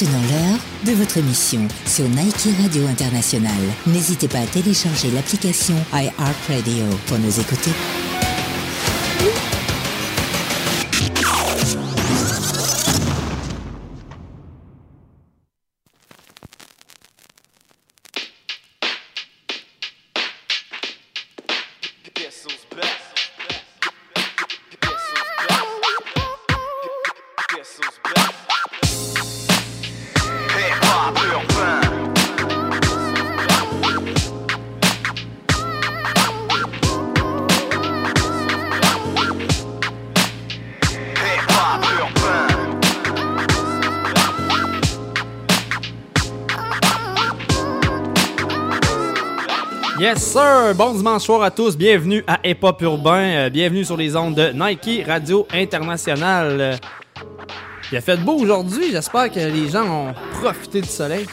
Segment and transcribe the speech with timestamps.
[0.00, 3.50] Maintenant l'heure de votre émission sur Nike Radio International.
[3.86, 7.72] N'hésitez pas à télécharger l'application iHeartRadio pour nous écouter.
[50.68, 50.74] Sir!
[50.74, 54.34] Bon dimanche soir à tous, bienvenue à Hip Hop Urbain, euh, bienvenue sur les ondes
[54.34, 56.60] de Nike Radio International.
[56.60, 56.76] Euh,
[57.90, 61.26] Il a fait beau aujourd'hui, j'espère que les gens ont profité du soleil.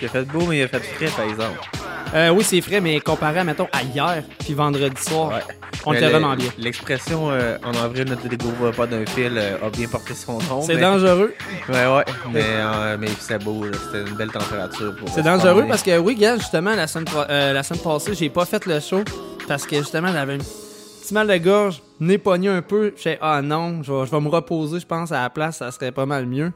[0.00, 1.81] Il a fait beau, mais il a fait frais, par exemple.
[2.14, 5.40] Euh, oui, c'est frais, mais comparé, mettons, à hier, puis vendredi soir,
[5.86, 6.48] on était vraiment bien.
[6.58, 10.38] L'expression euh, en avril ne te découvre pas d'un fil euh, a bien porté son
[10.42, 10.60] nom.
[10.60, 11.32] C'est mais- dangereux.
[11.70, 12.04] Ouais, ouais.
[12.30, 14.94] Mais, euh, mais c'est beau, c'était une belle température.
[14.96, 18.28] pour C'est dangereux parce que, oui, gars, justement, la semaine, euh, la semaine passée, j'ai
[18.28, 19.02] pas fait le show
[19.48, 22.92] parce que, justement, j'avais un petit mal de gorge, nez pogné un peu.
[23.02, 25.70] Je ah non, je vais, je vais me reposer, je pense, à la place, ça
[25.70, 26.52] serait pas mal mieux.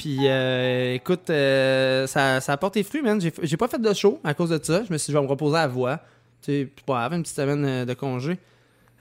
[0.00, 3.20] Puis, euh, écoute, euh, ça, ça a porté fruit, man.
[3.20, 4.82] J'ai pas fait de show à cause de ça.
[4.82, 5.98] Je me suis dit, je vais me reposer à la voix.
[6.40, 8.38] Tu sais, bon, avant une petite semaine euh, de congé.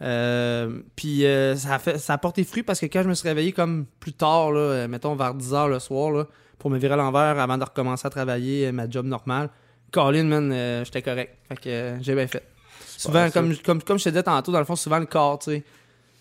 [0.02, 1.23] Euh, puis
[1.56, 3.86] ça, a fait, ça a porté fruit parce que quand je me suis réveillé comme
[4.02, 7.58] plus tard, là, mettons vers 10h le soir, là, pour me virer à l'envers avant
[7.58, 9.50] de recommencer à travailler ma job normale,
[9.94, 11.38] Colin, man, j'étais correct.
[11.47, 12.44] Fait que j'ai bien fait.
[12.97, 15.52] Souvent, comme, comme, comme je te disais tantôt, dans le fond, souvent le corps, tu
[15.52, 15.63] sais,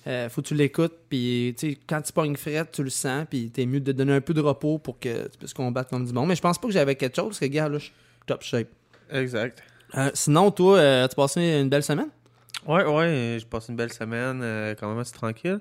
[0.08, 1.54] euh, faut que tu l'écoutes, puis
[1.86, 4.34] quand tu pognes frette, tu le sens, puis t'es mieux de te donner un peu
[4.34, 6.28] de repos pour que tu puisses combattre comme du monde.
[6.28, 7.94] Mais je pense pas que j'avais quelque chose, parce que, gars, là, je suis
[8.26, 8.68] top shape.
[9.12, 9.62] Exact.
[9.96, 12.08] Euh, sinon, toi, euh, tu passé une belle semaine?
[12.66, 15.60] Ouais, ouais, j'ai passé une belle semaine, quand même assez tranquille.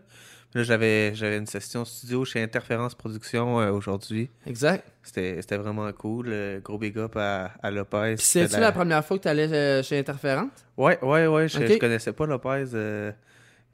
[0.54, 4.30] Là, j'avais, j'avais une session studio chez Interférence Production euh, aujourd'hui.
[4.46, 4.86] Exact.
[5.04, 6.28] C'était, c'était vraiment cool.
[6.30, 8.16] euh, gros big up à, à Lopez.
[8.18, 8.72] C'est-tu la...
[8.72, 10.52] première fois que tu allais chez Interférente?
[10.78, 11.50] Ouais, ouais, ouais.
[11.50, 12.66] Je, je connaissais pas Lopez.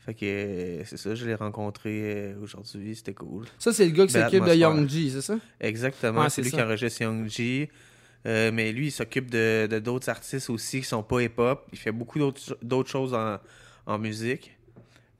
[0.06, 2.96] Fait que euh, c'est ça, je l'ai rencontré euh, aujourd'hui.
[2.96, 3.46] C'était cool.
[3.58, 4.53] Ça, c'est le gars qui s'occupe de.
[4.56, 5.38] Young G, c'est ça?
[5.62, 6.22] Exactement.
[6.22, 6.58] Ouais, c'est lui ça.
[6.58, 7.69] qui enregistre Young G.
[8.25, 11.68] Euh, mais lui, il s'occupe de d'autres artistes aussi qui sont pas hip-hop.
[11.74, 13.38] Il fait beaucoup d'autres d'autres choses en,
[13.86, 14.58] en musique.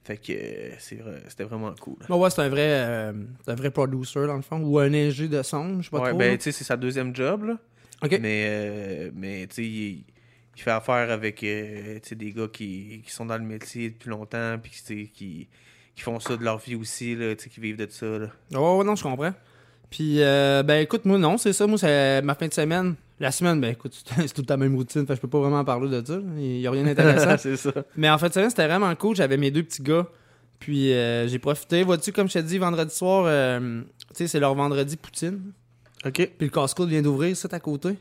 [0.04, 1.96] Fait que euh, c'est vrai- c'était vraiment cool.
[2.08, 3.12] Bon, ouais, c'est un vrai, euh,
[3.46, 6.10] un vrai producer, dans le fond, ou un ingé de son, je sais pas Ouais,
[6.10, 6.18] trop.
[6.18, 6.36] ben, là.
[6.36, 7.58] tu sais, c'est sa deuxième job, là.
[8.02, 8.18] Ok.
[8.20, 10.04] Mais, euh, mais tu sais, il,
[10.56, 14.56] il fait affaire avec euh, des gars qui, qui sont dans le métier depuis longtemps,
[14.62, 14.72] puis
[15.12, 15.48] qui,
[15.94, 18.28] qui font ça de leur vie aussi, là, qui vivent de ça, là.
[18.52, 19.32] Ouais, non, je comprends.
[19.90, 21.66] Puis, euh, ben, écoute, moi, non, c'est ça.
[21.66, 22.96] Moi, c'est ma fin de semaine.
[23.20, 25.06] La semaine, ben, écoute, c'est toute la même routine.
[25.06, 26.18] Fait je peux pas vraiment parler de ça.
[26.36, 27.36] Il y a rien d'intéressant.
[27.38, 27.70] c'est ça.
[27.96, 29.14] Mais en fin de semaine, c'était vraiment cool.
[29.14, 30.06] J'avais mes deux petits gars.
[30.58, 31.84] Puis, euh, j'ai profité.
[31.84, 35.52] Vois-tu, comme je t'ai dit, vendredi soir, euh, tu sais, c'est leur vendredi poutine.
[36.04, 36.12] OK.
[36.12, 37.96] Puis le casse-croûte vient d'ouvrir, ça, à côté.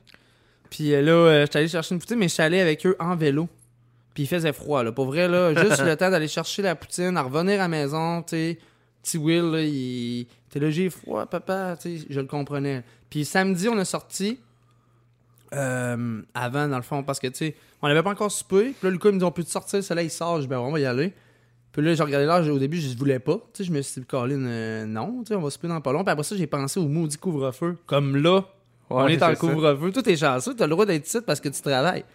[0.73, 3.16] Puis euh, là, euh, j'étais allé chercher une poutine, mais j'étais allé avec eux en
[3.16, 3.47] vélo.
[4.16, 4.91] Puis il faisait froid, là.
[4.91, 8.23] Pour vrai, là, juste le temps d'aller chercher la poutine, à revenir à la maison,
[8.23, 8.57] tu sais.
[9.03, 12.84] Petit Will, là, il était là, j'ai froid, papa, tu sais, je le comprenais.
[13.11, 14.39] Puis samedi, on a sorti
[15.53, 18.69] euh, avant, dans le fond, parce que, tu sais, on n'avait pas encore soupé.
[18.72, 20.38] Puis là, Lucas, il me dit, on peut sortir, le soleil sort.
[20.38, 21.13] Je dis, ben, on va y aller.
[21.72, 23.35] Puis là, j'ai regardé l'heure, j'ai- au début, je ne voulais pas.
[23.53, 25.81] Tu sais, je me suis dit, Colin, euh, non, tu sais, on va souper dans
[25.81, 26.03] pas long.
[26.03, 27.78] Puis après ça, j'ai pensé au maudit couvre-feu.
[27.85, 28.44] Comme là,
[28.96, 29.92] on est en couvre-feu.
[29.92, 32.06] Tout est chanceux, t'as le droit d'être ici parce que tu travailles.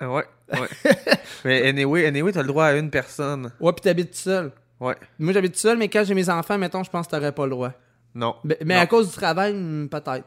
[0.00, 0.68] Ah Ouais, ouais.
[1.44, 3.52] mais anyway, anyway t'as le droit à une personne.
[3.60, 4.52] Ouais, puis t'habites tout seul.
[4.80, 4.94] Ouais.
[5.18, 7.44] Moi, j'habite tout seul, mais quand j'ai mes enfants, mettons, je pense que t'aurais pas
[7.44, 7.72] le droit.
[8.14, 8.36] Non.
[8.44, 8.80] Mais, mais Non.
[8.82, 10.24] à cause du travail, hmm, peut-être.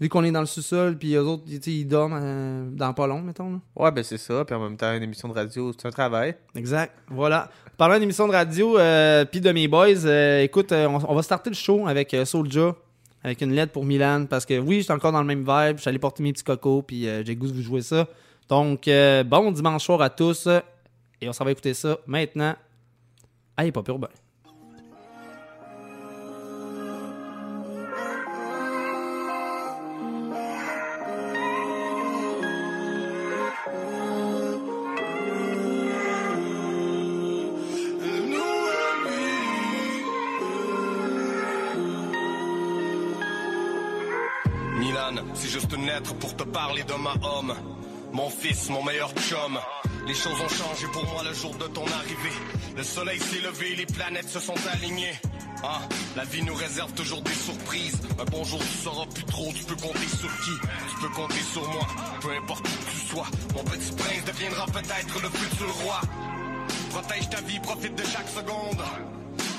[0.00, 3.06] Vu qu'on est dans le sous-sol, puis eux autres, tu ils dorment euh, dans pas
[3.06, 3.50] long, mettons.
[3.52, 3.58] Là.
[3.76, 4.46] Ouais, ben c'est ça.
[4.46, 6.34] Puis en même temps, une émission de radio, c'est un travail.
[6.54, 6.94] Exact.
[7.08, 7.50] Voilà.
[7.76, 11.14] Parlant d'une émission de radio, euh, puis de mes boys, euh, écoute, euh, on, on
[11.14, 12.74] va starter le show avec euh, Soulja,
[13.22, 15.98] avec une lettre pour Milan, parce que oui, j'étais encore dans le même vibe, j'allais
[15.98, 18.08] porter mes petits cocos, puis euh, j'ai goût de vous jouer ça.
[18.48, 20.48] Donc, euh, bon dimanche soir à tous,
[21.20, 22.54] et on s'en va écouter ça maintenant.
[23.56, 24.08] Allez, pas urbain.
[46.14, 47.54] Pour te parler de ma homme.
[48.12, 49.58] Mon fils, mon meilleur chum.
[50.06, 52.36] Les choses ont changé pour moi le jour de ton arrivée.
[52.76, 55.14] Le soleil s'est levé, les planètes se sont alignées.
[55.62, 55.80] Ah,
[56.16, 58.00] la vie nous réserve toujours des surprises.
[58.18, 60.52] Un bonjour, tu sauras plus trop, tu peux compter sur qui?
[60.90, 61.86] Tu peux compter sur moi,
[62.20, 63.26] peu importe où tu sois.
[63.54, 66.00] Mon petit prince deviendra peut-être le futur roi.
[66.90, 68.82] Protège ta vie, profite de chaque seconde.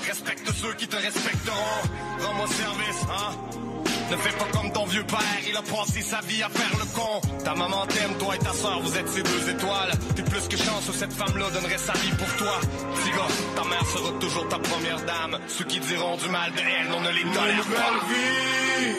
[0.06, 1.82] Respecte ceux qui te respecteront.
[2.20, 3.71] Rends-moi service, hein?
[4.12, 6.84] Ne fais pas comme ton vieux père, il a passé sa vie à faire le
[6.94, 7.18] con.
[7.46, 9.90] Ta maman t'aime, toi et ta soeur, vous êtes ses deux étoiles.
[10.14, 12.60] T'es plus que chance où cette femme-là donnerait sa vie pour toi.
[12.94, 15.38] Petit gars, ta mère sera toujours ta première dame.
[15.48, 17.92] Ceux qui diront du mal de elle, on ne les tolère pas.
[18.10, 18.92] vie,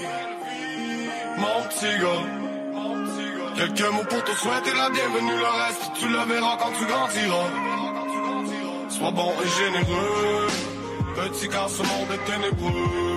[1.38, 2.25] mon petit gars.
[3.56, 7.50] Quelques mots pour te souhaiter la bienvenue, le reste tu le verras quand tu grandiras.
[8.89, 10.48] Sois bon et généreux,
[11.15, 13.12] petit car ce monde est ténébreux.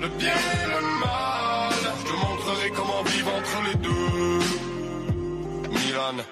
[0.00, 4.40] Le bien et le mal, je te montrerai comment vivre entre les deux.
[5.70, 6.24] Milan,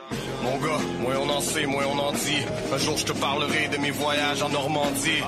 [0.43, 2.43] mon gars, moins on en sait, moins on en dit.
[2.73, 5.23] Un jour je te parlerai de mes voyages en Normandie,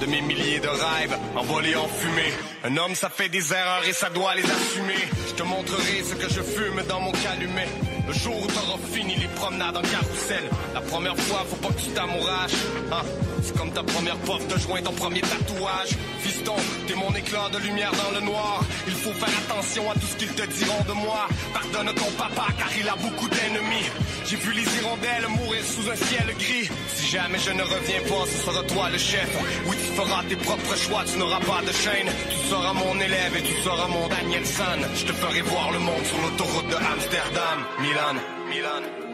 [0.00, 2.32] de mes milliers de rêves envolés en fumée.
[2.64, 5.02] Un homme, ça fait des erreurs et ça doit les assumer.
[5.28, 7.68] Je te montrerai ce que je fume dans mon calumet.
[8.06, 10.44] Le jour où t'auras fini les promenades en carrousel.
[10.74, 12.52] La première fois, faut pas que tu t'amouraches.
[12.92, 13.02] Hein?
[13.42, 15.96] C'est comme ta première puff de joint, ton premier tatouage.
[16.20, 16.54] Fiston,
[16.86, 18.60] t'es mon éclat de lumière dans le noir.
[18.86, 21.26] Il faut faire attention à tout ce qu'ils te diront de moi.
[21.52, 23.90] Pardonne ton papa car il a beaucoup d'ennemis.
[24.28, 26.68] J'ai vu les hirondelles mourir sous un ciel gris.
[26.94, 29.30] Si jamais je ne reviens pas, ce sera toi le chef.
[29.66, 32.08] Oui, tu feras tes propres choix, tu n'auras pas de chaîne.
[32.30, 34.80] Tu seras mon élève et tu seras mon Danielson.
[34.94, 37.58] Je te ferai voir le monde sur l'autoroute de Amsterdam.
[37.96, 38.20] Milan,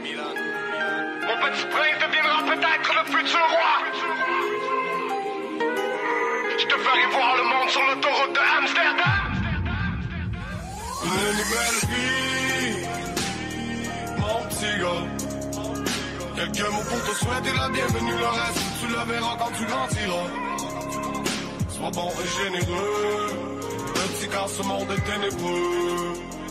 [0.03, 0.35] Milan.
[1.23, 3.75] Mon petit prince deviendra peut-être le futur roi.
[6.59, 9.23] Je te ferai voir le monde sur l'autoroute de Amsterdam.
[11.05, 12.75] Une nouvelle vie,
[14.19, 15.07] mon petit gars.
[16.35, 20.29] Quelques mots pour te souhaiter la bienvenue, le reste tu le verras quand tu grandiras.
[21.69, 23.29] Sois bon et généreux,
[23.95, 26.42] petit car ce monde est ténébreux.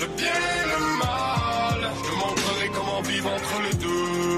[0.00, 4.33] Le bien et le mal, je te montrerai comment vivre entre les deux.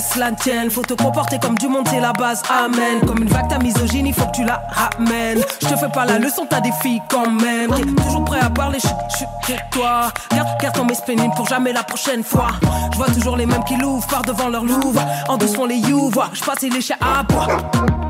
[0.00, 0.70] Toi.
[0.70, 2.42] Faut te comporter comme du monde, c'est la base.
[2.50, 3.00] Amen.
[3.06, 5.42] Comme une vague, ta misogyne, il faut que tu la ramènes.
[5.60, 7.70] Je te fais pas la leçon, t'as des filles quand même.
[7.96, 10.10] Toujours prêt à parler, chut, chut, tais-toi.
[10.30, 12.48] Garde, garde ton pénible pour jamais la prochaine fois.
[12.92, 15.00] Je vois toujours les mêmes qui l'ouvrent par devant leur louvre.
[15.28, 16.30] En douce font les you, vois.
[16.32, 17.46] Je passe les chats à bois.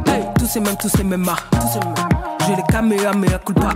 [0.06, 1.49] Hey, tous ces mêmes, tous ces mêmes marques.
[1.50, 1.79] Tous.
[2.46, 3.69] J'ai les caméras, mais à culpa.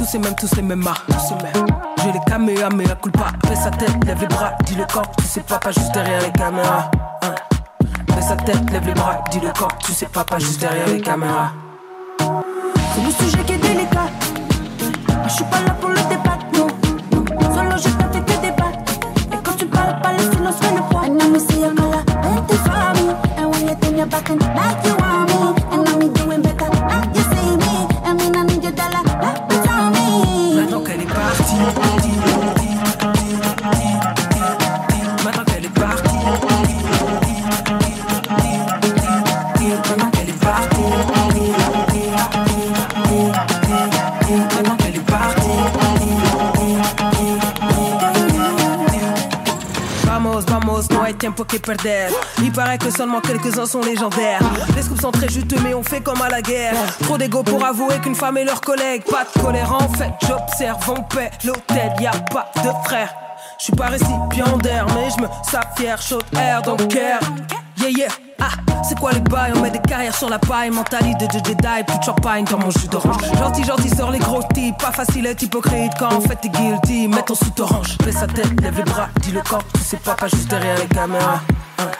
[0.00, 1.06] Tous ces mêmes, tous les mêmes marques.
[1.08, 1.66] Tous ces mêmes.
[2.02, 3.26] J'ai les caméras, mais la culpa.
[3.46, 5.10] Fais sa tête, lève les bras, dis le corps.
[5.18, 6.90] Tu sais pas, pas juste derrière les caméras.
[7.20, 7.34] Hein.
[8.14, 9.76] Fais sa tête, lève les bras, dis le corps.
[9.84, 11.52] Tu sais pas, pas juste derrière les caméras.
[12.18, 14.08] C'est le sujet qui est délicat.
[15.28, 16.68] Je suis pas là pour le débat, non.
[17.54, 18.72] Solo j'ai pas fait que débat.
[19.30, 21.00] Et quand tu parles pas, le silence fait le poids.
[24.32, 25.09] And
[51.52, 54.40] Il paraît que seulement quelques-uns sont légendaires.
[54.76, 56.74] Les scoops sont très juteux, mais on fait comme à la guerre.
[57.02, 59.02] Trop d'ego pour avouer qu'une femme est leur collègue.
[59.04, 63.12] Pas de colère en fait, j'observe, on paie l'hôtel, y a pas de frère.
[63.58, 65.28] Je suis pas récipiendaire, mais je me
[65.76, 67.20] fier, chaud air, donc care.
[67.78, 68.29] Yeah, yeah.
[68.82, 69.52] C'est quoi les bails?
[69.56, 72.70] On met des carrières sur la paille, mentalité de Jedi, plus de champagne dans mon
[72.70, 73.22] jus d'orange.
[73.38, 77.08] Gentil, gentil, sort les gros types, pas facile être hypocrite quand en fait t'es guilty.
[77.08, 79.98] Mets ton sous orange, fais sa tête, lève les bras, dis le corps, tu sais
[79.98, 81.40] pas, pas juste derrière les caméras.
[81.78, 81.90] Hein.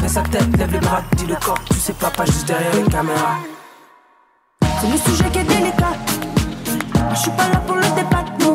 [0.00, 2.74] Fais sa tête, lève les bras, dis le corps, tu sais pas, pas juste derrière
[2.74, 3.36] les caméras.
[4.80, 5.94] C'est le sujet qui est délicat.
[7.12, 8.54] Je suis pas là pour le débat, non.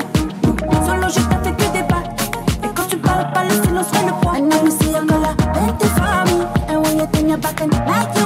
[0.86, 2.04] Solo j'ai pas fait que débat.
[2.64, 4.36] Et quand tu parles pas, le silence fait le poids.
[7.36, 8.25] Your back like you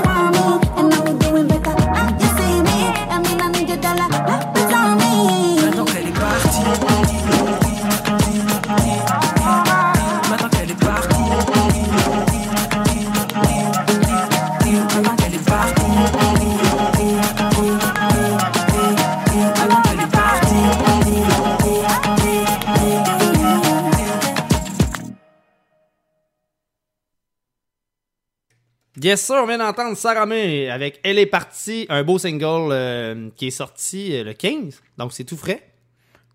[29.09, 33.29] Yes, sir, on vient d'entendre Sarah May avec Elle est partie, un beau single euh,
[33.35, 35.63] qui est sorti euh, le 15, donc c'est tout frais.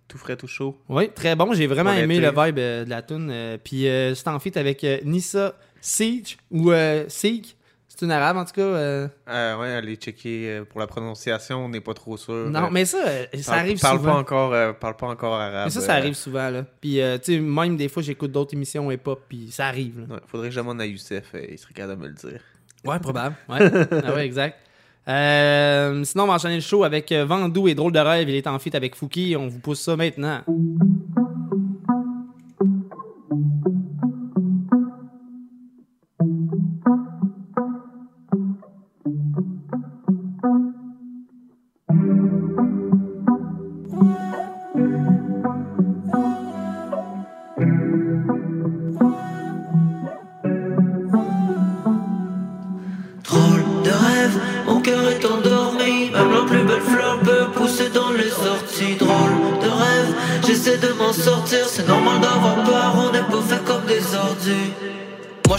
[0.08, 0.76] Tout frais, tout chaud.
[0.88, 3.28] Oui, très bon, j'ai vraiment aimé le vibe euh, de la tune.
[3.30, 3.82] euh, Puis
[4.16, 7.46] c'est en feat avec Nissa Siege ou euh, Sieg,
[7.86, 8.60] c'est une arabe en tout cas.
[8.62, 12.50] euh, Euh, ouais, allez checker pour la prononciation, on n'est pas trop sûr.
[12.50, 12.98] Non, mais ça,
[13.40, 14.12] ça parle- arrive parle souvent.
[14.14, 15.66] Pas encore, euh, parle pas encore arabe.
[15.66, 16.64] Mais ça, ça arrive souvent, là.
[16.80, 20.14] Puis, euh, tu sais, même des fois, j'écoute d'autres émissions hip-hop, puis ça arrive, là.
[20.16, 22.40] ouais, faudrait que je demande à Youssef, il serait capable de me le dire.
[22.84, 23.34] Ouais, probable.
[23.48, 23.70] Ouais,
[24.04, 24.58] ah ouais exact.
[25.06, 28.28] Euh, sinon, on va enchaîner le show avec euh, Vandou et Drôle de rêve.
[28.28, 29.36] Il est en feat avec Fouki.
[29.38, 30.40] On vous pousse ça maintenant.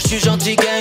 [0.06, 0.75] Suis gentil gang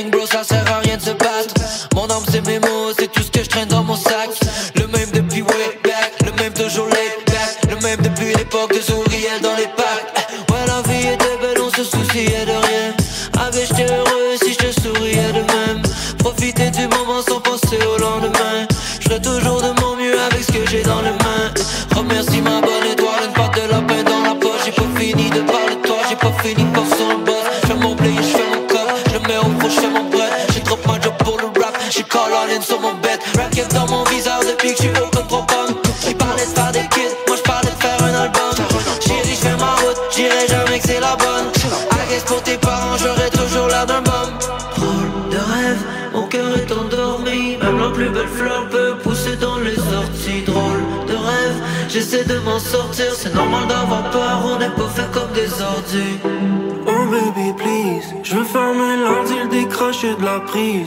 [60.54, 60.86] Euh,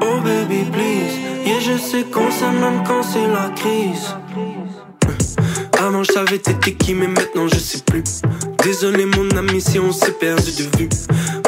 [0.00, 4.14] Oh baby please, yeah je sais qu'on s'aime même quand c'est la crise.
[4.36, 8.22] Euh, Avant je savais t'étais qui mais maintenant je sais plus.
[8.62, 10.88] Désolé mon ami si on s'est perdu de vue.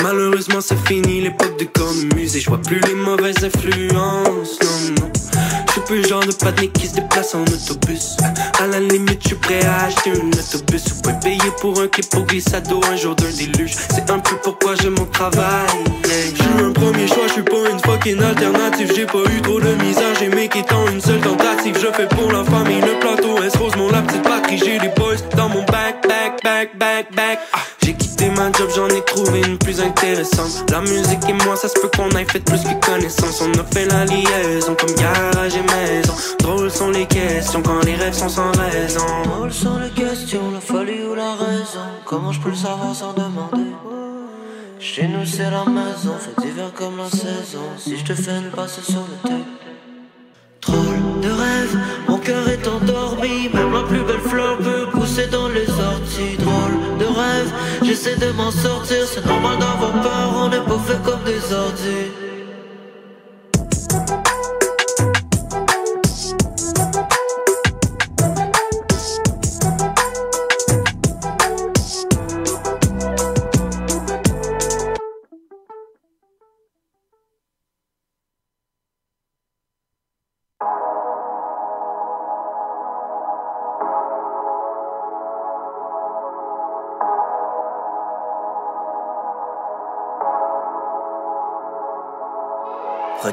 [0.03, 2.41] Malheureusement c'est fini l'époque de commuser.
[2.41, 5.11] Je vois plus les mauvaises influences, non non.
[5.67, 8.17] Je suis plus genre de panique qui se déplace en autobus.
[8.59, 10.85] À la limite, je suis prêt à acheter un autobus.
[11.07, 13.75] Ou payer pour un clip au glissado un jour d'un déluge.
[13.91, 15.66] C'est un peu pourquoi j'aime mon travail.
[18.15, 18.93] Alternative.
[18.95, 21.77] J'ai pas eu trop de misère, j'ai make étant une seule tentative.
[21.81, 24.59] Je fais pour la famille le plateau, S rose mon la petite patrie.
[24.59, 27.39] J'ai des boys dans mon back, back, back, back, back.
[27.53, 30.71] Ah, J'ai quitté ma job, j'en ai trouvé une plus intéressante.
[30.71, 32.75] La musique et moi, ça se peut qu'on aille fait plus que
[48.07, 49.06] je une passe sur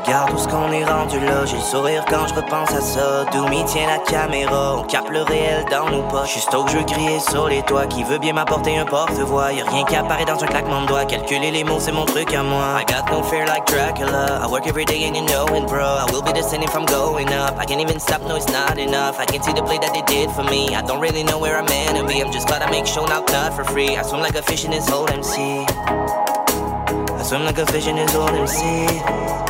[0.06, 3.24] Regarde où ce qu'on est rendu là, j'ai le sourire quand je repense à ça.
[3.32, 6.34] D'où m'y tient la caméra, on capte le réel dans nos poches.
[6.34, 9.54] Juste au que je veux crier sur les toits, qui veut bien m'apporter un porte-voix.
[9.54, 11.06] Y'a rien qui apparaît dans un claquement de doigts.
[11.06, 12.82] Calculer les mots, c'est mon truc à moi.
[12.82, 14.42] I got no fear like Dracula.
[14.44, 15.82] I work every day and you know it, bro.
[15.82, 17.58] I will be descending from going up.
[17.58, 19.20] I can't even stop, no, it's not enough.
[19.20, 20.76] I can see the play that they did for me.
[20.76, 22.22] I don't really know where I'm meant to be.
[22.22, 23.96] I'm just glad I make show not not for free.
[23.96, 25.64] I swim like a fish in this whole MC.
[25.72, 29.43] I swim like a fish in this whole MC.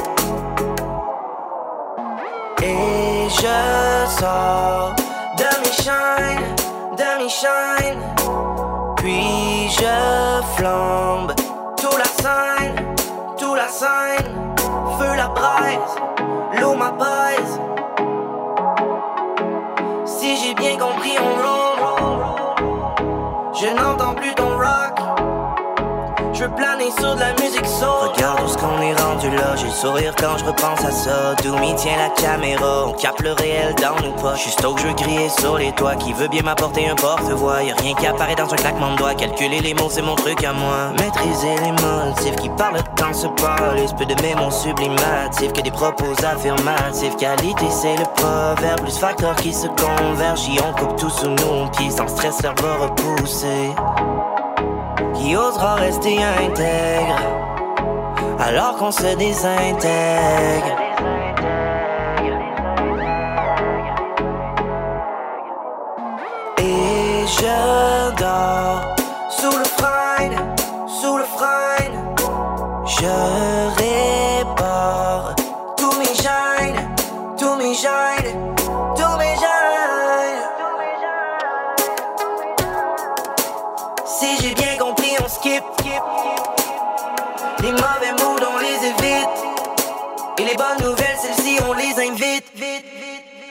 [3.43, 4.95] Je sors
[5.37, 6.55] de mes shines,
[6.95, 8.03] de mes shines.
[8.95, 11.33] Puis je flambe
[11.75, 12.95] tout la scène,
[13.37, 14.55] tout la scène.
[14.97, 15.95] Feu la braise,
[16.61, 17.59] l'eau m'apaise.
[26.43, 28.11] Je planer sur de la musique soul.
[28.13, 31.35] Regarde où ce qu'on est rendu là, j'ai le sourire quand je repense à ça.
[31.41, 34.43] D'où m'y tient la caméra, on capte le réel dans nos poches.
[34.43, 37.63] Juste que je veux sur les toits, qui veut bien m'apporter un porte-voix.
[37.63, 40.43] Y'a rien qui apparaît dans un claquement de doigts, calculer les mots c'est mon truc
[40.43, 40.91] à moi.
[40.99, 45.71] Maîtriser les motifs qui parlent quand se parle, peu de mes mots sublimatifs que des
[45.71, 47.15] propos affirmatifs.
[47.15, 50.49] Qualité c'est le proverbe, plus facteurs qui se convergent.
[50.49, 53.71] Y on coupe tout sous nos pieds, sans stress leur va repousser.
[55.23, 57.15] Qui osera rester intègre
[58.37, 60.75] alors qu'on se désintègre?
[66.57, 68.81] Et je dors
[69.29, 70.29] sous le frein,
[70.87, 71.85] sous le frein.
[72.85, 73.15] Je
[73.77, 75.35] répare
[75.77, 76.95] tous mes gènes,
[77.37, 78.22] tous mes gènes,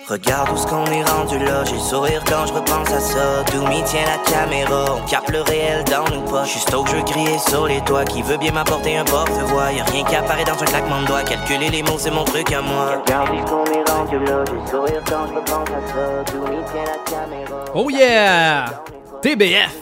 [0.09, 3.44] Regarde où ce qu'on est rendu là, j'ai le sourire quand je repense à ça.
[3.52, 6.52] D'où m'y tient la caméra, on capte le réel dans nos poches.
[6.54, 9.71] Juste au que je crier sur les toits, qui veut bien m'apporter un porte-voix.
[9.73, 12.52] Y'a rien qui apparaît dans un claquement de doigts, calculer les mots c'est mon truc
[12.52, 13.00] à moi.
[13.00, 16.32] Regarde où ce qu'on est rendu là, j'ai le sourire quand je repense à ça.
[16.32, 17.64] D'où m'y tient la caméra.
[17.75, 18.82] Oh yeah!
[19.23, 19.75] TBF!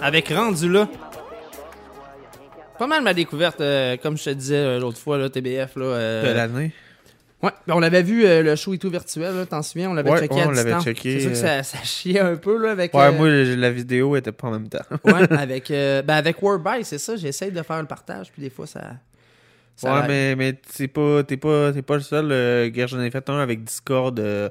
[0.00, 0.88] Avec rendu là.
[2.78, 5.74] Pas mal ma découverte, euh, comme je te disais euh, l'autre fois, là, TBF.
[5.76, 6.72] Là, euh, De l'année.
[7.42, 9.90] Ouais, ben, on avait vu euh, le show et tout virtuel, là, t'en souviens?
[9.90, 12.18] On l'avait Ouais, checké ouais, à on l'avait checké, C'est sûr que ça, ça chiait
[12.18, 12.92] un peu, là, avec...
[12.94, 14.82] Ouais, euh, moi, la vidéo était pas en même temps.
[15.04, 18.50] ouais, avec, euh, ben, avec Wordby, c'est ça, j'essaye de faire le partage, puis des
[18.50, 18.94] fois, ça...
[19.76, 22.28] ça ouais, mais, mais t'es pas, t'es pas, t'es pas le seul.
[22.32, 24.18] Euh, gars, j'en ai fait un avec Discord.
[24.18, 24.48] euh,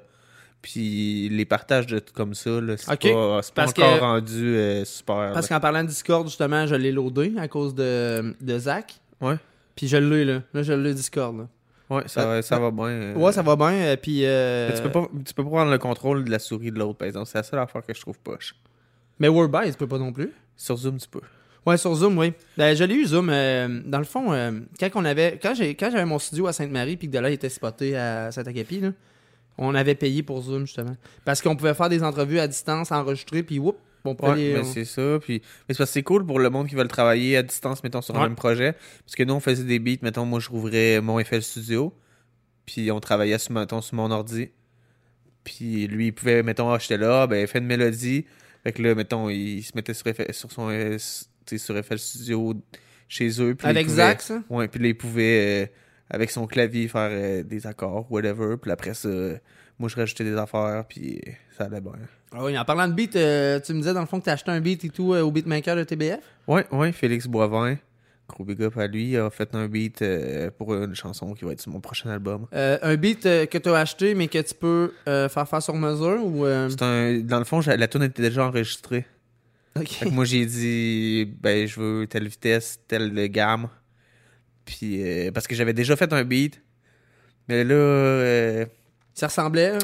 [0.62, 4.56] puis les partages de tout comme ça, là, c'est pas, c'est pas encore que- rendu
[4.56, 5.32] euh, super.
[5.34, 8.96] Parce qu'en parlant de Discord, justement, je l'ai loadé à cause de, de Zach.
[9.22, 9.36] Ouais.
[9.76, 10.42] Puis je l'ai, là.
[10.54, 11.48] Là, je l'ai Discord, là.
[11.90, 12.86] Ouais, ça, va- ça va bien.
[12.86, 13.14] euh.
[13.16, 14.26] Ouais, ça va bien, euh, puis...
[14.26, 16.98] euh, tu peux pas, tu peux pas prendre le contrôle de la souris de l'autre,
[16.98, 17.28] par exemple.
[17.28, 18.56] C'est la seule affaire que je trouve poche.
[19.20, 20.32] Mais Wordby, tu peux pas non plus.
[20.58, 21.22] Sur Zoom, tu peux.
[21.66, 22.34] Ouais, sur Zoom, oui.
[22.58, 23.30] Ben, je l'ai eu Zoom.
[23.30, 26.54] euh, dans le fond, euh, quand on avait, quand j'ai, quand j'avais mon studio à
[26.54, 28.82] Sainte-Marie, puis que de là, il était spoté à Saint-Agapi,
[29.58, 30.96] on avait payé pour Zoom justement,
[31.26, 33.78] parce qu'on pouvait faire des entrevues à distance, enregistrer, puis whoop,
[34.22, 35.20] Ouais, mais on- c'est ça.
[35.22, 35.42] Puis...
[35.68, 38.02] Mais c'est parce que c'est cool pour le monde qui veut travailler à distance, mettons,
[38.02, 38.26] sur un Ouais.
[38.28, 38.74] même projet.
[39.04, 40.00] Parce que nous, on faisait des beats.
[40.02, 41.94] Mettons, moi, je rouvrais mon FL Studio.
[42.66, 44.50] Puis on travaillait sur, mettons, sur mon ordi.
[45.44, 48.26] Puis lui, il pouvait, mettons, ah, j'étais là, ben, fait une mélodie.
[48.64, 52.54] Fait que là, mettons, il se mettait sur, FL, sur son euh, sur FL Studio
[53.08, 53.56] chez eux.
[53.56, 54.44] Puis avec Zach, ça.
[54.50, 55.68] Ouais, puis là, il pouvait, euh,
[56.10, 58.58] avec son clavier, faire euh, des accords, whatever.
[58.62, 59.38] Puis après ça, euh,
[59.80, 61.22] moi, je rajoutais des affaires, puis
[61.58, 61.94] ça allait bien.
[62.34, 64.34] Ah oui, en parlant de beat, euh, tu me disais dans le fond que t'as
[64.34, 66.20] acheté un beat et tout euh, au beatmaker de TBF.
[66.48, 67.78] Ouais, ouais, Félix Boivin,
[68.28, 71.54] gros big up à lui, a fait un beat euh, pour une chanson qui va
[71.54, 72.48] être sur mon prochain album.
[72.52, 76.46] Un beat que t'as acheté mais que tu peux faire faire sur mesure ou.
[76.46, 79.06] euh, C'est un, dans le fond, la tune était déjà enregistrée.
[79.80, 79.88] Ok.
[79.90, 83.70] Fait que moi, j'ai dit, ben, je veux telle vitesse, telle gamme.
[84.66, 86.62] Puis, euh, parce que j'avais déjà fait un beat.
[87.48, 88.66] Mais là,
[89.18, 89.72] Ça ressemblait.
[89.72, 89.80] hein?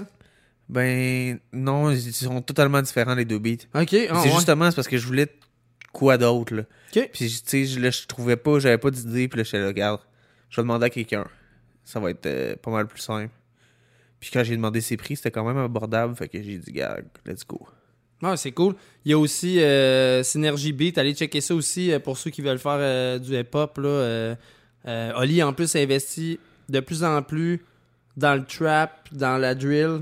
[0.70, 3.66] ben, non, ils sont totalement différents, les deux beats.
[3.74, 3.80] Ok.
[3.84, 4.30] ah, c'est ouais.
[4.30, 5.28] justement c'est parce que je voulais
[5.92, 6.64] quoi d'autre, là.
[6.96, 7.10] Ok.
[7.12, 9.68] Puis, tu sais, je, là, je trouvais pas, j'avais pas d'idée, puis là, j'étais là,
[9.68, 10.02] regarde,
[10.50, 11.26] je vais demander à quelqu'un.
[11.84, 13.32] Ça va être euh, pas mal plus simple.
[14.20, 16.98] Puis quand j'ai demandé ses prix, c'était quand même abordable, fait que j'ai dit, gars,
[17.26, 17.68] let's go.
[18.22, 18.76] Ouais, c'est cool.
[19.04, 20.98] Il y a aussi euh, Synergy Beat.
[20.98, 23.78] Allez checker ça aussi euh, pour ceux qui veulent faire euh, du hip-hop.
[23.80, 24.38] Là,
[25.18, 27.66] Oli, en plus, investit de plus en plus
[28.18, 30.02] dans le trap, dans la drill.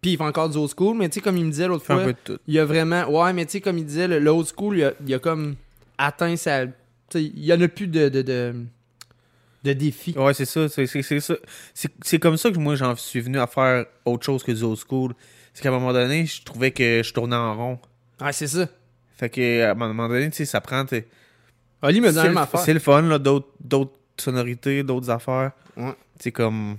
[0.00, 0.96] Puis il fait encore du old school.
[0.96, 2.02] Mais tu sais, comme il me disait l'autre fois,
[2.46, 3.04] il y a vraiment.
[3.08, 5.18] Ouais, mais tu sais, comme il disait, le, le old school, il a, il a
[5.18, 5.56] comme
[5.98, 6.66] atteint sa.
[6.66, 6.72] tu
[7.10, 8.54] sais, il y en a plus de, de, de,
[9.64, 10.14] de défis.
[10.16, 10.86] Ouais, c'est ça, c'est
[11.20, 11.34] ça.
[12.20, 15.14] Comme ça que moi, j'en suis venu à faire autre chose que du old school.
[15.54, 17.78] C'est qu'à un moment donné, je trouvais que je tournais en rond.
[18.20, 18.68] Ouais, c'est ça.
[19.16, 20.84] Fait que, à un moment donné, tu sais, ça prend.
[21.82, 25.52] Oli me C'est le- fun, là, d'autres d'autres sonorités, d'autres affaires.
[25.76, 25.94] Ouais.
[26.20, 26.76] C'est comme.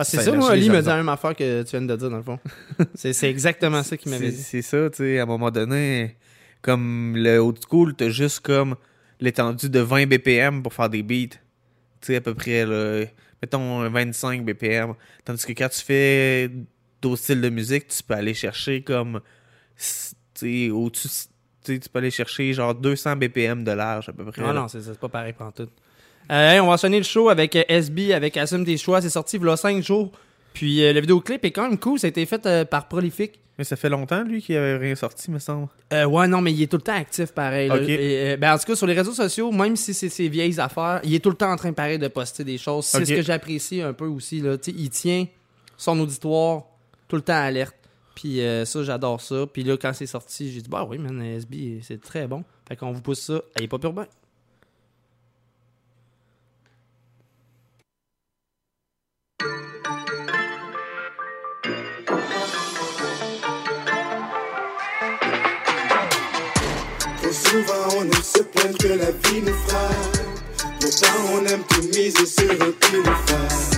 [0.00, 1.82] Parce que ça c'est ça, moi, les me dit la même affaire que tu viens
[1.82, 2.38] de dire, dans le fond.
[2.94, 4.42] c'est c'est exactement ça qu'il m'avait dit.
[4.42, 6.16] c'est ça, tu sais, à un moment donné,
[6.62, 8.76] comme le old school, t'as juste comme
[9.20, 11.36] l'étendue de 20 BPM pour faire des beats.
[11.36, 11.38] Tu
[12.00, 13.04] sais, à peu près, là,
[13.42, 14.94] mettons 25 BPM.
[15.22, 16.50] Tandis que quand tu fais
[17.02, 19.20] d'autres styles de musique, tu peux aller chercher comme,
[19.76, 19.84] tu
[20.32, 21.28] sais, au-dessus,
[21.62, 24.40] tu peux aller chercher genre 200 BPM de large à peu près.
[24.40, 24.60] Non, là.
[24.62, 25.68] non, c'est pas pareil pour tout.
[26.30, 29.00] Euh, hey, on va sonner le show avec euh, SB, avec Assume tes choix.
[29.00, 30.12] C'est sorti il y a 5 jours.
[30.52, 31.98] Puis euh, le vidéoclip est quand même cool.
[31.98, 33.38] Ça a été fait euh, par Prolific.
[33.58, 35.68] Mais ça fait longtemps, lui, qu'il avait rien sorti, me semble.
[35.92, 37.70] Euh, ouais, non, mais il est tout le temps actif, pareil.
[37.88, 41.00] Et, ben, en tout cas, sur les réseaux sociaux, même si c'est ses vieilles affaires,
[41.04, 42.86] il est tout le temps en train, pareil, de poster des choses.
[42.86, 44.40] C'est ce que j'apprécie un peu aussi.
[44.40, 44.56] Là.
[44.66, 45.26] Il tient
[45.76, 46.64] son auditoire
[47.06, 47.76] tout le temps alerte.
[48.14, 49.44] Puis ça, j'adore ça.
[49.52, 52.44] Puis là, quand c'est sorti, j'ai dit, bah oui, man, SB, c'est très bon.
[52.66, 53.42] Fait qu'on vous pousse ça.
[53.56, 54.06] Elle est pas pure bien.
[68.00, 70.16] On aime se plaindre que la vie nous frappe.
[70.80, 73.70] Pourtant on aime tout miser sur un qui nous fasse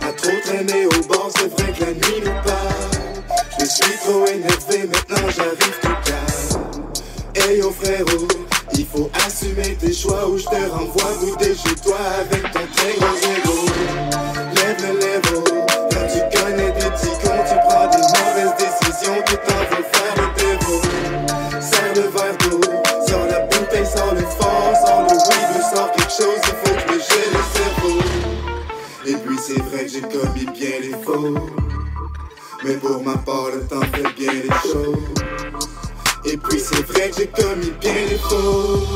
[0.00, 3.22] À trop traîner au bord c'est vrai que la nuit nous parle.
[3.60, 6.82] Je suis trop énervé maintenant j'arrive tout calme.
[7.34, 8.28] Hey oh frérot
[8.74, 12.94] il faut assumer tes choix ou je te renvoie bouder chez toi avec ton très
[12.94, 13.66] gros ego
[14.56, 19.22] Lève le level Quand tu connais des petits cons tu prends des mauvaises décisions
[26.36, 28.00] il faut que je me gèle le cerveau.
[29.06, 31.34] Et puis c'est vrai que j'ai commis bien les faux,
[32.64, 34.96] mais pour ma part le temps fait bien les choses.
[36.24, 38.86] Et puis c'est vrai que j'ai commis bien les faux,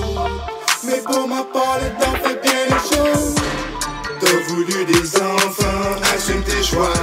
[0.85, 3.35] mais pour ma part le temps fait bien les choses.
[4.21, 6.95] T'as voulu des enfants, assume tes choix.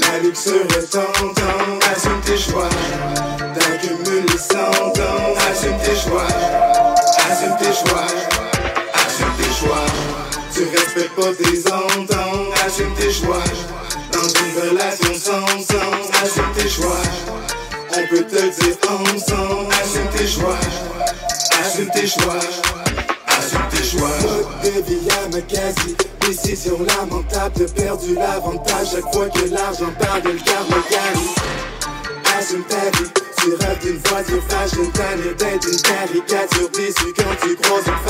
[0.00, 2.70] La luxure est tentant, assume tes choix.
[3.54, 6.26] T'accumules les cent ans, assume tes choix.
[7.30, 8.06] Assume tes choix,
[9.64, 9.86] choix.
[10.52, 13.44] Tu respectes pas tes ententes, assume tes choix.
[14.12, 17.02] Dans une relation sans sens, assume tes choix.
[17.96, 20.58] On peut te dire ensemble, assume tes choix.
[21.60, 22.40] Assume tes choix.
[23.26, 24.08] Assume tes choix.
[24.22, 25.96] Mode de vie à quasi.
[26.20, 28.88] Décision lamentable de perdu l'avantage.
[28.92, 30.38] Chaque fois que l'argent parle de le.
[32.38, 33.10] Assume ta vie.
[33.44, 38.03] Tu rêves d'une voiture fashion tanné d'être une caricature déçue quand tu croises une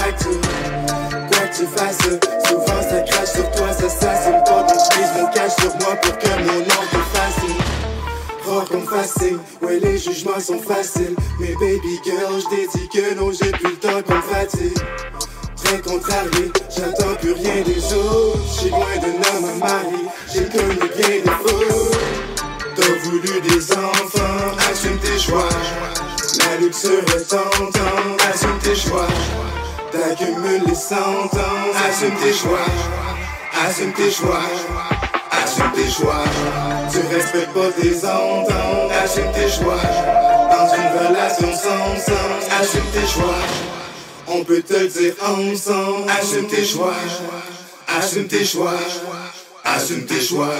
[2.48, 6.28] souvent ça crache sur toi, ça s'assume je mise mon cash sur moi pour que
[6.40, 7.64] mon nom te fascine.
[8.46, 11.16] Rare comme facile, ouais les jugements sont faciles.
[11.40, 14.78] Mais baby girl, je que non j'ai plus le temps qu'on fatigue.
[15.56, 18.38] Très contrarié, j'attends plus rien des autres.
[18.52, 21.90] J'suis loin d'un homme à mari, j'ai connu bien des faux
[22.76, 25.48] T'as voulu des enfants, assume tes choix.
[26.40, 29.06] La luxure est tentante, assume tes choix
[29.94, 32.58] T'accumules les cent ans, assume tes choix
[33.64, 34.40] Assume tes choix
[35.30, 36.24] Assume tes choix,
[36.90, 39.80] tu respectes pas tes ententes, assume tes choix.
[40.50, 43.34] Dans une relation sans sens, assume tes choix.
[44.26, 46.94] On peut te dire ensemble, assume tes choix.
[47.98, 48.72] Assume tes choix,
[49.64, 50.54] assume tes choix.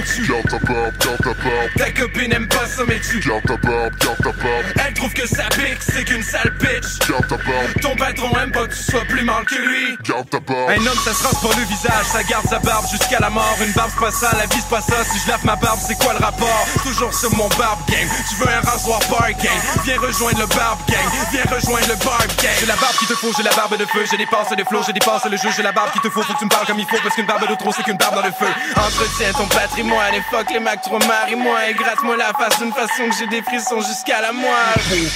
[0.00, 1.70] Que tu Garde ta barbe, garde ta barbe.
[1.76, 4.66] Ta copine aime pas ça mais tu Garde ta barbe, garde ta barbe.
[4.86, 7.08] Elle trouve que ça pique, c'est qu'une sale bitch.
[7.08, 7.80] Garde ta barbe.
[7.80, 9.96] Ton patron aime pas que tu sois plus mal que lui.
[10.02, 10.70] Garde ta barbe.
[10.70, 13.56] Un homme ça se rase pas le visage, ça garde sa barbe jusqu'à la mort.
[13.64, 15.04] Une barbe c'est pas ça, la vie c'est pas ça.
[15.04, 16.66] Si je lave ma barbe, c'est quoi le rapport?
[16.82, 19.60] Toujours sur mon barbe game Tu veux un rasoir bar gang?
[19.84, 21.08] Viens rejoindre le barbe gang.
[21.30, 22.56] Viens rejoindre le barbe gang.
[22.58, 24.04] J'ai la barbe qu'il te faut, j'ai la barbe de feu.
[24.10, 25.50] J'ai dépassé le flow, j'ai dépassé le jeu.
[25.56, 27.14] J'ai la barbe qu'il te faut, faut que tu me parles comme il faut Parce
[27.14, 28.50] qu'une barbe de trop c'est qu'une barbe dans le feu.
[28.76, 33.08] Entretiens ton patrimoine et fuck les macs trop marie-moi Et gratte-moi la face d'une façon
[33.08, 34.50] que j'ai des frissons jusqu'à la moelle
[34.88, 35.12] Pose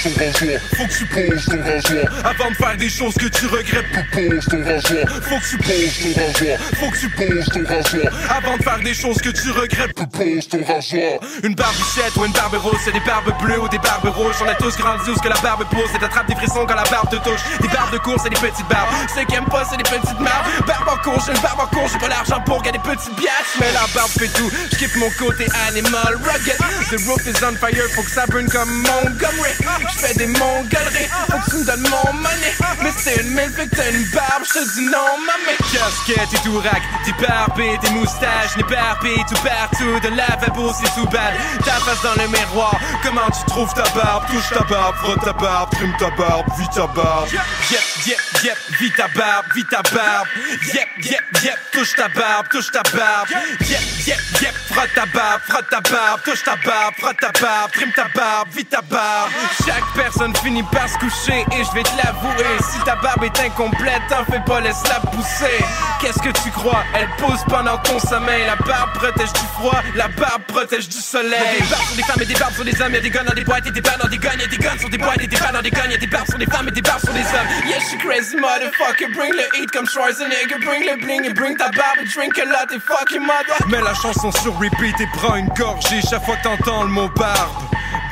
[0.76, 4.44] faut que tu poses ton rasoir Avant de faire des choses que tu regrettes Pose
[4.46, 8.56] ton rasoir, faut que tu poses ton rasoir Faut que tu poses ton rasoir Avant
[8.56, 12.54] de faire des choses que tu regrettes Pose ton rasoir Une barbichette ou une barbe
[12.56, 15.22] rose C'est des barbes bleues ou des barbes rouges On a tous grandi où ce
[15.22, 17.92] que la barbe pousse Et t'attrapes des frissons quand la barbe te touche Des barbes
[17.92, 20.88] de course et des petites barbes Ceux qui aiment pas c'est des petites barbes Barbe
[20.88, 23.56] en cours, j'ai une barbe en cours J'ai pas l'argent pour gagner des petites biatches
[23.60, 26.56] Mais la barbe fait tout J'kippe mon côté animal rugged.
[26.90, 29.52] The roof is on fire Faut que ça brûle comme Montgomery.
[29.94, 33.66] J'fais des mongoleries Faut que tu me donnes mon money Mais c'est une mille fait
[33.68, 37.90] que t'as une barbe J'te dis non mamie Casquette et tout rack T'es barbé, tes
[37.90, 39.16] moustaches barbé.
[39.28, 41.34] Tout partout De lavabo c'est tout bad.
[41.64, 44.26] Ta face dans le miroir Comment tu trouves ta barbe?
[44.30, 47.28] Touche ta barbe, frotte ta barbe Trim ta barbe, vis ta barbe.
[47.32, 50.28] Yep, yep, yep Vis ta barbe, vis ta barbe.
[50.74, 53.28] Yep, yep, yep Touche ta barbe, touche ta barbe.
[53.60, 57.70] Yep, yep, yep Frotte ta barbe, frotte ta barbe Touche ta barbe, frotte ta barbe
[57.72, 59.30] Trim ta barbe, vis ta barbe
[59.64, 63.40] Chaque personne finit par se coucher Et je vais te l'avouer Si ta barbe est
[63.40, 65.64] incomplète, t'en fais pas, laisse-la pousser.
[66.00, 66.84] Qu'est-ce que tu crois?
[66.94, 68.44] Elle pousse pendant ton sommeil.
[68.46, 71.58] La barbe protège du froid, la barbe protège du soleil.
[71.60, 72.94] Des barbes sur des femmes et des barbes sur des hommes.
[72.94, 74.38] Y'a des guns dans des boîtes et des barbes dans des guns.
[74.38, 75.88] Y'a des guns sur des boîtes et des barbes dans des guns.
[75.90, 77.48] Y'a des barbes sur des femmes et des barbes sur des hommes.
[77.66, 79.08] Yeah, she crazy motherfucker.
[79.14, 80.58] Bring le heat comme Schwarzenegger.
[80.64, 81.98] Bring le bling et bring ta barbe.
[82.14, 83.66] Drink a lot et fucking mother.
[83.68, 87.62] Mets la chanson sur repeat et prends une gorgée chaque fois t'entends le mot barbe.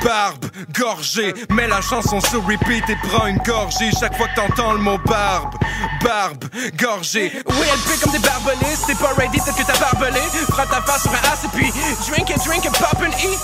[0.03, 0.45] Barbe,
[0.77, 4.97] gorgée, mets la chanson sur repeat et prends une gorgée chaque fois t'entends le mot
[5.05, 5.55] barbe.
[6.03, 6.45] Barbe,
[6.77, 7.31] gorgée.
[7.47, 8.75] Oui, elle pue comme des barbelés.
[8.85, 10.21] T'es pas ready, peut-être que t'as barbelé.
[10.47, 11.71] Prends ta face sur un as et puis
[12.07, 13.39] drink and drink and pop and eat.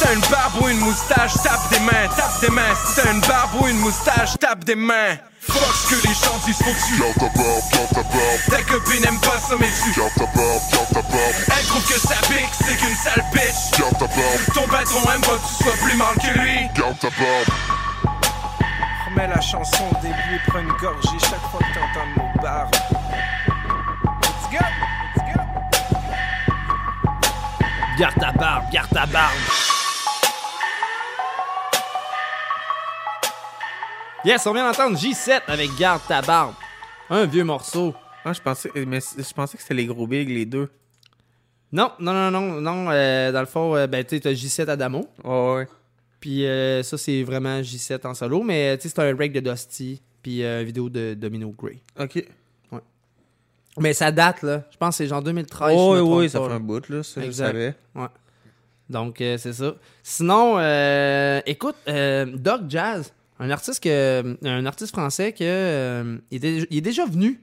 [0.00, 2.74] T'as une barbe ou une moustache, tape des mains, tape des mains.
[2.94, 5.16] T'as une barbe ou une moustache, tape des mains.
[5.48, 8.62] Fuck ce que les gens disent, que tu Garde ta barbe, garde ta barbe, Ta
[8.62, 11.98] copine aime pas ça, mais tu garde ta barbe, garde ta barbe, Elle trouve que
[11.98, 13.78] sa pique, c'est qu'une sale bitch.
[13.78, 16.68] garde ta barbe, Ton patron aime pas que tu sois plus mal que lui.
[16.74, 17.52] garde ta barbe.
[19.08, 22.30] Remets la chanson au début et prends une gorgée chaque fois que t'entends le mot
[22.42, 22.74] barbe.
[24.22, 24.58] Let's go,
[25.14, 25.40] let's go.
[27.98, 29.32] Garde ta barbe, garde ta barbe.
[34.26, 36.54] Yes, on vient d'entendre J7 avec Garde ta barbe.
[37.10, 37.94] Un vieux morceau.
[38.24, 40.68] Ah, je pensais, mais je pensais que c'était les gros bigs, les deux.
[41.70, 42.90] Non, non, non, non, non.
[42.90, 45.08] euh, dans le fond, euh, ben, tu t'as J7 Adamo.
[45.22, 45.68] Ouais, ouais.
[46.18, 48.42] Puis euh, ça, c'est vraiment J7 en solo.
[48.42, 50.02] Mais tu sais, c'est un break de Dusty.
[50.24, 51.78] Puis une vidéo de Domino Gray.
[51.96, 52.24] Ok.
[53.78, 54.64] Mais ça date, là.
[54.72, 55.74] Je pense que c'est genre 2013.
[55.78, 57.46] Oh, oui, oui, ça fait un bout, là, ça, je Exact.
[57.48, 57.74] savais.
[57.94, 58.06] Ouais.
[58.88, 59.74] Donc, c'est ça.
[60.02, 66.36] Sinon, euh, écoute, euh, Doc Jazz, un artiste, que, un artiste français que, euh, il,
[66.38, 67.40] était- il est déjà venu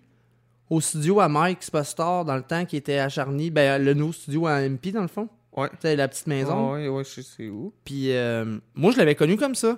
[0.70, 3.52] au studio à Mike Spostar dans le temps qui était à Charny.
[3.52, 5.28] Ben, le nouveau studio à MP, dans le fond.
[5.56, 5.70] Ouais.
[5.70, 6.72] Tu sais, la petite maison.
[6.72, 7.72] Ah, ouais, ouais, je sais où.
[7.86, 9.78] Puis euh, moi, je l'avais connu comme ça.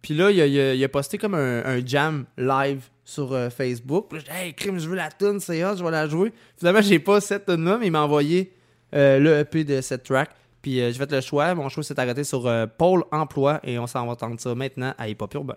[0.00, 3.32] Puis là, il a, il a- il a posté comme un, un jam live sur
[3.32, 4.06] euh, Facebook.
[4.08, 6.32] Puis j'ai dit, hey, crime, je veux la tune, c'est hot, je vais la jouer.
[6.56, 8.52] Finalement, j'ai pas cette tune-là, mais il m'a envoyé
[8.94, 10.30] euh, le EP de cette track.
[10.62, 11.54] Puis euh, j'ai fait le choix.
[11.54, 14.94] Mon choix s'est arrêté sur euh, Pôle Emploi et on s'en va entendre ça maintenant
[14.96, 15.56] à Hip Hop Urbain.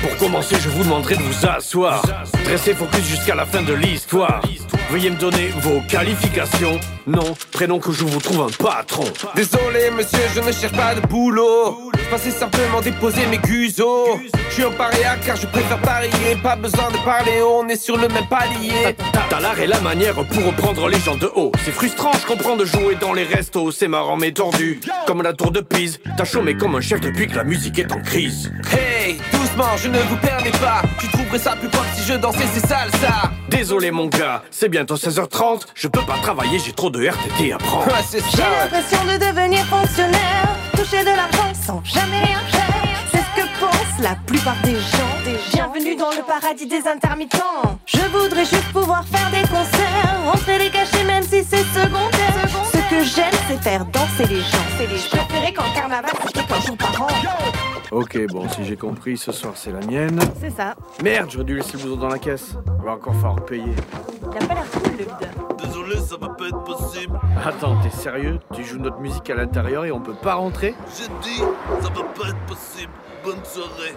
[0.00, 2.02] Pour commencer, je vous demanderai de vous asseoir.
[2.44, 4.42] Dressez focus jusqu'à la fin de l'histoire.
[4.90, 6.80] Veuillez me donner vos qualifications.
[7.06, 9.04] Non, prénom que je vous trouve un patron.
[9.34, 11.90] Désolé monsieur, je ne cherche pas de boulot.
[12.08, 14.18] Je passais simplement déposer mes guseaux.
[14.48, 16.36] Je suis un paria car je préfère parier.
[16.42, 18.96] Pas besoin de parler, on est sur le même palier.
[19.28, 21.52] T'as l'art et la manière pour reprendre les gens de haut.
[21.66, 23.72] C'est frustrant, je comprends de jouer dans les restos.
[23.72, 24.80] C'est marrant mais tordu.
[25.06, 26.00] Comme la tour de Pise.
[26.16, 28.50] T'as chômé comme un chef depuis que la musique est en crise.
[28.72, 30.80] Hey, doucement, je ne vous permets pas.
[30.98, 33.30] Tu trouverais ça plus propre si je dansais ces salsa.
[33.50, 35.66] Désolé mon gars, c'est bientôt 16h30.
[35.74, 37.86] Je peux pas travailler, j'ai trop de RTT à prendre.
[37.88, 42.82] Ouais, c'est J'ai l'impression de devenir fonctionnaire, toucher de l'argent sans jamais rien faire.
[43.10, 45.42] C'est ce que pensent la plupart des gens.
[45.52, 47.78] Bienvenue dans le paradis des intermittents.
[47.86, 52.77] Je voudrais juste pouvoir faire des concerts, rentrer les cachets même si c'est secondaire.
[52.88, 54.56] Ce que j'aime, c'est faire danser les gens.
[54.78, 57.06] Je préférais qu'en carnaval c'était qu'un jour par an.
[57.90, 60.18] Ok, bon, si j'ai compris, ce soir c'est la mienne.
[60.40, 60.74] C'est ça.
[61.02, 62.54] Merde, j'aurais dû laisser le bouton dans la caisse.
[62.80, 63.74] On va encore falloir payer.
[64.22, 65.66] Il a pas l'air cool le.
[65.66, 67.20] Désolé, ça va pas être possible.
[67.44, 68.38] Attends, t'es sérieux?
[68.54, 70.74] Tu joues notre musique à l'intérieur et on peut pas rentrer?
[70.96, 71.38] J'ai dit,
[71.82, 72.92] ça va pas être possible.
[73.22, 73.96] Bonne soirée.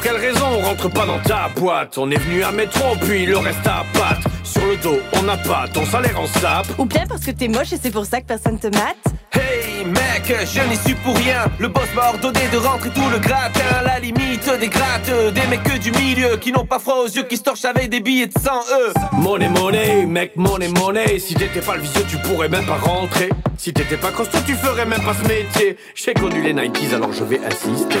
[0.00, 1.98] Pour quelle raison on rentre pas dans ta boîte?
[1.98, 4.22] On est venu à métro, puis le reste à patte.
[4.44, 6.66] Sur le dos, on n'a pas ton salaire en sap.
[6.78, 8.96] Ou bien parce que t'es moche et c'est pour ça que personne te mate?
[9.34, 11.44] Hey mec, je n'y suis pour rien.
[11.58, 13.60] Le boss m'a ordonné de rentrer tout le gratin.
[13.78, 17.08] À la limite des grattes, des mecs que du milieu qui n'ont pas froid aux
[17.08, 18.94] yeux, qui se torchent avec des billets de 100 eux.
[19.12, 21.18] Money, money, mec, money, money.
[21.18, 23.28] Si t'étais pas le vicieux, tu pourrais même pas rentrer.
[23.62, 25.76] Si t'étais pas costaud, tu ferais même pas ce métier.
[25.94, 27.98] J'ai connu les 90s, alors je vais insister.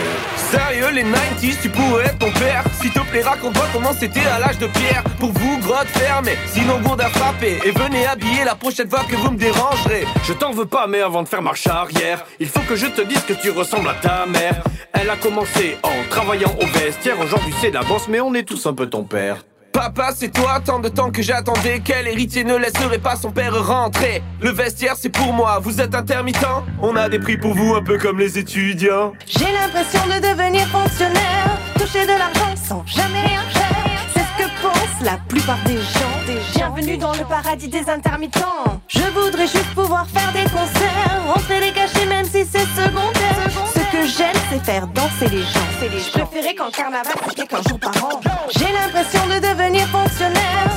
[0.50, 2.64] Sérieux, les 90s, tu pourrais être ton père.
[2.80, 5.04] S'il te plaît, raconte-moi comment c'était à l'âge de pierre.
[5.18, 7.58] Pour vous, grotte fermée, sinon gourde à frapper.
[7.62, 10.06] Et venez habiller la prochaine fois que vous me dérangerez.
[10.24, 13.02] Je t'en veux pas, mais avant de faire marche arrière, il faut que je te
[13.02, 14.64] dise que tu ressembles à ta mère.
[14.94, 17.20] Elle a commencé en travaillant au vestiaire.
[17.20, 19.44] Aujourd'hui, c'est bosse, mais on est tous un peu ton père.
[19.72, 21.80] Papa, c'est toi, tant de temps que j'attendais.
[21.84, 25.94] Quel héritier ne laisserait pas son père rentrer Le vestiaire, c'est pour moi, vous êtes
[25.94, 26.44] intermittent.
[26.82, 29.12] On a des prix pour vous, un peu comme les étudiants.
[29.26, 33.76] J'ai l'impression de devenir fonctionnaire, toucher de l'argent sans jamais rien faire.
[34.12, 36.10] C'est ce que pensent la plupart des gens.
[36.54, 38.80] Bienvenue dans le paradis des intermittents.
[38.88, 43.79] Je voudrais juste pouvoir faire des concerts, rentrer les cachets même si c'est secondaire
[44.16, 45.68] j'aime, c'est faire danser les gens.
[45.80, 48.20] Je préférais quand le carnaval c'était qu'un jour par an.
[48.56, 50.70] J'ai l'impression de devenir fonctionnaire.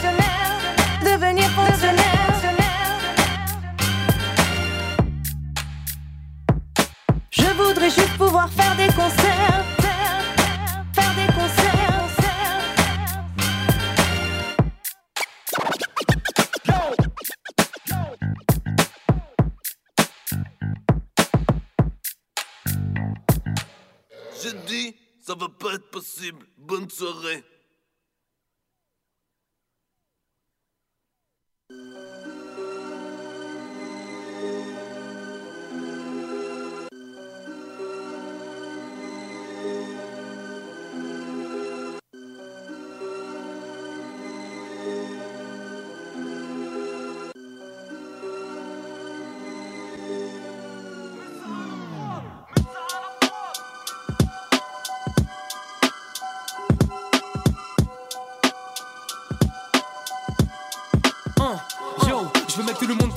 [1.03, 2.03] Devenir fonctionnaire.
[7.31, 9.72] Je voudrais juste pouvoir faire des concerts.
[25.21, 26.45] Ça va pas être possible.
[26.57, 27.43] Bonne soirée.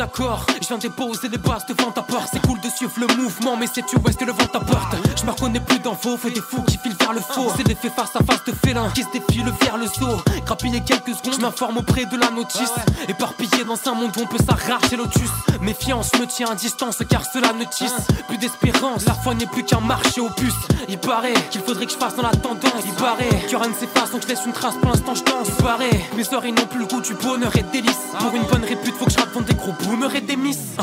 [0.06, 0.46] D'accord.
[0.60, 2.28] Je viens déposer les bases devant ta porte.
[2.32, 5.24] C'est cool de suivre le mouvement, mais sais-tu où est-ce que le vent t'apporte Je
[5.24, 7.52] me reconnais plus dans faux, faut des fous qui filent vers le faux.
[7.56, 10.22] C'est l'effet face à face de félin qui se défile vers le saut.
[10.44, 12.72] Grappiller quelques secondes, je m'informe auprès de la notice.
[13.08, 15.30] Éparpillé dans un monde où on peut s'arracher lotus.
[15.60, 17.96] Méfiance, je me tiens à distance car cela ne tisse.
[18.28, 20.54] Plus d'espérance, la foi n'est plus qu'un marché au puce.
[20.88, 22.84] Il paraît qu'il faudrait que je fasse dans la tendance.
[22.84, 23.74] Il paraît qu'il y aura une
[24.12, 25.48] donc je laisse une trace pour l'instant je danse.
[25.48, 27.98] Il paraît mes oreilles n'ont plus le goût du bonheur et délice.
[28.18, 30.76] Pour une bonne répute, faut que je devant des gros boomers et des miss.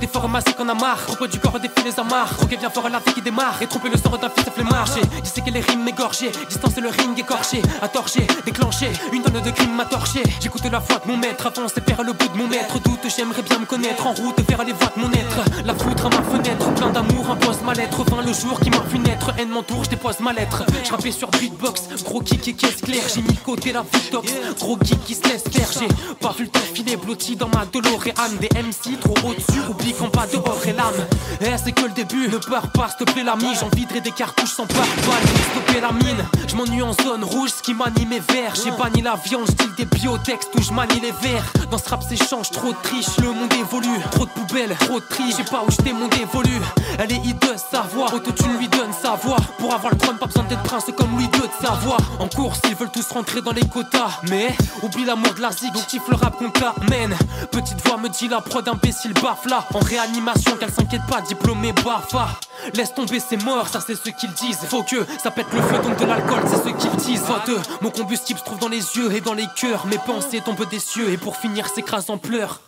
[0.00, 0.98] Des pharmacies qu'on a marre
[1.30, 2.34] du corps défiler les amarres.
[2.36, 3.60] Troquer bien fort à la vie qui démarre.
[3.60, 4.86] Et tromper le sort d'un fils flemmard.
[4.86, 6.32] J'ai disséqué les rimes égorgées.
[6.48, 7.60] Distancer le ring écorché.
[7.82, 8.90] À torcher, déclencher.
[9.12, 11.46] Une tonne de crimes m'a torché J'écoute la voix de mon maître.
[11.46, 12.80] Avance vers le bout de mon maître.
[12.80, 14.06] Doute j'aimerais bien me connaître.
[14.06, 15.64] En route vers les voies de mon être.
[15.64, 16.74] La foudre à ma fenêtre.
[16.74, 18.02] Plein d'amour impose ma lettre.
[18.02, 19.32] Vint le jour qui m'a vu naître.
[19.38, 20.64] Haine m'entoure, je dépose ma lettre.
[20.82, 21.82] Je sur beatbox.
[22.02, 23.04] Gros kick et caisse claire.
[23.14, 25.68] J'ai mis côté la tox Gros kick qui se laisse faire.
[25.78, 30.08] J'ai pas vu le temps filer blotti dans ma DeLorean Des MC trop au-dessus Qu'en
[30.08, 31.06] pas dehors et l'âme.
[31.40, 32.28] Eh c'est que le début.
[32.28, 33.48] Ne pars pas s'il te plaît l'ami.
[33.58, 34.94] J'envidrai des cartouches sans pare-balles.
[35.04, 36.24] Pour Stopper la mine.
[36.46, 38.54] Je m'ennuie en zone rouge Ce qui m'anime mes verres.
[38.54, 41.44] J'ai banni la viande Style des biotextes Où je manie les verres.
[41.70, 43.98] Dans ce rap s'échange Trop de triche Le monde évolue.
[44.12, 46.60] Trop de poubelles Trop de tri J'ai pas où j'étais mon dévolu.
[47.00, 48.14] Elle est hideuse sa voix.
[48.14, 49.38] Autotune lui donne sa voix.
[49.58, 52.28] Pour avoir le trône pas besoin d'être prince Comme Louis II de sa voix En
[52.28, 54.20] course ils veulent tous rentrer dans les quotas.
[54.30, 55.72] Mais oublie l'amour de la zik.
[55.72, 57.16] Donc kiffe le rap qu'on t'amène.
[57.50, 61.72] Petite voix me dit la prod imbécile baffe là En réanimation qu'elle s'inquiète pas Diplômé
[61.72, 62.28] bafa.
[62.74, 64.58] Laisse tomber c'est mort ça c'est ce qu'ils disent.
[64.68, 67.22] Faut que ça pète le feu donc de l'alcool c'est ce qu'ils disent.
[67.22, 69.86] Faute mon combustible se trouve dans les yeux et dans les cœurs.
[69.86, 72.60] Mes pensées tombent des cieux et pour finir s'écrasent en pleurs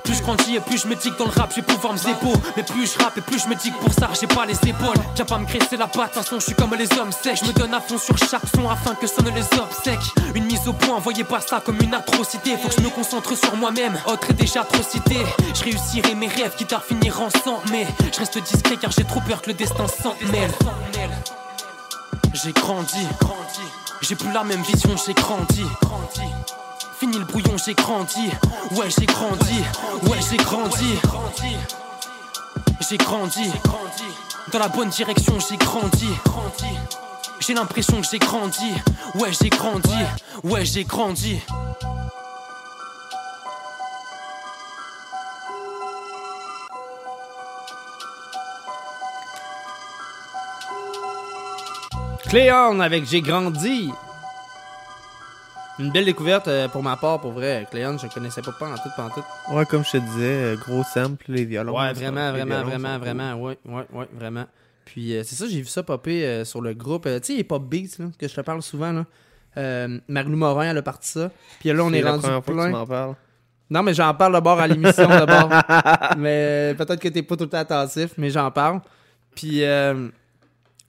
[0.00, 1.92] plus je grandis et plus je me dis que dans le rap je vais pouvoir
[1.92, 2.32] me zépo.
[2.56, 4.56] Mais plus je rappe et plus je me dis que pour ça j'ai pas les
[4.68, 4.96] épaules.
[5.14, 7.38] Viens pas me graisser la patte, façon je suis comme les hommes secs.
[7.40, 10.00] Je me donne à fond sur chaque son afin que sonnent les obsèques.
[10.34, 12.56] Une mise au point, voyez pas ça comme une atrocité.
[12.56, 15.16] Faut que je me concentre sur moi-même, autre est déjà trop cité
[15.54, 17.28] Je réussirai mes rêves, quitte à finir en
[17.70, 20.52] Mais je reste discret car j'ai trop peur que le destin s'en mêle.
[22.32, 23.06] J'ai grandi,
[24.02, 25.64] j'ai plus la même vision, j'ai grandi
[27.00, 28.30] Fini le brouillon, j'ai grandi.
[28.72, 29.64] Ouais, j'ai grandi.
[30.02, 30.98] Ouais, j'ai grandi.
[32.86, 33.50] J'ai grandi.
[34.52, 36.10] Dans la bonne direction, j'ai grandi.
[37.38, 38.74] J'ai l'impression que j'ai grandi.
[39.14, 39.94] Ouais, j'ai grandi.
[40.44, 41.40] Ouais, j'ai grandi.
[52.28, 53.90] Cléon avec J'ai grandi.
[55.80, 57.66] Une belle découverte euh, pour ma part, pour vrai.
[57.70, 59.24] Cléon, je connaissais pas en tout, pas en tout.
[59.54, 61.72] Ouais, comme je te disais, euh, gros sample, les violons.
[61.72, 64.44] Ouais, ça, vraiment, vraiment, vraiment, vraiment, ouais, ouais, ouais, vraiment.
[64.84, 67.06] Puis euh, c'est ça, j'ai vu ça popper euh, sur le groupe.
[67.06, 69.06] Euh, tu sais, les pop beats, là, que je te parle souvent, là.
[69.56, 71.30] Euh, Marilou Morin, elle a parti ça.
[71.60, 72.66] Puis là, on est la rendu première fois que plein.
[72.66, 73.14] tu m'en parles.
[73.70, 75.48] Non, mais j'en parle d'abord à l'émission d'abord.
[76.18, 78.80] mais peut-être que t'es pas tout le temps attentif, mais j'en parle.
[79.34, 80.08] Puis euh,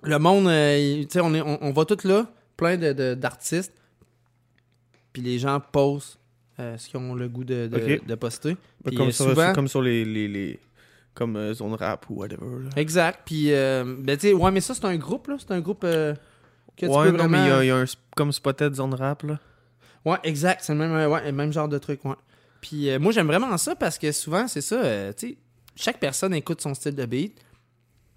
[0.03, 2.25] le monde, euh, tu sais, on, est- on, on va tous là,
[2.57, 3.73] plein de- de- d'artistes.
[5.13, 6.17] Puis les gens posent
[6.59, 8.55] euh, ce qu'ils ont le goût de, de, poster.
[8.85, 10.05] Puis comme, euh, sur, souvent, comme sur les.
[10.05, 10.59] les, les-
[11.13, 12.63] comme euh, zone rap ou whatever.
[12.63, 12.69] là.
[12.77, 13.21] Exact.
[13.25, 15.35] Puis, ben, tu sais, ouais, mais ça, c'est un groupe, là.
[15.39, 16.15] C'est un groupe que
[16.77, 17.85] tu ouais, peux non, mais il y a, il y a un
[18.15, 19.37] comme Spotted zone rap, là.
[20.05, 20.61] Ouais, exact.
[20.63, 22.15] C'est le même, ouais, le même genre de truc, ouais.
[22.61, 25.37] Puis moi, j'aime vraiment ça parce que souvent, c'est ça, tu sais,
[25.75, 27.37] chaque personne écoute son style de beat.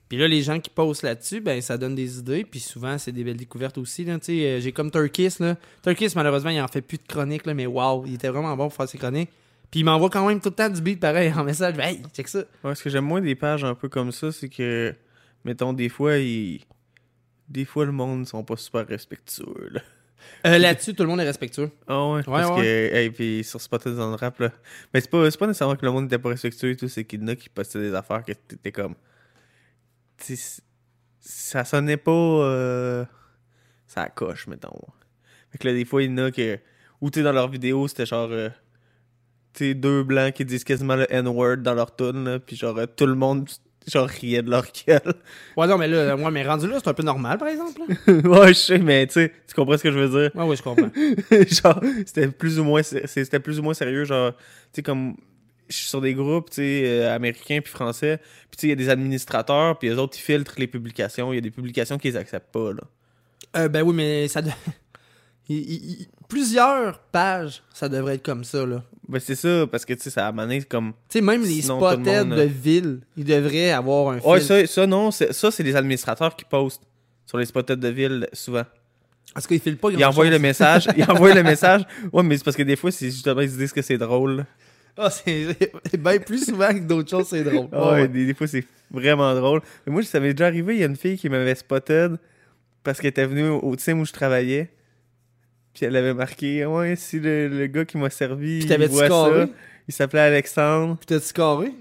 [0.08, 2.44] Puis là, les gens qui posent là-dessus, ben, ça donne des idées.
[2.44, 4.18] Puis souvent, c'est des belles découvertes aussi, là.
[4.28, 5.56] Euh, j'ai comme Turkis, là.
[5.82, 8.64] Turkis, malheureusement, il en fait plus de chroniques, là, mais waouh, il était vraiment bon
[8.68, 9.30] pour faire ses chroniques.
[9.70, 11.74] Puis il m'envoie quand même tout le temps du beat pareil en message.
[11.78, 12.44] Hey, check ça.
[12.62, 14.94] Ouais, ce que j'aime moins des pages un peu comme ça, c'est que,
[15.44, 16.60] mettons, des fois, ils...
[17.48, 19.80] des fois, le monde sont pas super respectueux, là.
[20.46, 21.70] Euh, là-dessus, tout le monde est respectueux.
[21.86, 22.62] Ah ouais, Ouais, parce ouais.
[22.62, 24.52] que, hey, puis sur Spotted zone rap, là.
[24.92, 27.20] Mais c'est pas, pas nécessairement que le monde était pas respectueux et tout, c'est qu'il
[27.20, 28.94] y en a qui postaient des affaires que t'étais comme.
[31.20, 32.10] Ça sonnait pas.
[32.10, 33.04] Euh...
[33.86, 34.80] Ça coche, mettons.
[35.50, 36.58] Fait que là, des fois, il y en a que.
[37.00, 38.28] Ou tu dans leurs vidéos, c'était genre.
[38.30, 38.48] euh,
[39.54, 43.06] tu deux blancs qui disent quasiment le N-word dans leur tune, puis genre, euh, tout
[43.06, 43.48] le monde,
[43.86, 45.14] genre, riait de leur gueule.
[45.56, 47.80] Ouais, non, mais là, moi, mais rendu là, c'est un peu normal, par exemple.
[48.08, 50.30] ouais, je sais, mais tu sais, tu comprends ce que je veux dire?
[50.34, 50.90] Ouais, ouais, je comprends.
[51.48, 54.40] genre, c'était plus ou moins, c'était plus ou moins sérieux, genre, tu
[54.72, 55.16] sais, comme,
[55.68, 58.18] je suis sur des groupes, tu sais, euh, américains puis français,
[58.50, 61.32] puis tu sais, il y a des administrateurs, puis les autres, ils filtrent les publications,
[61.32, 62.82] il y a des publications qu'ils acceptent pas, là.
[63.56, 64.42] Euh, ben oui, mais ça.
[64.42, 64.50] de-
[65.48, 68.82] Il- il- il- Plusieurs pages, ça devrait être comme ça, là.
[69.08, 70.92] Ben, c'est ça, parce que, tu sais, ça a amené comme...
[71.10, 74.66] Tu sais, même les le monde, de euh, ville, ils devraient avoir un Ouais, filtre.
[74.66, 76.82] ça, ça non, ça, c'est les administrateurs qui postent
[77.26, 78.64] sur les spots de ville, souvent.
[79.34, 81.82] Parce qu'ils filent pas Ils envoient le message, ils envoient le message.
[82.10, 84.46] Ouais, mais c'est parce que des fois, c'est justement, ils se disent que c'est drôle.
[84.96, 87.68] Ah, c'est bien plus souvent que d'autres choses, c'est drôle.
[87.72, 88.08] Ah ouais.
[88.08, 89.60] Des, des fois, c'est vraiment drôle.
[89.86, 92.16] Mais moi, ça m'est déjà arrivé, il y a une fille qui m'avait spotted
[92.84, 94.70] parce qu'elle était venue au, team où je travaillais.
[95.72, 99.08] Puis elle avait marqué, ouais, si le, le gars qui m'a servi, Puis il voit
[99.08, 99.46] ça.
[99.88, 100.96] Il s'appelait Alexandre.
[100.96, 101.72] Puis t'as-tu carré?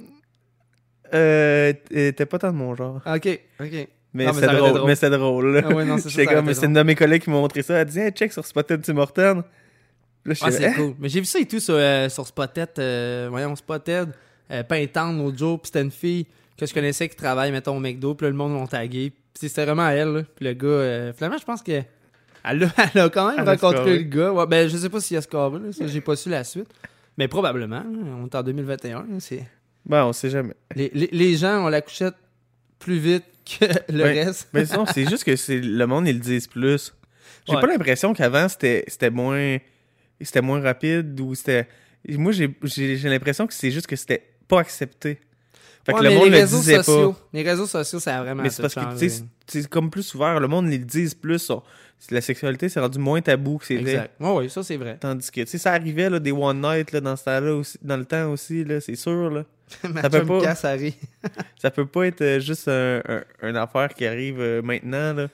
[1.13, 3.01] Euh, t'es pas tant de mon genre.
[3.05, 3.87] Ok, ok.
[4.15, 5.61] Mais c'est drôle, mais c'est drôle.
[5.63, 7.75] Ah ouais, non, c'est comme, une de mes collègues qui m'a montré ça.
[7.75, 9.43] Elle dit, hey, check sur Spotted Tim Horton.
[10.25, 10.73] Là, je Ah, c'est Hein?
[10.75, 10.93] cool.
[10.99, 12.69] Mais j'ai vu ça et tout sur, euh, sur Spotted.
[12.79, 14.09] euh, voyons, Spotted.
[14.51, 15.59] Euh, Pintante l'autre jour.
[15.61, 16.25] Puis c'était une fille
[16.57, 18.13] que je connaissais qui travaille, mettons, au McDo.
[18.15, 19.11] Puis là, le monde l'ont tagué.
[19.33, 20.09] Puis c'était vraiment elle.
[20.09, 20.21] là.
[20.35, 21.81] Puis le gars, euh, finalement, je pense que.
[22.45, 24.31] Elle a, elle a quand même Elle rencontré le gars.
[24.33, 25.71] Ouais, ben, je sais pas s'il a scoré, là.
[25.71, 26.67] Ça, j'ai pas su la suite.
[27.17, 27.83] Mais probablement.
[28.21, 28.99] On est en 2021.
[28.99, 29.45] là, c'est...
[29.85, 30.53] Ben, on sait jamais.
[30.75, 32.15] Les, les- les gens ont la couchette
[32.79, 34.23] plus vite que le Ouais.
[34.25, 34.47] reste.
[34.53, 36.93] Mais sinon, c'est juste que c'est le monde, ils le disent plus.
[37.47, 37.61] J'ai Ouais.
[37.61, 39.57] pas l'impression qu'avant, c'était c'était moins
[40.23, 41.67] c'était moins rapide ou c'était...
[42.09, 45.19] Moi, j'ai l'impression que c'est juste que c'était pas accepté.
[45.85, 47.27] Fait que le monde les le réseaux disait sociaux, pas.
[47.33, 49.07] Les réseaux sociaux, ça a vraiment Mais c'est parce que, changé.
[49.07, 50.39] tu sais, c'est comme plus ouvert.
[50.39, 51.51] Le monde, ils le disent plus.
[52.09, 53.81] La sexualité, c'est rendu moins tabou que c'était.
[53.91, 54.11] Exact.
[54.19, 54.97] Ouais, ouais, ça, c'est vrai.
[54.99, 57.77] Tandis que, tu sais, ça arrivait, là, des one night, là, dans ce temps-là aussi,
[57.81, 59.43] dans le temps aussi, là, c'est sûr, là.
[60.01, 60.55] Ça peut pas...
[61.57, 65.27] ça peut pas être euh, juste un, un- une affaire qui arrive euh, maintenant, là.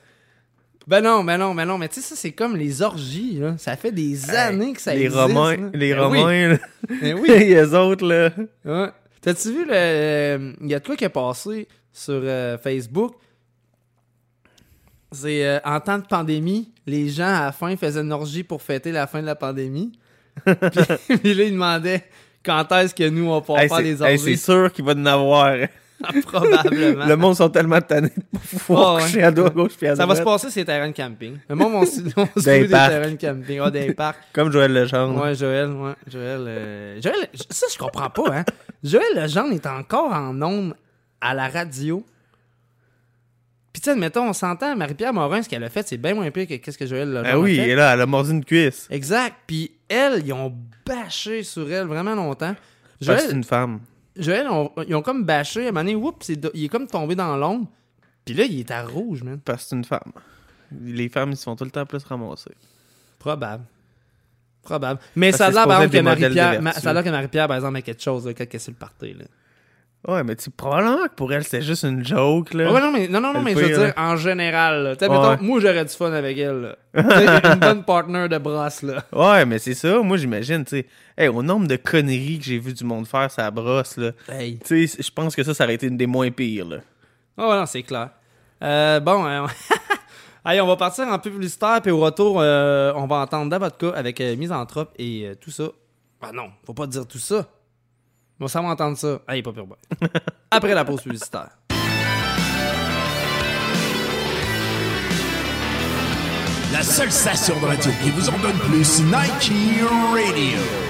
[0.86, 3.54] Ben non, ben non, ben non, mais tu sais, ça, c'est comme les orgies, là.
[3.58, 5.20] Ça fait des années que ça les existe.
[5.20, 5.70] Romains, là.
[5.74, 6.18] les Ben oui.
[6.20, 6.58] Romains, là.
[7.02, 7.28] Ben oui.
[7.38, 8.30] les autres, là.
[8.64, 8.88] Ouais.
[9.20, 9.70] T'as-tu vu le.
[9.72, 13.14] euh, Il y a de quoi qui est passé sur euh, Facebook?
[15.12, 18.62] C'est euh, en temps de pandémie, les gens à la fin faisaient une orgie pour
[18.62, 19.92] fêter la fin de la pandémie.
[20.44, 22.04] puis, puis là, ils demandaient
[22.44, 24.18] quand est-ce que nous on pourra Hey, faire des hey, orgies.
[24.18, 25.56] c'est sûr qu'il va en avoir.
[26.26, 27.06] Probablement.
[27.06, 29.02] Le monde sont tellement tannés de pouvoir ouais.
[29.02, 31.36] coucher à droite, à gauche puis à Ça va se passer les terrains de camping.
[31.48, 32.10] Le monde va se se Des
[32.58, 32.90] louer des parcs.
[32.90, 33.60] terrains de camping.
[33.62, 34.18] Ah, des parcs.
[34.32, 35.22] Comme Joël Legendre.
[35.22, 35.92] Ouais, Joël, ouais.
[36.06, 38.44] Joël, euh, Joël, ça, je comprends pas, hein.
[38.82, 40.74] Joël Legendre est encore en ondes
[41.20, 42.04] à la radio.
[43.72, 46.28] Puis, tu sais, admettons, on s'entend, Marie-Pierre Morin, ce qu'elle a fait, c'est bien moins
[46.32, 47.70] pire que qu'est-ce que Joël Legendre Ah oui, a fait.
[47.70, 48.88] et là, elle a mordu une cuisse.
[48.90, 49.34] Exact.
[49.46, 50.52] Puis, elle, ils ont
[50.84, 52.56] bâché sur elle vraiment longtemps.
[53.00, 53.80] Joël, c'est une femme.
[54.22, 55.66] Joël on- ils ont comme bâché.
[55.66, 57.66] À un moment donné, il est comme tombé dans l'ombre.
[58.24, 59.40] Puis là, il est à rouge, man.
[59.44, 60.12] Parce que c'est une femme.
[60.82, 62.52] Les femmes, ils se font tout le temps plus ramasser.
[63.18, 63.64] Probable.
[64.62, 65.00] Probable.
[65.16, 66.80] Mais Parce ça a l'air, par exemple, que Marie-Pierre, Ma- vertu.
[66.82, 68.72] ça a l'air que Marie-Pierre, par exemple, a quelque chose, là, quand elle est sur
[68.72, 69.24] le party, là.
[70.08, 72.72] Ouais, mais tu sais, probablement que pour elle, c'était juste une joke, là.
[72.72, 73.92] Ouais, non, mais, non, non, non, mais je veux dire, là.
[73.98, 74.96] en général, là.
[74.96, 75.18] Tu sais, Ouais.
[75.30, 76.76] mettons, moi, j'aurais du fun avec elle, là.
[77.54, 79.04] Une bonne partner de brosse, là.
[79.12, 80.00] Ouais, mais c'est ça.
[80.00, 80.86] Moi, j'imagine, tu sais.
[81.18, 84.12] Hey, au nombre de conneries que j'ai vu du monde faire, ça brosse, là.
[84.30, 84.58] Hey.
[84.64, 86.78] Tu sais, je pense que ça, ça aurait été une des moins pires, là.
[87.36, 88.08] Ah ouais, non, c'est clair.
[88.62, 89.46] Euh, bon, euh,
[90.44, 94.18] Allez, on va partir en publicitaire, puis au retour, euh, on va entendre Davodka avec
[94.22, 95.64] euh, Misanthrope et euh, tout ça.
[96.22, 97.46] Ah non, faut pas dire tout ça.
[98.40, 99.20] Bon, ça va entendre ça.
[99.28, 99.76] Allez, pas pire bon.
[100.50, 101.50] Après la pause publicitaire.
[106.72, 109.52] La seule station de radio qui vous en donne plus, Nike
[110.14, 110.89] Radio.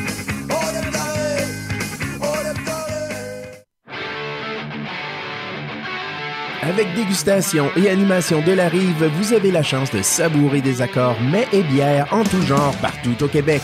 [6.63, 11.19] Avec dégustation et animation de la rive, vous avez la chance de savourer des accords
[11.19, 13.63] mets et bières en tout genre partout au Québec.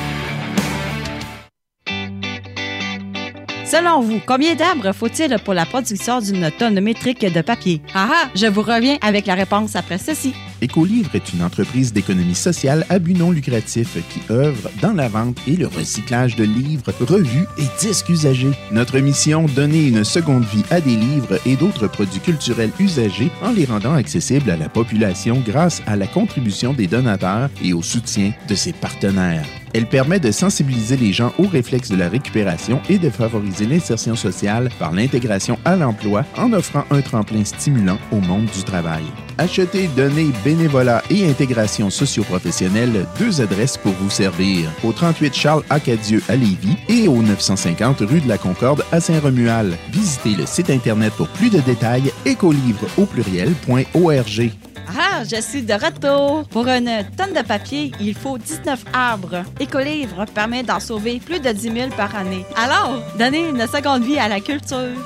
[3.71, 7.81] Selon vous, combien d'arbres faut-il pour la production d'une tonne métrique de papier?
[7.95, 10.33] Ah ah, je vous reviens avec la réponse après ceci.
[10.59, 15.37] Écolivre est une entreprise d'économie sociale à but non lucratif qui œuvre dans la vente
[15.47, 18.51] et le recyclage de livres, revues et disques usagés.
[18.73, 23.51] Notre mission, donner une seconde vie à des livres et d'autres produits culturels usagés en
[23.51, 28.33] les rendant accessibles à la population grâce à la contribution des donateurs et au soutien
[28.49, 29.45] de ses partenaires.
[29.73, 34.15] Elle permet de sensibiliser les gens aux réflexes de la récupération et de favoriser l'insertion
[34.15, 39.03] sociale par l'intégration à l'emploi en offrant un tremplin stimulant au monde du travail.
[39.37, 44.69] Achetez, donnez, bénévolat et intégration socio-professionnelle, deux adresses pour vous servir.
[44.83, 49.73] Au 38 Charles Acadieux à Lévis et au 950 rue de la Concorde à Saint-Romuald.
[49.91, 54.51] Visitez le site Internet pour plus de détails écolivre au pluriel.org.
[54.99, 56.47] Ah, je suis de retour.
[56.49, 59.43] Pour une tonne de papier, il faut 19 arbres.
[59.59, 62.45] Écolivre permet d'en sauver plus de 10 000 par année.
[62.55, 64.97] Alors, donnez une seconde vie à la culture.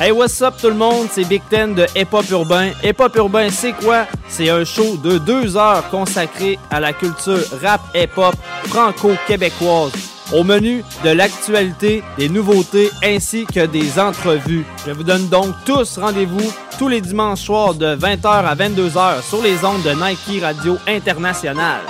[0.00, 1.08] Hey, what's up tout le monde?
[1.12, 2.70] C'est Big Ten de Hip Hop Urbain.
[2.82, 4.06] Hip Hop Urbain, c'est quoi?
[4.28, 8.34] C'est un show de deux heures consacré à la culture rap hip hop
[8.68, 9.92] franco-québécoise.
[10.32, 14.64] Au menu de l'actualité, des nouveautés ainsi que des entrevues.
[14.86, 19.42] Je vous donne donc tous rendez-vous tous les dimanches soirs de 20h à 22h sur
[19.42, 21.80] les ondes de Nike Radio International.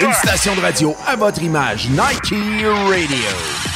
[0.00, 3.73] Une station de radio à votre image, Nike Radio.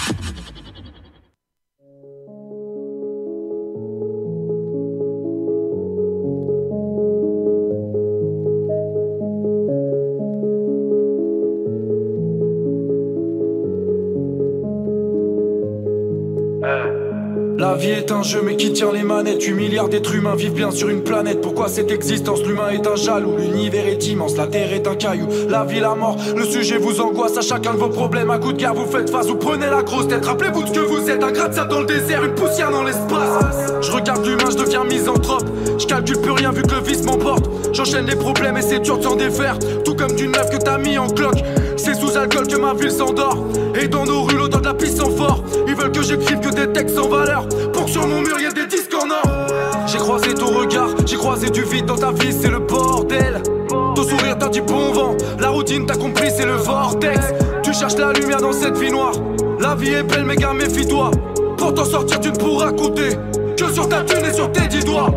[17.79, 19.43] Vie est un jeu mais qui tient les manettes?
[19.43, 21.41] 8 milliards d'êtres humains vivent bien sur une planète.
[21.41, 22.43] Pourquoi cette existence?
[22.43, 25.95] L'humain est un jaloux L'univers est immense La terre est un caillou La vie, la
[25.95, 26.16] mort.
[26.37, 28.31] Le sujet vous angoisse À chacun de vos problèmes.
[28.31, 30.24] À coup de guerre vous faites face Vous prenez la grosse tête.
[30.26, 33.72] Rappelez-vous de ce que vous êtes Un gratte dans le désert Une poussière dans l'espace.
[33.81, 35.47] Je regarde l'humain Je deviens misanthrope.
[35.79, 37.49] Je calcule plus rien vu que le vice m'emporte.
[37.72, 39.57] J'enchaîne les problèmes Et c'est dur de s'en défaire.
[39.85, 41.43] Tout comme d'une meuf que t'as mis en cloque.
[41.76, 43.39] C'est sous alcool que ma ville s'endort.
[43.81, 45.45] Et dans nos rues l'odeur de la pisse sont fort.
[45.68, 47.47] Ils veulent que j'écrive que des textes sans valeur
[47.89, 49.47] sur mon mur y'a des disques en or
[49.86, 54.03] J'ai croisé ton regard, j'ai croisé du vide dans ta vie, c'est le bordel Ton
[54.03, 57.18] sourire t'a dit bon vent, la routine t'as compris c'est le vortex
[57.62, 59.14] Tu cherches la lumière dans cette vie noire
[59.61, 61.11] La vie est belle mais gars méfie-toi
[61.57, 63.16] Pour t'en sortir tu ne pourras compter
[63.57, 65.11] Que sur ta thune et sur tes dix doigts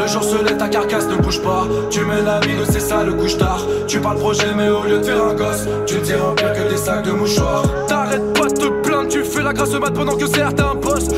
[0.00, 1.66] le jour se lève, ta carcasse ne bouge pas.
[1.90, 3.66] Tu mets la vie de c'est ça le couche tard.
[3.88, 6.70] Tu parles projet, mais au lieu de faire un gosse, tu ne sais remplir que
[6.70, 7.64] des sacs de mouchoirs.
[7.88, 11.08] T'arrêtes pas de te plaindre, tu fais la grasse mat pendant que certains bossent.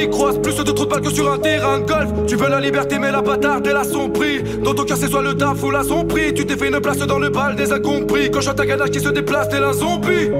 [0.00, 2.08] T'y croises plus de trop de que sur un terrain de golf.
[2.26, 4.42] Tu veux la liberté, mais la bâtarde, elle a son prix.
[4.64, 6.32] Dans ton cœur, c'est soit le taf ou la prix.
[6.34, 8.30] Tu t'es fait une place dans le bal des incompris.
[8.30, 10.30] Quand je ta ganache qui se déplace, t'es un zombie.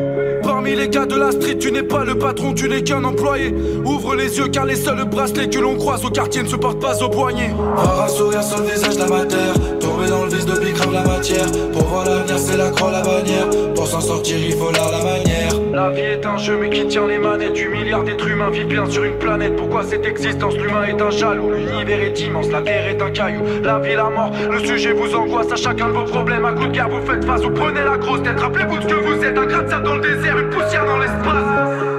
[0.42, 3.54] Parmi les gars de la street, tu n'es pas le patron, tu n'es qu'un employé.
[3.84, 6.80] Ouvre les yeux car les seuls bracelets que l'on croise au quartier ne se portent
[6.80, 7.54] pas au poignet.
[7.76, 10.60] Avoir un sourire sur le visage d'amateur, tomber dans le vice de
[10.92, 11.46] la matière.
[11.72, 13.48] Pour voir l'avenir, c'est la croix, la bannière.
[13.74, 15.29] Pour s'en sortir, il faut là la manière.
[15.80, 18.66] La vie est un jeu, mais qui tient les manettes du milliard d'êtres humains vivent
[18.66, 19.56] bien sur une planète.
[19.56, 23.40] Pourquoi cette existence L'humain est un jaloux, l'univers est immense, la terre est un caillou.
[23.64, 26.44] La vie, la mort, le sujet vous angoisse à chacun de vos problèmes.
[26.44, 28.38] À coup de guerre, vous faites face, vous prenez la grosse tête.
[28.38, 30.98] Rappelez-vous de ce que vous êtes, un gratte de dans le désert, une poussière dans
[30.98, 31.89] l'espace.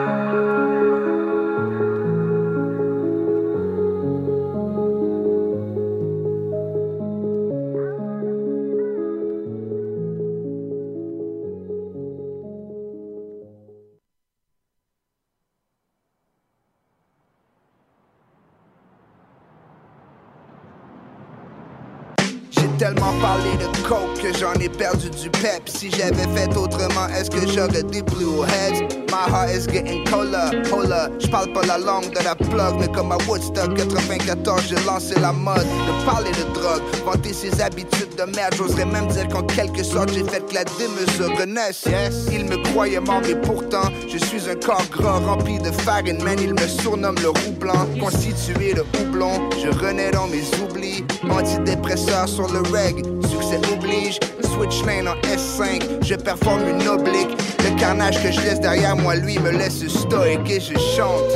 [24.31, 25.67] Que j'en ai perdu du pep.
[25.67, 28.87] Si j'avais fait autrement, est-ce que j'aurais des blue heads?
[29.09, 31.09] My heart is getting colder, hola.
[31.19, 35.33] J'parle pas la langue de la plug, mais comme à Woodstock 94, j'ai lancé la
[35.33, 38.53] mode de parler de drogue, vanter ses habitudes de merde.
[38.57, 41.83] J'oserais même dire qu'en quelque sorte, j'ai fait que la dîme se renaisse.
[41.85, 46.23] Yes, il me croyait mort, mais pourtant, je suis un corps gras rempli de farine.
[46.23, 49.49] Man, il me surnomme le roux blanc, constitué de houblon.
[49.61, 53.10] Je renais dans mes oublis, antidépresseur sur le reg.
[53.51, 56.03] Succès oblige, switch lane en S5.
[56.03, 57.37] Je performe une oblique.
[57.59, 61.31] Le carnage que je laisse derrière moi, lui, me laisse stoïque et je chante.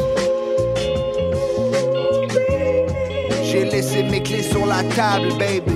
[3.44, 5.74] J'ai laissé mes clés sur la table, baby.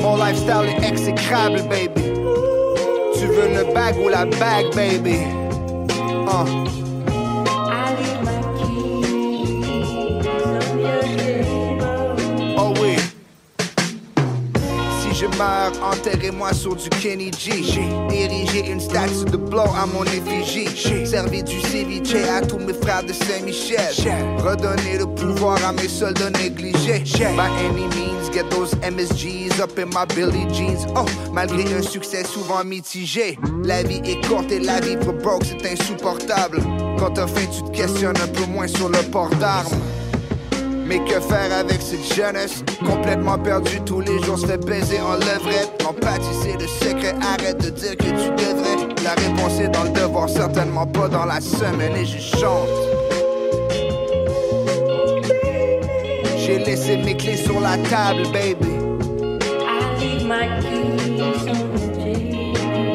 [0.00, 2.02] Mon lifestyle est exécrable, baby.
[3.18, 5.18] Tu veux le bag ou la bag, baby?
[6.26, 6.63] Uh.
[15.82, 17.62] Enterrez-moi sur du Kenny G.
[18.52, 20.68] J'ai une statue de blow à mon effigie.
[20.74, 23.94] J'ai du ceviche à tous mes frères de Saint-Michel.
[24.38, 27.02] Redonner le pouvoir à mes soldats négligés.
[27.36, 30.86] By any means, get those MSGs up in my Billy jeans.
[30.96, 33.38] Oh, malgré un succès souvent mitigé.
[33.64, 36.58] La vie est courte et la vivre broke, c'est insupportable.
[36.98, 39.80] Quand t'as faim, tu te questionnes un peu moins sur le port d'armes.
[40.86, 42.62] Mais que faire avec cette jeunesse?
[42.84, 45.82] Complètement perdu tous les jours se fait baiser en levrette.
[45.82, 48.94] L'empathie c'est le secret, arrête de dire que tu devrais.
[49.02, 52.68] La réponse est dans le devoir, certainement pas dans la semaine Et je chante.
[56.38, 58.74] J'ai laissé mes clés sur la table baby.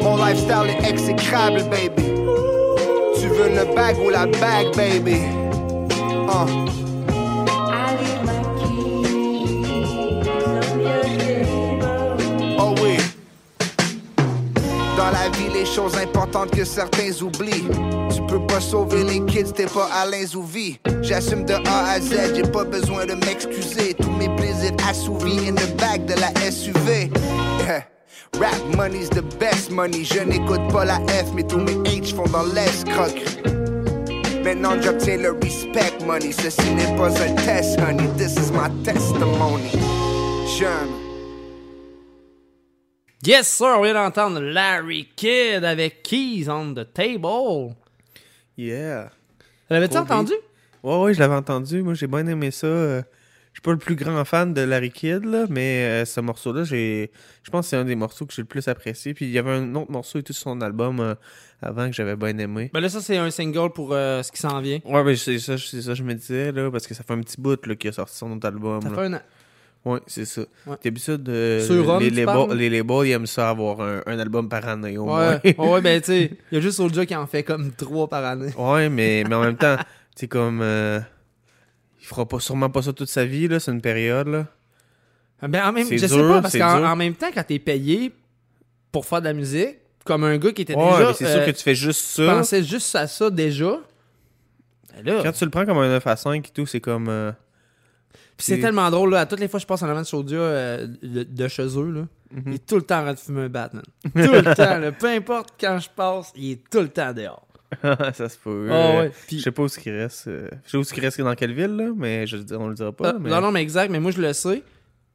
[0.02, 2.12] Mon lifestyle est exécrable baby.
[3.20, 5.20] Tu veux le bag ou la bag baby?
[6.28, 6.69] Uh.
[15.52, 17.68] Les choses importantes que certains oublient.
[18.14, 20.78] Tu peux pas sauver les kids, t'es pas Alain Zouvi.
[21.02, 23.94] J'assume de A à Z, j'ai pas besoin de m'excuser.
[23.94, 27.10] Tous mes plaisirs assouvis in the back de la SUV.
[28.38, 30.04] Rap money's the best money.
[30.04, 33.14] Je n'écoute pas la F, mais tous mes H font dans l'escroc.
[34.44, 36.32] Maintenant j'obtiens le respect money.
[36.32, 38.08] Ceci n'est pas un test, honey.
[38.16, 39.72] This is my testimony.
[40.58, 40.99] Jeune.
[43.26, 47.74] Yes, sir, on vient d'entendre Larry Kidd avec Keys on the Table.
[48.56, 49.10] Yeah.
[49.68, 50.32] L'avais-tu entendu?
[50.82, 51.82] Ouais, ouais, je l'avais entendu.
[51.82, 52.66] Moi, j'ai bien aimé ça.
[52.66, 53.02] Euh,
[53.52, 56.64] Je suis pas le plus grand fan de Larry Kidd, là, mais euh, ce morceau-là,
[56.64, 57.10] j'ai,
[57.42, 59.12] je pense que c'est un des morceaux que j'ai le plus apprécié.
[59.12, 61.14] Puis il y avait un autre morceau et tout sur son album euh,
[61.60, 62.70] avant que j'avais bien aimé.
[62.72, 64.78] Ben là, ça, c'est un single pour euh, ce qui s'en vient.
[64.86, 67.20] Ouais, ben c'est ça, c'est ça je me disais, là, parce que ça fait un
[67.20, 68.80] petit bout là, qu'il a sorti son autre album.
[68.80, 68.94] Ça là.
[68.94, 69.20] fait un an.
[69.84, 70.42] Ouais, c'est ça.
[70.82, 71.58] T'as vu ça de.
[71.66, 74.68] Sur Rome, les, tu labels, les labels, ils aiment ça avoir un, un album par
[74.68, 75.68] année au Ouais, moins.
[75.72, 78.24] ouais, ben tu sais, il y a juste Soulja qui en fait comme trois par
[78.24, 78.52] année.
[78.58, 79.76] Ouais, mais, mais en même temps,
[80.14, 80.60] c'est comme.
[80.62, 81.00] euh,
[81.98, 83.58] il fera pas, sûrement pas ça toute sa vie, là.
[83.58, 84.46] C'est une période, là.
[85.48, 88.12] Ben, en même, je sais dur, pas, parce qu'en même temps, quand t'es payé
[88.92, 91.06] pour faire de la musique, comme un gars qui était Ouais, déjà.
[91.08, 92.26] mais c'est sûr euh, que tu fais juste ça.
[92.36, 93.78] pensais juste à ça déjà.
[94.94, 97.08] Ben là, Quand tu le prends comme un 9 à 5 et tout, c'est comme.
[98.36, 99.20] Puis c'est tellement drôle, là.
[99.20, 101.66] À toutes les fois que je passe en avant de Soulja euh, de, de chez
[101.78, 102.42] eux, là, Mhm.
[102.46, 103.82] il est tout le temps en train de fumer un Batman.
[104.04, 104.92] Tout le temps, là.
[104.92, 107.46] Peu importe quand je passe, il est tout le temps dehors.
[107.82, 108.68] ça se peut.
[108.70, 110.26] Ah Euh, Je sais pas où ce qui reste.
[110.28, 112.74] euh, Je sais où ce qui reste dans quelle ville, là, mais je, on le
[112.74, 113.12] dira pas.
[113.12, 113.30] Non, mais...
[113.30, 114.62] non, non, mais exact, mais moi je le sais.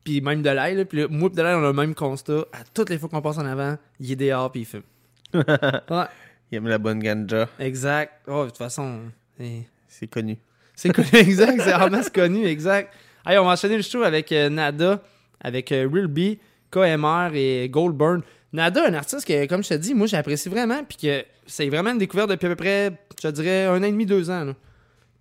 [0.03, 1.95] Puis même de l'ail, là, puis là, moi et de l'ail, on a le même
[1.95, 2.45] constat.
[2.53, 4.83] À toutes les fois qu'on passe en avant, il est dehors puis il fume.
[5.33, 6.05] ouais.
[6.51, 7.49] Il aime la bonne ganja.
[7.59, 8.11] Exact.
[8.27, 8.99] Oh, de toute façon,
[9.37, 10.37] c'est- C'est connu.
[10.75, 11.61] C'est connu, exact.
[11.63, 12.93] C'est vraiment connu, exact.
[13.25, 15.01] Allez, on va enchaîner le show avec euh, Nada,
[15.41, 16.37] avec euh, Real B,
[16.71, 18.21] KMR et Goldburn.
[18.53, 21.91] Nada, un artiste que, comme je te dis, moi j'apprécie vraiment, puis que c'est vraiment
[21.91, 24.45] une découverte depuis à peu près, je te dirais, un an et demi, deux ans.
[24.45, 24.53] là.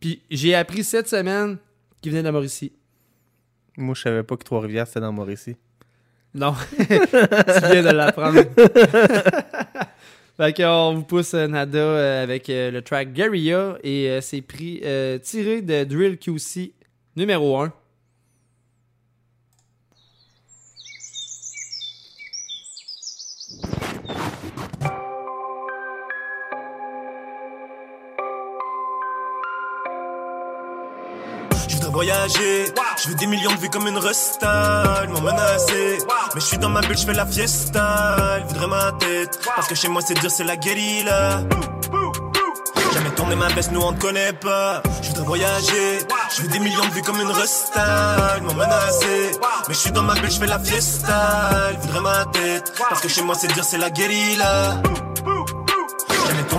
[0.01, 1.57] Puis j'ai appris cette semaine
[2.01, 2.73] qu'il venait de la Mauricie.
[3.77, 5.57] Moi, je savais pas que Trois-Rivières, c'était dans Mauricie.
[6.35, 8.41] Non, tu viens de l'apprendre.
[10.37, 14.83] fait qu'on vous pousse euh, Nada euh, avec euh, le track Guerilla et c'est pris
[15.23, 16.73] tiré de Drill QC
[17.17, 17.73] numéro 1.
[32.05, 32.67] Voyager,
[33.03, 35.99] je veux des millions de vues comme une resta, ils m'ont menacé,
[36.35, 39.69] mais je suis dans ma bulle, je fais la fiesta, ils voudraient ma tête, parce
[39.69, 41.41] que chez moi c'est dur, c'est la guérilla.
[42.93, 44.83] Jamais tourné ma veste, nous on te connaît pas.
[45.03, 45.99] Je voudrais voyager,
[46.37, 48.37] je veux des millions de vues comme une resta.
[48.37, 49.33] Ils m'ont menacé,
[49.67, 51.71] mais je suis dans ma bulle, je fais la fiesta.
[51.73, 54.83] Ils voudraient ma tête, parce que chez moi c'est dire c'est la guérilla.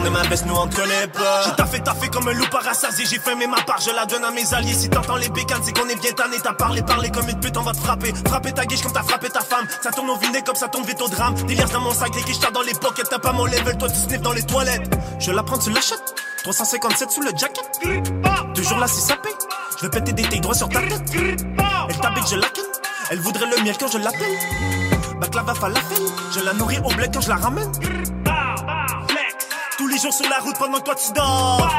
[0.05, 1.41] Jamais tourné ma veste, nous te connaît pas.
[1.45, 3.05] J'ai taffé, taffé comme un loup parasasié.
[3.09, 4.73] J'ai fait mais ma part, je la donne à mes alliés.
[4.73, 6.37] Si t'entends les bécanes, c'est qu'on est bien tanné.
[6.43, 8.13] T'as parlé, parlé comme une pute, on va te frapper.
[8.27, 9.65] Frapper ta guiche comme t'as frappé ta femme.
[9.81, 11.33] Ça tourne au vinaigre comme ça tombe vite au drame.
[11.47, 13.09] Délire dans mon sac, les quiches dans les pockets.
[13.09, 14.95] T'as pas mon level, toi tu sniffes dans les toilettes.
[15.19, 16.13] Je la prends, tu l'achètes.
[16.43, 17.65] 357 sous le jacket.
[18.53, 19.33] Toujours là si ça paye.
[19.79, 21.01] Je veux péter des tailles droits sur ta tête.
[21.89, 22.63] Elle t'habite, je la ken.
[23.09, 24.37] Elle voudrait le miel quand je l'appelle.
[25.19, 26.03] Baklava falafel.
[26.31, 27.71] Je la nourris au bled quand je la ramène.
[29.95, 31.69] Les jours sur la route pendant que toi tu dors.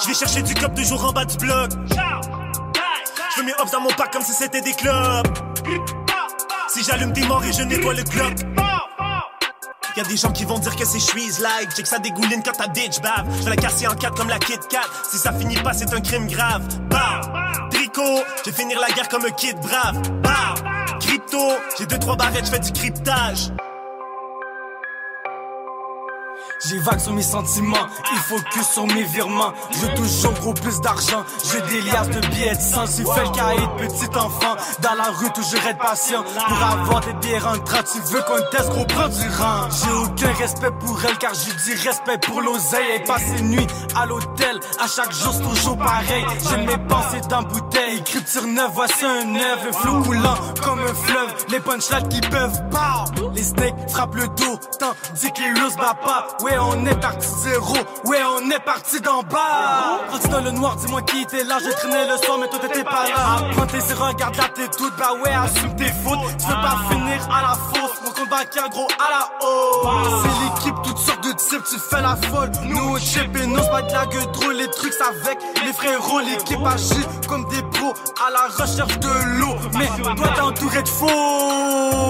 [0.00, 1.72] Je vais chercher du cop toujours en bas du bloc.
[1.90, 5.26] Je veux mes hops dans mon pack comme si c'était des clubs.
[6.68, 8.34] Si j'allume des morts et je nettoie le clock.
[9.96, 11.70] Y'a des gens qui vont dire que c'est chouise like.
[11.74, 14.28] J'ai que ça dégouline quand ta bitch bave Je vais la casser en quatre comme
[14.28, 14.86] la Kit Kat.
[15.10, 16.62] Si ça finit pas c'est un crime grave.
[16.90, 17.70] Bam.
[17.72, 20.00] Tricot Je vais finir la guerre comme un kid brave.
[20.20, 21.00] Bam.
[21.00, 23.50] Crypto J'ai deux trois barrettes je fais du cryptage
[26.66, 29.52] J'évague sur mes sentiments, il focus sur mes virements.
[29.70, 32.84] Je veux toujours gros plus d'argent, j'ai des liasses de billets de sang.
[32.86, 36.22] J'ai le cahier de petit enfant, dans la rue toujours être patient.
[36.22, 39.68] Pour avoir des billets rentrants, tu veux qu'on teste gros prend du rang.
[39.70, 42.86] J'ai aucun respect pour elle car j'ai du respect pour l'oseille.
[42.94, 46.24] Elle passe une nuit à l'hôtel, à chaque jour c'est toujours pareil.
[46.48, 49.66] J'ai mes pensées dans bouteille, écriture neuve, voici un œuf.
[49.68, 53.04] Un flot coulant comme un fleuve, les punchlines qui peuvent pas.
[53.34, 56.28] Les snakes frappent le dos, tant dit que les battent pas.
[56.42, 57.76] Ouais, on est parti zéro.
[58.04, 60.00] Ouais, on est parti d'en bas.
[60.10, 61.58] Rendu dans le noir, dis-moi qui était là.
[61.64, 63.48] Je traînais le soir, mais toi t'étais pas là.
[63.52, 64.96] Prends tes erreurs, regarde la tête toute.
[64.96, 66.20] Bah ouais, assume tes fautes.
[66.38, 68.00] Tu veux pas finir à la fosse.
[68.04, 70.22] Mon compte bancaire, gros, à la haut.
[70.22, 71.64] C'est l'équipe, toutes sortes de types.
[71.70, 72.52] Tu fais la folle.
[72.64, 74.22] Nous, chip et nous, pas de la gueule.
[74.56, 76.20] Les trucs avec les frérots.
[76.20, 77.94] L'équipe agit comme des pros
[78.24, 79.56] à la recherche de l'eau.
[79.76, 82.03] Mais toi, t'es entouré de faux.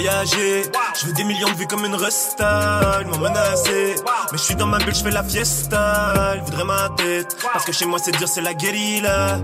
[0.00, 3.00] Je veux des millions de vues comme une resta.
[3.00, 3.96] Ils m'ont menacé,
[4.32, 6.34] mais je suis dans ma bulle, je fais la fiesta.
[6.36, 9.38] Ils voudraient ma tête, parce que chez moi c'est dur, c'est la guérilla.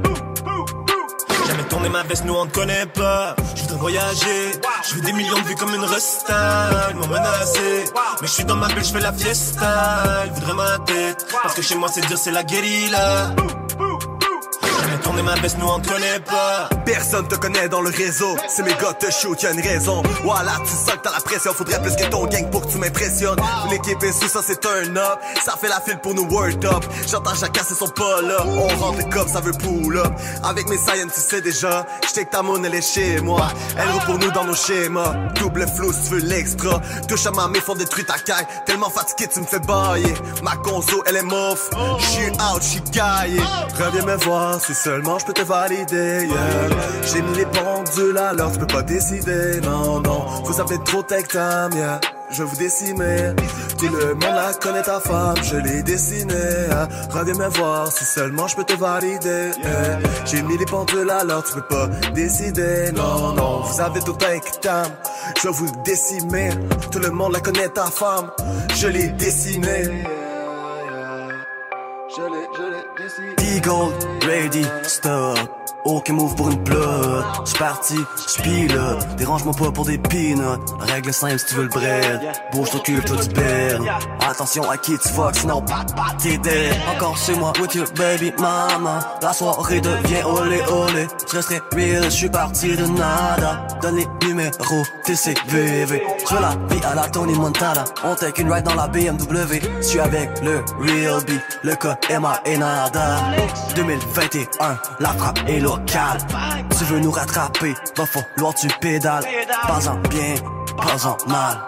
[1.47, 3.37] Jamais tourné ma veste, nous on te connaît pas.
[3.55, 4.53] Je voudrais voyager,
[4.89, 6.91] je veux des millions de vues comme une resta.
[6.91, 7.85] Ils m'ont menacé,
[8.21, 10.25] mais je suis dans ma bulle, je fais la fiesta.
[10.27, 13.35] Ils voudraient ma tête, parce que chez moi c'est dur, c'est la guérilla.
[15.15, 16.69] Tourné ma veste, nous on pas.
[16.85, 18.37] Personne te connaît dans le réseau.
[18.49, 20.03] Si mes gars te shoot, y'a une raison.
[20.25, 21.53] Voilà, tu sens que t'as la pression.
[21.53, 23.39] Faudrait plus que ton gang pour que tu m'impressionnes.
[23.71, 25.21] L'équipe est sous ça, c'est un up.
[25.45, 26.85] Ça fait la file pour nous word up.
[27.09, 28.45] J'entends Jacques casser son pas là.
[28.45, 30.12] On rentre comme ça veut pull up.
[30.43, 31.87] Avec mes science, tu sais déjà.
[32.09, 33.47] J't'ai que ta moon, elle est chez moi.
[33.79, 35.15] Elle roule pour nous dans nos schémas.
[35.37, 36.81] Double flow si tu veux l'extra.
[37.07, 38.47] Touche à ma main, font détruire ta caille.
[38.67, 40.15] Tellement fatigué, tu me fais bailler.
[40.43, 41.71] Ma conso, elle est mof.
[42.01, 43.41] J'suis out, j'suis gaillé.
[43.79, 46.27] Reviens me voir si seulement je peux te valider.
[46.27, 46.69] Yeah.
[47.03, 49.61] J'ai mis les pendules l'heure, tu peux pas décider.
[49.63, 52.01] Non, non, vous avez trop tech time, yeah.
[52.31, 53.35] Je vais vous décimer.
[53.79, 56.35] Tout le monde la connaît ta femme, je l'ai dessinée.
[56.73, 56.89] hein.
[57.11, 59.51] Reviens me voir si seulement je peux te valider.
[60.25, 62.91] J'ai mis les pendules l'heure, tu peux pas décider.
[62.93, 64.93] Non, non, vous avez tout tech time.
[65.43, 66.51] Je vais vous décimer.
[66.91, 68.31] Tout le monde la connaît ta femme,
[68.75, 70.05] je l'ai dessinée.
[73.65, 73.95] Dessiné.
[73.95, 73.95] Eagle,
[74.27, 75.64] ready, stop.
[75.85, 77.22] Aucun move pour une plot.
[77.45, 77.97] J'suis parti,
[78.35, 79.07] j'pilote.
[79.16, 80.43] Dérange-moi pas pour des peanuts.
[80.80, 82.20] Règle simple si tu veux le bread.
[82.53, 83.87] Bouge ton cul, toi du berne.
[84.26, 85.62] Attention à qui tu fuck, sinon
[86.22, 86.74] t'es dead.
[86.95, 88.99] Encore chez moi, with your baby mama.
[89.20, 91.07] La soirée devient olé olé.
[91.30, 93.66] Je resterai real, j'suis parti de nada.
[93.82, 96.03] Donne les numéros, TCVV.
[96.26, 97.85] J'veux la vie à la Tony Montana.
[98.05, 99.61] On take une ride dans la BMW.
[99.82, 101.32] J'suis avec le real B,
[101.62, 103.18] le cas Emma et nada.
[103.76, 105.61] 2021, la frappe est
[106.77, 109.25] Tu veux nous rattraper, va falloir tu pédales.
[109.66, 110.35] Pas en bien,
[110.77, 111.59] pas en mal.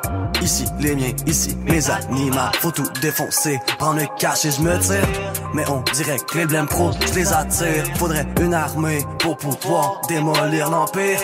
[0.42, 2.36] Ici les miens, ici mes animaux.
[2.61, 5.07] Faut tout défoncer, prendre le cash et je me tire.
[5.54, 7.84] Mais on dirait que les blèmes pro, je les attire.
[7.96, 11.20] Faudrait une armée pour pouvoir démolir l'empire.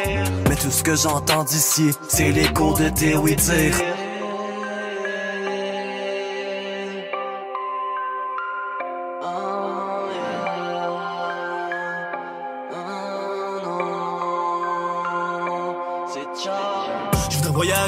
[0.48, 3.36] Mais tout ce que j'entends d'ici, c'est l'écho de tes oui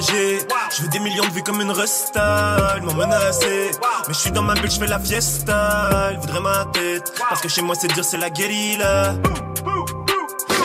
[0.01, 2.75] Je veux des millions de vues comme une resta.
[2.77, 3.71] Ils m'ont menacé,
[4.09, 6.11] mais je suis dans ma bulle, je fais la fiesta.
[6.13, 9.15] Ils voudraient ma tête, parce que chez moi c'est dur, c'est la guérilla.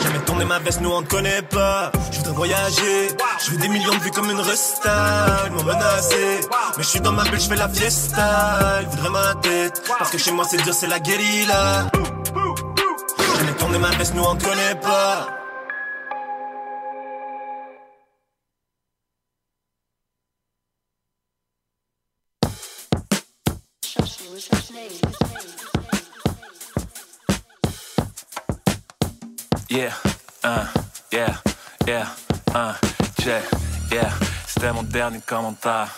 [0.02, 1.92] Jamais tourné ma veste, nous on te connaît pas.
[2.10, 3.08] Je voudrais voyager,
[3.44, 5.44] je veux des millions de vues comme une resta.
[5.46, 6.40] Ils m'ont menacé,
[6.76, 8.80] mais je suis dans ma bulle, je fais la fiesta.
[8.82, 11.86] Ils voudraient ma tête, parce que chez moi c'est dur, c'est la guérilla.
[13.38, 15.39] Jamais tourner ma veste, nous on te connaît pas.
[29.80, 29.94] Yeah,
[30.44, 30.70] uh,
[31.10, 31.36] yeah,
[31.86, 32.14] yeah,
[32.54, 32.76] uh,
[33.18, 33.44] check,
[33.90, 34.12] yeah.
[34.60, 35.88] C'était mon dernier commentaire.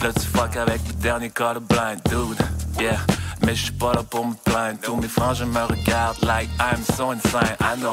[0.00, 2.40] Là, tu fuck avec le dernier cas de blind, dude.
[2.80, 2.96] Yeah,
[3.44, 4.78] mais je suis pas là pour me plaindre.
[4.80, 7.54] Tous mes frangins me regardent like I'm so insane.
[7.60, 7.92] I know.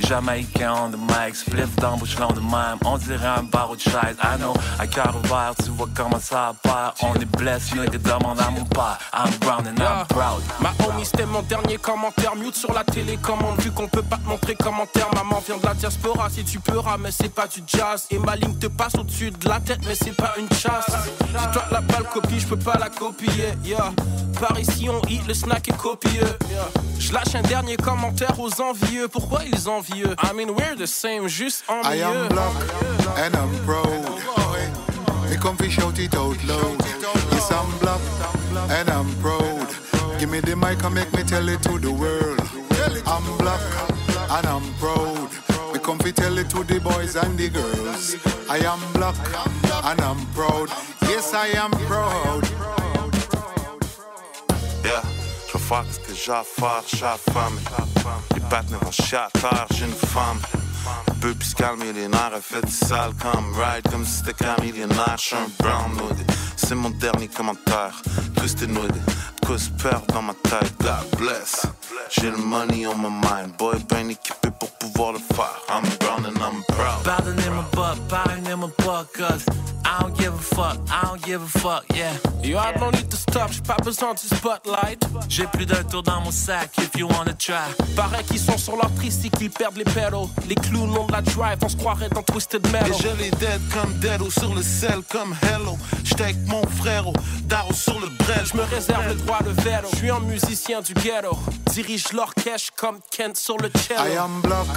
[0.00, 2.78] Jamaïcain on the mic, spliff dans bouche long de même.
[2.84, 4.16] On dirait un barreau de chaise.
[4.22, 6.94] I know, à cœur ouvert, tu vois comment ça part.
[7.02, 8.98] On est blessé, nigga, demande à mon père.
[9.12, 10.42] I'm brown and I'm proud.
[10.60, 12.34] Ma homie, c'était mon dernier commentaire.
[12.36, 15.08] Mute sur la télécommande, vu qu'on peut pas te montrer commentaire.
[15.14, 18.06] Maman vient de la diaspora, si tu peux mais c'est pas du jazz.
[18.10, 20.86] Et ma ligne te passe au-dessus de la tête, mais c'est pas une chasse.
[21.20, 23.54] Si toi la balle copie, je peux pas la copier.
[23.64, 23.92] Yeah.
[24.40, 26.36] Par ici, on hit, le snack est copieux.
[26.50, 26.68] Yeah.
[26.98, 29.08] Je lâche un dernier commentaire aux envieux.
[29.08, 30.14] Pourquoi ils envieux?
[30.22, 32.52] I mean, we're the same, juste en I am black
[33.16, 34.20] and I'm proud.
[35.30, 36.82] Me come fi shout it out loud.
[37.32, 38.00] Yes, I'm black
[38.70, 39.68] and I'm proud.
[40.18, 42.40] Give me the mic and make me tell it to the world.
[43.06, 43.60] I'm black
[44.30, 45.17] and I'm proud.
[45.88, 48.16] Me come fi tell to the boys and the girls.
[48.50, 49.16] I am black
[49.84, 50.68] and I'm proud.
[51.08, 52.44] Yes, I am proud.
[54.84, 55.02] Yeah,
[55.46, 57.58] je ce que j'ai à faire, chaque femme.
[58.34, 58.90] Les partenaires vont
[59.40, 60.38] terre, j'ai une femme.
[61.08, 64.62] Un peu plus calme, millionnaire, elle fait du sale comme ride, comme si c'était qu'un
[64.62, 65.16] millionnaire.
[65.16, 65.92] J'suis un brown
[66.56, 67.94] c'est mon dernier commentaire.
[68.36, 69.00] Twisted noodle,
[69.46, 70.74] cause peur dans ma tête.
[70.80, 71.66] God bless.
[72.10, 75.60] J'ai le money on my mind, boy, bien équipé pour pouvoir le faire.
[75.68, 77.02] I'm brown and I'm proud.
[77.04, 79.44] Pardonnez-moi pas, pardonnez-moi pas, cause
[79.84, 82.12] I don't give a fuck, I don't give a fuck, yeah.
[82.42, 85.02] Yo, I don't need to stop, j'ai pas besoin du spotlight.
[85.28, 87.56] J'ai plus d'un tour dans mon sac, if you wanna try.
[87.96, 90.30] Pareil qu'ils sont sur leur tricycle, ils perdent les pédaux.
[90.48, 92.90] Les clowns ont de la drive, on se croirait dans Twisted Metal.
[92.90, 95.78] Et je les dead comme dead ou sur le sel comme hello.
[96.04, 97.12] J'étais avec mon frère au
[97.44, 98.44] Daro sur le brel.
[98.44, 99.88] Je me réserve le droit de veto.
[99.92, 101.36] Je suis un musicien du ghetto.
[101.72, 104.04] Dirige l'orchestre comme Kent sur le cello.
[104.04, 104.67] I am black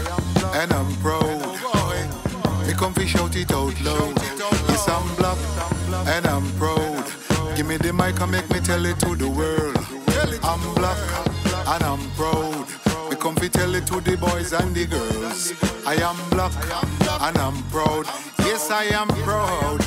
[0.53, 1.41] and I'm proud.
[2.67, 4.17] Me come fi shout it out loud.
[4.69, 5.37] Yes, I'm black
[6.07, 7.05] and I'm proud.
[7.55, 9.77] Give me the mic and make me tell it to the world.
[10.43, 10.97] I'm black
[11.67, 12.67] and I'm proud.
[13.09, 15.53] Me come fi tell it to the boys and the girls.
[15.85, 16.53] I am black
[17.21, 18.05] and I'm proud.
[18.39, 19.81] Yes, I am proud.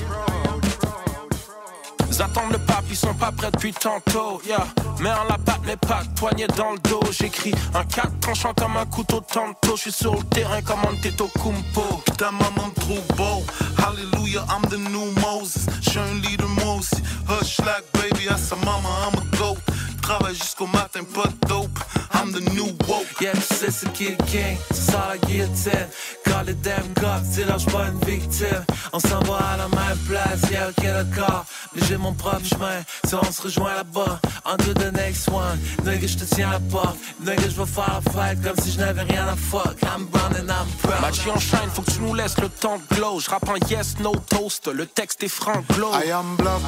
[2.17, 4.41] Ils attendent le pape, ils sont pas prêts depuis tantôt.
[4.47, 4.65] Yeah.
[5.01, 7.01] Mets en la patte, mes pattes, poignée dans le dos.
[7.11, 9.75] J'écris un 4 tranchant comme un couteau tantôt.
[9.75, 12.05] Je suis sur le terrain comme un této kumpo.
[12.17, 13.43] Ta maman me trouve beau.
[13.79, 15.67] Hallelujah, I'm the new Moses.
[15.83, 17.03] J'suis un leader, moi aussi.
[17.29, 19.59] Hush like baby, à sa maman, I'm a goat.
[20.05, 21.79] Travaille jusqu'au matin, pas de dope.
[22.13, 23.07] I'm the new woke.
[23.23, 25.89] Yeah, tu sais c'est qui le king, c'est ça la guillotine.
[26.27, 28.67] Quand les damn cops, tu lâches pas une victime.
[28.93, 31.47] On s'en va à la même place, yeah, ok d'accord.
[31.75, 34.21] Mais j'ai mon propre chemin, si on se rejoint là-bas.
[34.45, 36.99] On to the next one, nigga, je te tiens la porte.
[37.21, 39.79] Nigga, je vais faire la fête comme si je n'avais rien à fuck.
[39.85, 41.01] I'm brown and I'm proud.
[41.01, 43.21] Match en shine, faut que tu nous laisses le temps de glow.
[43.21, 45.93] Je rappe en yes, no toast, le texte est franc glow.
[45.95, 46.61] I am black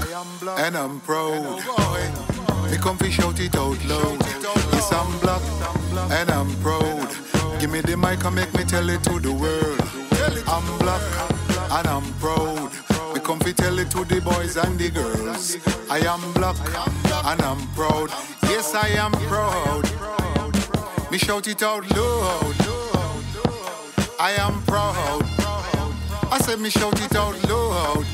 [0.58, 1.60] and I'm proud.
[2.70, 4.20] Me come fi shout it out loud.
[4.72, 5.42] Yes, I'm black
[6.12, 7.10] and I'm proud.
[7.60, 9.80] Give me the mic and make me tell it to the world.
[10.46, 11.02] I'm black
[11.72, 12.70] and I'm proud.
[13.12, 15.56] We come fi tell it to the boys and the girls.
[15.90, 16.56] I am black
[17.24, 18.10] and I'm proud.
[18.44, 19.84] Yes, I am proud.
[21.10, 22.54] Me shout it out loud.
[24.20, 25.24] I am proud.
[26.30, 28.06] I said me shout it out loud.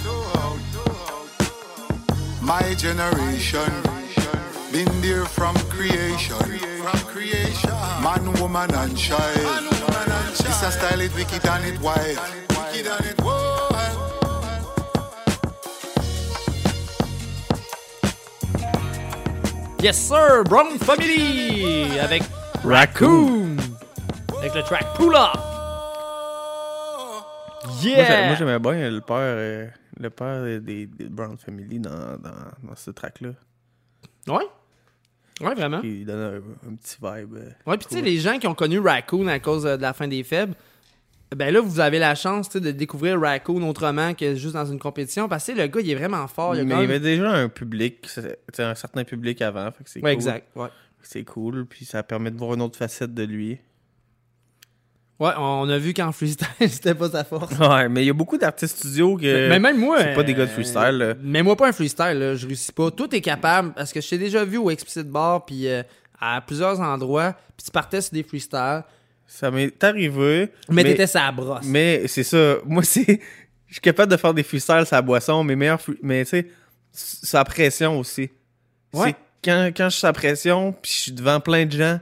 [2.41, 3.93] My generation
[4.73, 6.37] been there from creation.
[6.81, 7.71] From creation.
[8.03, 9.69] Man, woman, and child.
[10.33, 12.19] This a style it wicked and it wild.
[12.49, 13.69] Wicked and it wild.
[19.83, 22.23] Yes sir, Brown Family avec
[22.65, 23.57] Raccoon.
[24.39, 25.37] Avec le track Pull Up.
[27.83, 28.29] Yeah!
[28.29, 29.67] Moi, j'aimais bien le père, euh,
[29.99, 32.31] le père des, des Brown Family dans, dans,
[32.63, 33.31] dans ce track-là.
[34.29, 34.47] Ouais.
[35.41, 35.81] Ouais, vraiment.
[35.83, 37.35] Il donne un, un petit vibe.
[37.37, 39.83] euh, Ouais, puis tu sais, les gens qui ont connu Raccoon à cause euh, de
[39.83, 40.55] la fin des faibles,
[41.35, 44.67] ben là, vous avez la chance tu sais, de découvrir Raccoon autrement que juste dans
[44.67, 45.29] une compétition.
[45.29, 46.55] Parce que le gars, il est vraiment fort.
[46.55, 48.07] Il Mais il y avait déjà un public,
[48.59, 49.71] un certain public avant.
[49.73, 50.23] Fait que c'est Ouais, cool.
[50.23, 50.69] exact, ouais.
[51.05, 53.59] C'est cool, puis ça permet de voir une autre facette de lui.
[55.21, 57.53] Ouais, on a vu qu'en freestyle, c'était pas sa force.
[57.59, 59.49] Ouais, mais il y a beaucoup d'artistes studio que.
[59.49, 59.99] Mais même moi.
[60.01, 60.97] C'est pas des gars de euh, freestyle.
[60.99, 61.15] là.
[61.23, 62.91] Mais moi, pas un freestyle, là, je réussis pas.
[62.91, 65.83] Tout est capable, parce que je t'ai déjà vu au Explicit Bar, puis euh,
[66.21, 68.83] à plusieurs endroits, puis tu partais sur des freestyles.
[69.27, 70.51] Ça m'est arrivé.
[70.69, 71.65] Mais t'étais sa brosse.
[71.67, 72.57] Mais c'est ça.
[72.67, 73.21] Moi, c'est.
[73.69, 75.81] Je suis capable de faire des freestyles sa boisson, mais meilleur.
[75.81, 76.47] free- Mais tu sais,
[76.93, 78.29] sa pression aussi.
[78.93, 79.07] Ouais.
[79.09, 81.99] C'est quand, quand je suis sa pression, puis je suis devant plein de gens,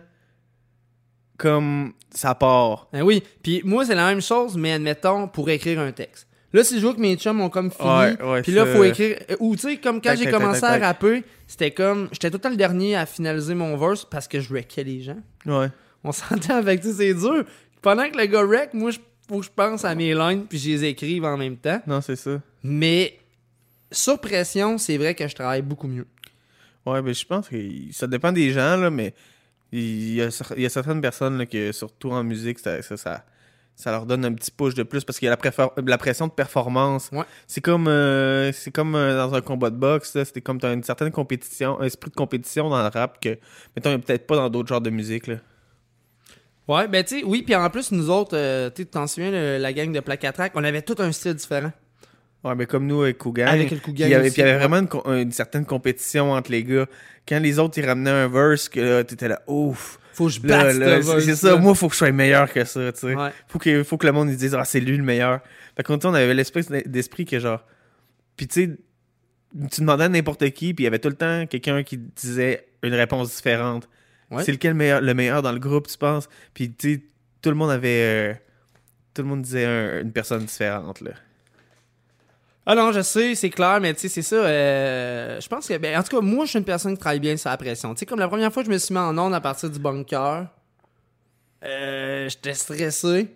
[1.40, 2.88] comme ça part.
[2.92, 6.26] Ben oui, puis moi, c'est la même chose, mais admettons, pour écrire un texte.
[6.52, 8.84] Là, si je vois que mes chums ont comme fini, Ouais, ouais, puis là, faut
[8.84, 9.16] écrire...
[9.38, 12.08] Ou tu sais, comme quand j'ai commencé à rapper, c'était comme...
[12.12, 15.00] J'étais tout le temps le dernier à finaliser mon verse parce que je wreckais les
[15.00, 15.18] gens.
[15.46, 15.68] Ouais.
[16.04, 17.44] On s'entend avec, tu c'est dur.
[17.80, 20.58] Pendant que le gars wreck, moi, je- faut que je pense à mes lines, puis
[20.58, 21.80] je les écrive en même temps.
[21.86, 22.40] Non, c'est ça.
[22.64, 23.16] Mais
[23.92, 26.06] sur pression, c'est vrai que je travaille beaucoup mieux.
[26.84, 27.56] Ouais, mais je pense que
[27.92, 29.14] ça dépend des gens, là, mais
[29.72, 32.82] il y a, cer- il y a certaines personnes là, que, surtout en musique, ça,
[32.82, 33.24] ça, ça,
[33.76, 35.36] ça leur donne un petit push de plus parce qu'il y a
[35.86, 37.10] la, pression de performance.
[37.46, 40.72] C'est comme, euh, c'est comme euh, dans un combat de boxe, c'était comme tu as
[40.72, 43.38] une certaine compétition, un esprit de compétition dans le rap que,
[43.76, 45.28] mettons, il n'y a peut-être pas dans d'autres genres de musique.
[45.28, 45.36] Là.
[46.68, 49.58] Ouais, ben tu sais, oui, puis en plus, nous autres, euh, tu t'en souviens, le-
[49.58, 51.72] la gang de Placatrac, on avait tout un style différent.
[52.42, 53.46] Ouais, mais comme nous avec Kougan.
[53.48, 54.66] Avec le Kougan il y avait, aussi, il y avait ouais.
[54.66, 56.86] vraiment une, certaine compétition entre les gars.
[57.28, 59.98] Quand les autres ils ramenaient un verse, que là, t'étais là, ouf.
[60.14, 60.72] Faut que je batte
[61.20, 63.14] c'est- ça, moi, faut que je sois meilleur que ça, tu sais.
[63.14, 63.30] Ouais.
[63.46, 65.40] Faut, que, faut que le monde ils dise, ah, c'est lui le meilleur.
[65.76, 67.64] Fait qu'on on avait l'espèce d'esprit que genre.
[68.36, 68.76] Puis tu sais,
[69.70, 72.66] tu demandais à n'importe qui, puis il y avait tout le temps quelqu'un qui disait
[72.82, 73.88] une réponse différente.
[74.30, 74.44] Ouais.
[74.44, 76.28] C'est lequel meilleur, le meilleur dans le groupe, tu penses?
[76.54, 77.02] Puis tu sais,
[77.42, 78.32] tout le monde avait.
[78.32, 78.34] euh,
[79.12, 81.12] tout le monde disait un- une personne différente, là.
[82.66, 84.36] Ah non, je sais, c'est clair, mais tu sais, c'est ça.
[84.36, 87.18] euh, je pense que, ben, en tout cas, moi, je suis une personne qui travaille
[87.20, 87.94] bien sur la pression.
[87.94, 89.70] Tu sais, comme la première fois que je me suis mis en onde à partir
[89.70, 90.46] du bunker,
[91.64, 93.28] euh, j'étais stressé.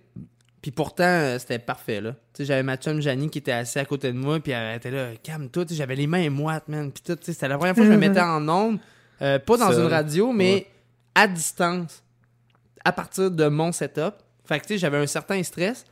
[0.63, 2.13] Puis pourtant, euh, c'était parfait, là.
[2.13, 4.77] Tu sais, j'avais ma chum Janie qui était assise à côté de moi, puis elle
[4.77, 6.91] était là, calme-toi, tu sais, j'avais les mains moites, man.
[6.91, 8.79] Puis tout, tu sais, c'était la première fois que je me mettais en onde,
[9.19, 9.81] pas dans Seul.
[9.83, 10.67] une radio, mais Ouais.
[11.15, 12.03] à distance,
[12.85, 14.15] à partir de mon setup.
[14.47, 15.85] Fait que, tu sais, j'avais un certain stress.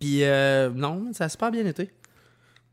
[0.00, 1.90] Puis euh, non, ça a super bien été.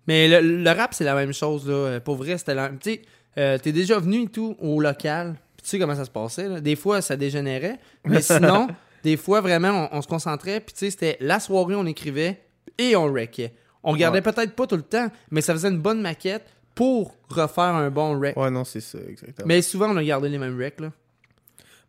[0.07, 1.99] Mais le, le rap, c'est la même chose, là.
[1.99, 3.01] Pour vrai, c'était la Tu sais,
[3.38, 5.36] euh, t'es déjà venu et tout au local.
[5.57, 6.61] Puis tu sais comment ça se passait, là.
[6.61, 7.78] Des fois, ça dégénérait.
[8.05, 8.67] Mais sinon,
[9.03, 10.61] des fois, vraiment, on, on se concentrait.
[10.61, 12.41] Puis tu sais, c'était la soirée, on écrivait
[12.78, 13.53] et on wreckait.
[13.84, 17.63] On regardait peut-être pas tout le temps, mais ça faisait une bonne maquette pour refaire
[17.63, 18.38] un bon rec.
[18.38, 19.47] Ouais, non, c'est ça, exactement.
[19.47, 20.91] Mais souvent, on a gardé les mêmes recs, là.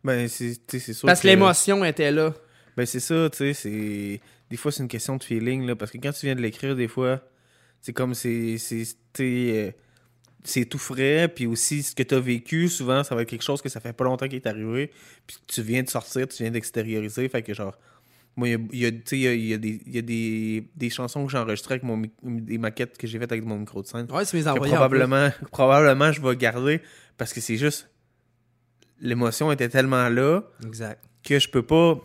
[0.03, 1.05] Ben, c'est sûr.
[1.05, 2.33] Parce que l'émotion était là.
[2.77, 3.53] Ben, c'est ça, tu sais.
[3.53, 5.75] c'est Des fois, c'est une question de feeling, là.
[5.75, 7.21] Parce que quand tu viens de l'écrire, des fois,
[7.81, 8.57] c'est comme c'est.
[8.57, 8.85] c'est
[9.19, 9.71] euh,
[10.69, 13.61] tout frais, puis aussi ce que tu as vécu, souvent, ça va être quelque chose
[13.61, 14.91] que ça fait pas longtemps qu'il est arrivé,
[15.27, 17.77] puis tu viens de sortir, tu viens d'extérioriser, fait que genre,
[18.35, 21.37] moi, il y a, y a, y des, y a des, des chansons que j'ai
[21.37, 24.07] enregistrées avec mon, des maquettes que j'ai faites avec mon micro de scène.
[24.11, 26.81] Ouais, tu probablement, probablement, je vais garder,
[27.17, 27.89] parce que c'est juste,
[29.01, 31.03] l'émotion était tellement là, Exact.
[31.23, 31.99] que je peux pas,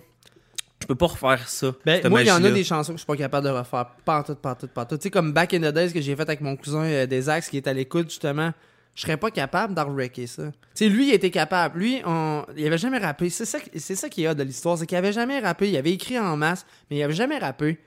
[0.84, 1.74] je peux pas refaire ça.
[1.86, 3.86] Ben, moi, il y en a des chansons que je suis pas capable de refaire.
[4.04, 4.98] Pas tout, pas tout, pas en tout.
[4.98, 7.30] Tu sais, comme Back in the Days que j'ai fait avec mon cousin euh, des
[7.30, 8.52] Axes qui est à l'écoute, justement.
[8.94, 10.44] Je serais pas capable d'en wrecker ça.
[10.44, 11.78] Tu sais, lui, il était capable.
[11.78, 12.44] Lui, on...
[12.54, 13.30] il avait jamais rappé.
[13.30, 14.76] C'est ça, c'est ça qui est de l'histoire.
[14.76, 15.70] C'est qu'il avait jamais rappé.
[15.70, 17.78] Il avait écrit en masse, mais il avait jamais rappé.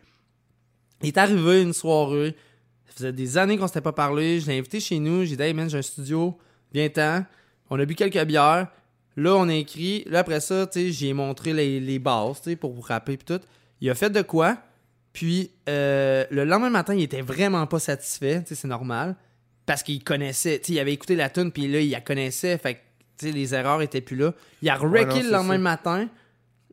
[1.03, 2.35] Il est arrivé une soirée.
[2.87, 4.39] Ça faisait des années qu'on s'était pas parlé.
[4.39, 5.23] Je l'ai invité chez nous.
[5.23, 6.35] J'ai dit, hey man, j'ai un studio.
[6.73, 7.25] Viens-t'en.
[7.69, 8.67] On a bu quelques bières.
[9.17, 10.03] Là, on a écrit.
[10.07, 13.39] Là, après ça, j'ai montré les, les bases, pour rapper et tout.
[13.81, 14.57] Il a fait de quoi?
[15.11, 18.43] Puis, euh, le lendemain matin, il était vraiment pas satisfait.
[18.45, 19.15] C'est normal.
[19.65, 20.61] Parce qu'il connaissait.
[20.69, 22.57] Il avait écouté la tune, puis là, il la connaissait.
[22.57, 22.75] Fait
[23.19, 24.33] que, les erreurs étaient plus là.
[24.61, 25.59] Il a Ouais, wrecké non, le lendemain ça.
[25.59, 26.07] matin.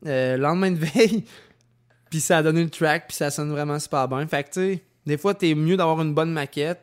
[0.07, 1.25] euh, lendemain de veille.
[2.11, 4.27] puis ça a donné le track, puis ça sonne vraiment super bien.
[4.27, 6.81] Fait que, tu sais, des fois, t'es mieux d'avoir une bonne maquette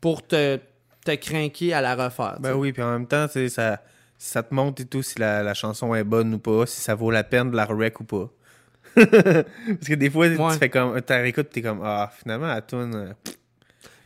[0.00, 0.58] pour te,
[1.04, 2.38] te craquer à la refaire.
[2.40, 3.80] Ben oui, puis en même temps, ça,
[4.24, 6.94] ça te montre et tout si la, la chanson est bonne ou pas, si ça
[6.94, 8.30] vaut la peine de la rec ou pas.
[8.94, 11.00] Parce que des fois, tu fais comme.
[11.00, 12.94] Tu réécoutes, t'es comme, ah, finalement, la tune.
[12.94, 13.12] euh,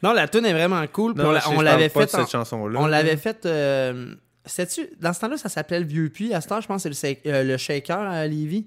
[0.03, 1.15] Non, la tune est vraiment cool.
[1.15, 2.17] Non, on l'avait parle pas fait.
[2.17, 3.45] de en- cette chanson-là, On l'avait fait.
[3.47, 4.15] euh,
[4.45, 6.33] sais-tu- dans ce temps-là, ça s'appelait le Vieux Puy.
[6.33, 8.67] À ce temps, je pense que c'est le, euh, le Shaker à Lévis.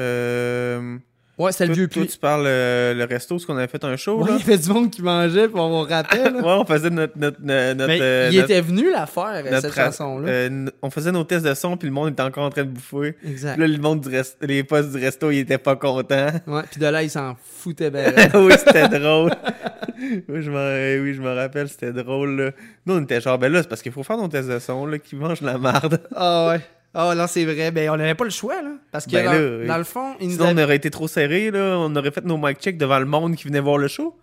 [0.00, 0.98] Euh...
[1.38, 2.06] Ouais, c'était le vieux puits.
[2.06, 4.36] tu parles euh, le resto, ce qu'on avait fait un show, Ouais, là.
[4.40, 6.34] il y avait du monde qui mangeait, puis on rappelle.
[6.34, 7.16] ouais, on faisait notre.
[7.16, 10.28] notre, notre, Mais euh, il notre- était venu la faire, notre cette chanson-là.
[10.28, 12.70] euh, on faisait nos tests de son, puis le monde était encore en train de
[12.70, 13.16] bouffer.
[13.24, 13.52] Exact.
[13.52, 14.36] Puis Là, le monde du rest...
[14.42, 16.26] les postes du resto, ils étaient pas contents.
[16.48, 18.12] Ouais, puis de là, il s'en foutait bien.
[18.34, 19.30] oui, c'était drôle.
[20.28, 22.30] oui, je m'en oui, je me rappelle, c'était drôle.
[22.40, 22.50] Là.
[22.86, 24.86] Nous, on était genre, ben là, c'est parce qu'il faut faire nos tests de son,
[24.86, 26.00] là, qui mangent la marde.
[26.16, 26.60] Ah ouais.
[26.94, 27.70] Oh non, c'est vrai.
[27.70, 28.70] Ben, on n'avait pas le choix, là.
[28.90, 30.90] Parce que Ben dans, là, dans le fond, ils nous Sinon, on avaient- aurait été
[30.90, 31.76] trop serré, là.
[31.78, 34.18] On aurait fait nos mic checks devant le monde qui venait voir le show.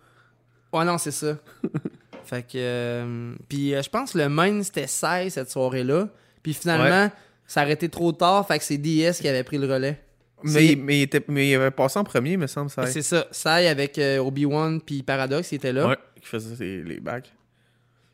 [0.72, 1.38] Ouais, non, c'est ça.
[2.24, 2.48] fait que.
[2.56, 6.08] euh, puis euh, je pense que le main, c'était 16 cette soirée-là.
[6.42, 7.12] Puis finalement, Ouais.
[7.46, 8.46] ça aurait été trop tard.
[8.46, 10.00] Fait que c'est DS qui avait pris le relais.
[10.42, 12.86] Mais, mais, il était, mais il avait passé en premier, me semble, ça.
[12.86, 13.26] C'est ça.
[13.30, 15.88] Sai avec euh, Obi-Wan puis Paradox, il était là.
[15.88, 17.32] Ouais, qui faisait les bacs.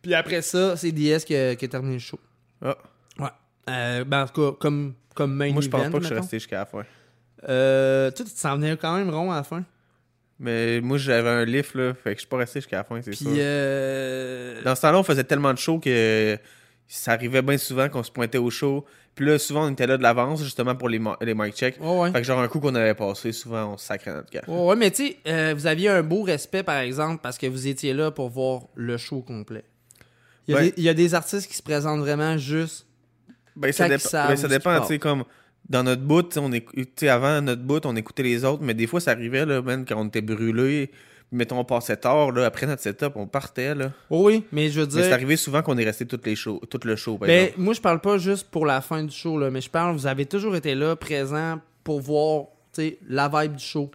[0.03, 2.19] Puis après ça, c'est DS qui a, qui a terminé le show.
[2.65, 2.77] Ah.
[3.71, 6.09] Euh, ben, en tout cas, comme, comme main Moi, je pense event, pas que je
[6.09, 6.83] suis resté jusqu'à la fin.
[7.49, 9.65] Euh, toi, tu t'en venais quand même rond à la fin.
[10.39, 11.95] Mais moi, j'avais un lift, là.
[11.95, 13.31] Fait que je suis pas resté jusqu'à la fin, c'est Puis, ça.
[13.31, 14.63] euh...
[14.63, 16.37] Dans ce temps-là, on faisait tellement de shows que
[16.89, 18.85] ça arrivait bien souvent qu'on se pointait au show.
[19.15, 21.77] Puis là, souvent, on était là de l'avance, justement, pour les, mic checks.
[21.77, 24.43] Fait que genre, un coup qu'on avait passé, souvent, on sacrait notre gars.
[24.49, 27.47] Ouais, ouais, mais tu sais, euh, vous aviez un beau respect, par exemple, parce que
[27.47, 29.65] vous étiez là pour voir le show complet.
[30.49, 30.71] Il y a, Ouais.
[30.71, 32.87] des, il y a des artistes qui se présentent vraiment juste.
[33.57, 35.25] Ben, ça, savent ben, ça dépend, tu sais, comme
[35.69, 36.51] dans notre bout, tu sais, on
[36.97, 39.85] sais, avant notre bout, on écoutait les autres, mais des fois, ça arrivait, là, man,
[39.87, 40.91] quand on était brûlé,
[41.31, 43.93] mettons, on passait tard, là, après notre setup, on partait, là.
[44.11, 44.99] Oui, mais je veux dire.
[45.01, 47.45] Mais c'est arrivé souvent qu'on est resté toutes les shows, tout le show, par Ben,
[47.47, 47.61] exemple.
[47.61, 50.07] moi, je parle pas juste pour la fin du show, là, mais je parle, vous
[50.07, 53.91] avez toujours été là, présent, pour voir, tu sais, la vibe du show.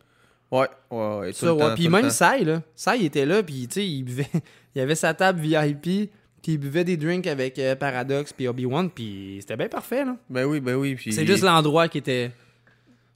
[0.50, 1.34] Ouais, ouais, ouais.
[1.34, 1.60] tout Ça, le ouais.
[1.60, 2.10] temps, Puis tout même.
[2.10, 2.62] Sai, là.
[2.74, 4.30] Sai, il était là, puis tu sais, il buvait.
[4.76, 6.10] il avait sa table VIP,
[6.48, 10.16] puis il buvait des drinks avec euh, Paradox, puis Obi-Wan, puis c'était bien parfait, là.
[10.30, 10.96] Ben oui, ben oui.
[10.96, 11.12] Puis...
[11.12, 12.32] C'est juste l'endroit qui était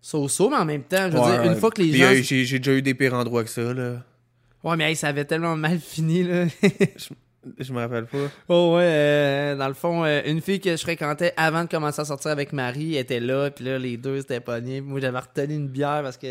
[0.01, 2.07] so-so, mais en même temps, je veux Ouais, dire, une fois que les gens.
[2.07, 4.03] euh, J'ai j'ai déjà eu des pires endroits que ça, là.
[4.65, 6.45] Ouais, mais hey, ça avait tellement mal fini, là.
[7.57, 8.17] Je me rappelle pas.
[8.49, 12.01] Oh ouais, euh, dans le fond, euh, une fille que je fréquentais avant de commencer
[12.01, 14.81] à sortir avec Marie était là, puis là, les deux s'étaient pognés.
[14.81, 16.27] Moi, j'avais retenu une bière parce que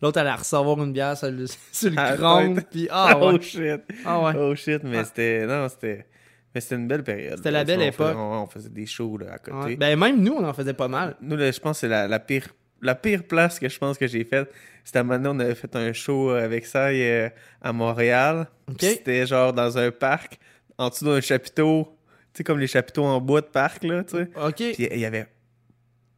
[0.00, 3.34] l'autre allait recevoir une bière sur le, sur le puis ah ouais.
[3.38, 3.82] Oh shit.
[4.06, 4.32] Ah ouais.
[4.38, 5.04] Oh shit, mais Ah.
[5.04, 5.46] c'était.
[5.46, 6.06] Non, c'était.
[6.54, 7.36] Mais c'était une belle période.
[7.38, 8.06] C'était la belle On époque.
[8.08, 9.56] faisait- on, on faisait des shows là, à côté.
[9.68, 9.76] Ouais.
[9.76, 11.16] Ben, même nous, on en faisait pas mal.
[11.22, 12.48] Nous, là, je pense que c'est la, la pire.
[12.84, 14.50] La pire place que je pense que j'ai faite,
[14.82, 17.28] c'était à un moment donné, on avait fait un show avec ça euh,
[17.60, 18.48] à Montréal.
[18.80, 20.38] C'était genre dans un parc,
[20.78, 21.96] en dessous d'un chapiteau.
[22.34, 24.28] Tu sais, comme les chapiteaux en bois de parc, là, tu sais.
[24.36, 24.54] OK.
[24.56, 25.28] Puis il y avait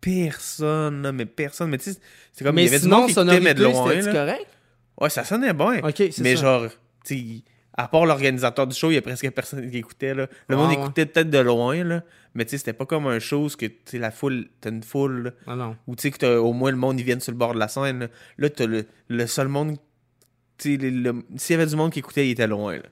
[0.01, 1.71] personne, là, mais personne.
[1.71, 1.99] Mais tu sais,
[2.33, 3.95] c'est comme Mais il y avait sinon, du monde qui écoutait, mais de loin.
[3.95, 4.13] là.
[4.13, 4.47] correct?
[5.01, 5.81] Ouais, ça sonnait bien.
[5.83, 6.43] Ok, c'est Mais ça.
[6.43, 6.69] genre,
[7.05, 7.43] tu sais,
[7.77, 10.15] à part l'organisateur du show, il y a presque personne qui écoutait.
[10.15, 10.29] Là.
[10.49, 10.75] Le Ah, monde ouais.
[10.75, 12.03] écoutait peut-être de loin, là.
[12.35, 14.71] Mais tu sais, c'était pas comme un show où que, tu sais, la foule, t'as
[14.71, 15.35] une foule.
[15.47, 15.55] là.
[15.59, 15.75] Ah.
[15.87, 17.99] Ou tu sais, au moins le monde, ils viennent sur le bord de la scène.
[18.01, 18.07] Là,
[18.39, 19.77] Là, t'as le, le seul monde.
[20.59, 22.83] S'il y avait du monde qui écoutait, il était loin, là.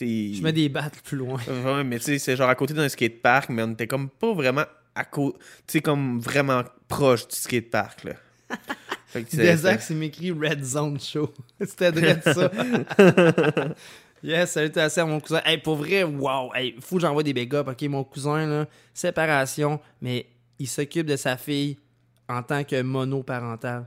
[0.00, 1.40] Je mets des battes plus loin.
[1.64, 4.32] Ouais, mais tu sais, c'est genre à côté d'un skatepark, mais on était comme pas
[4.32, 4.64] vraiment
[4.94, 5.38] à côté.
[5.66, 8.12] Tu sais, comme vraiment proche du skatepark, là.
[9.08, 11.32] Fait que, Desac, c'est m'écrit Red Zone Show.
[11.64, 12.50] C'était direct ça.
[14.22, 15.40] Yes, salutations à mon cousin.
[15.44, 16.52] Hey, pour vrai, wow.
[16.54, 17.68] Hey, faut que j'envoie des big up.
[17.68, 20.26] Ok, mon cousin, là, séparation, mais
[20.58, 21.78] il s'occupe de sa fille
[22.28, 23.86] en tant que monoparental.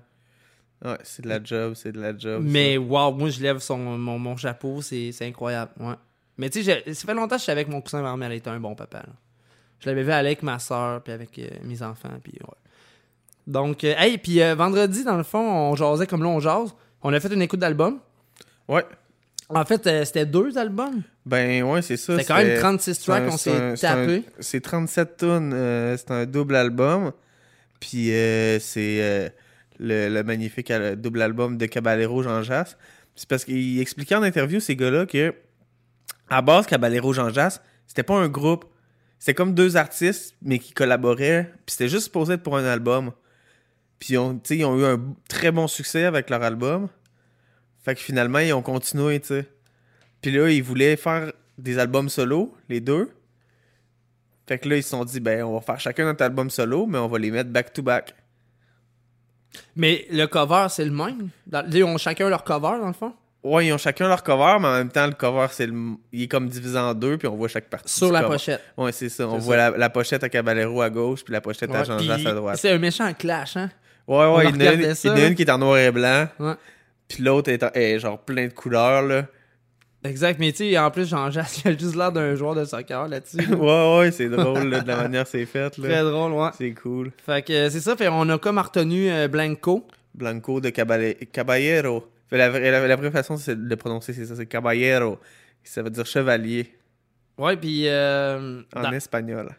[0.84, 2.44] Ouais, c'est de la job, c'est de la job.
[2.44, 5.72] Mais wow, moi, je lève son, mon, mon chapeau, c'est incroyable.
[5.80, 5.94] Ouais.
[6.38, 8.38] Mais tu sais, ça fait longtemps que je suis avec mon cousin, ma mère, elle
[8.38, 9.00] était un bon papa.
[9.00, 9.14] là.
[9.80, 12.56] Je l'avais vu aller avec ma soeur, puis avec euh, mes enfants, puis ouais.
[13.48, 16.74] Donc, euh, hey, puis euh, vendredi, dans le fond, on jasait comme là, on jase.
[17.02, 18.00] On a fait une écoute d'album.
[18.68, 18.86] Ouais.
[19.56, 21.02] En fait, euh, c'était deux albums.
[21.26, 22.14] Ben ouais, c'est ça.
[22.14, 24.24] C'était quand même c'était- 36 c'est tracks qu'on c'est s'est c'est tapé.
[24.40, 25.52] C'est 37 tonnes.
[25.98, 27.12] c'est un double album.
[27.80, 29.30] Puis euh, c'est euh,
[29.80, 32.78] le, le magnifique double album de Caballero Jean Jass.
[33.16, 35.34] C'est parce qu'il expliquait en interview, ces gars-là, que
[36.30, 38.66] à base, Caballero Jean Jass, c'était pas un groupe.
[39.20, 41.52] C'était comme deux artistes, mais qui collaboraient.
[41.66, 43.12] Puis c'était juste supposé être pour un album.
[44.00, 44.18] Puis ils
[44.66, 46.88] ont eu un très bon succès avec leur album.
[47.84, 49.48] Fait que finalement, ils ont continué, tu sais.
[50.22, 53.10] Puis là, ils voulaient faire des albums solo, les deux.
[54.48, 56.86] Fait que là, ils se sont dit, ben, on va faire chacun notre album solo,
[56.86, 58.14] mais on va les mettre back-to-back.
[59.76, 61.30] Mais le cover, c'est le même?
[61.48, 63.14] Dans- Ils ont chacun leur cover, dans le fond?
[63.44, 65.74] Ouais, ils ont chacun leur cover, mais en même temps, le cover, c'est le...
[66.12, 67.92] il est comme divisé en deux, puis on voit chaque partie.
[67.92, 68.34] Sur la cover.
[68.36, 68.62] pochette.
[68.78, 69.28] Ouais, c'est ça.
[69.28, 69.72] On voit ça.
[69.72, 72.58] la, la pochette à Caballero à gauche, puis la pochette à Jean-Jacques à droite.
[72.60, 73.72] C'est un méchant clash, hein?
[74.08, 75.78] Ouais, On ouais, il y en a il y en une qui est en noir
[75.78, 76.28] et blanc.
[76.40, 76.54] Ouais.
[77.14, 79.26] Puis l'autre est, en- est genre plein de couleurs, là.
[80.04, 83.08] Exact, mais tu sais, en plus, Jean-Jacques, il a juste l'air d'un joueur de soccer
[83.08, 83.38] là-dessus.
[83.38, 83.56] là.
[83.56, 85.88] ouais, ouais, c'est drôle, là, de la manière c'est fait, là.
[85.90, 86.50] Très drôle, ouais.
[86.58, 87.12] C'est cool.
[87.24, 89.86] Fait que euh, c'est ça, fait on a comme retenu euh, Blanco.
[90.16, 92.08] Blanco de Cabale- Caballero.
[92.30, 95.20] Fait La, vraie- la, la vraie façon de le prononcer, c'est ça, c'est Caballero.
[95.64, 96.72] Ça veut dire chevalier
[97.38, 97.84] Ouais, puis.
[97.88, 99.50] euh, en dans- espagnol.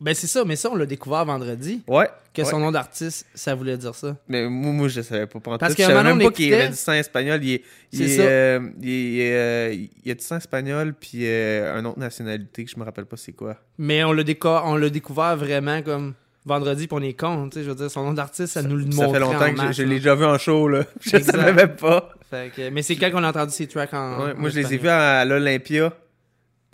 [0.00, 1.82] Ben c'est ça, mais ça, on l'a découvert vendredi.
[1.88, 2.08] Ouais.
[2.34, 4.14] Que son nom d'artiste, ça voulait dire ça.
[4.28, 5.40] Mais moi, moi je savais pas.
[5.40, 7.42] Parce Parce que je savais même pas qu'il avait du sang espagnol.
[7.42, 7.62] Il est,
[7.92, 8.22] il est, ça.
[8.22, 12.70] euh, il est, euh, il a du sang espagnol, puis euh, une autre nationalité que
[12.70, 13.56] je me rappelle pas c'est quoi.
[13.78, 16.12] Mais on l'a déco- on l'a découvert vraiment comme
[16.44, 17.48] vendredi, puis on est con.
[17.48, 19.14] tu sais, Je veux dire, son nom d'artiste, ça, nous le Ça montre.
[19.14, 20.84] fait longtemps que je, je l'ai déjà vu en show, là.
[21.00, 21.36] Je Exact.
[21.36, 22.10] savais même pas.
[22.28, 24.26] Fait que- mais c'est quand qu'on a entendu ces tracks en.
[24.26, 25.90] Ouais, en moi, je les ai vus à, l'Olympia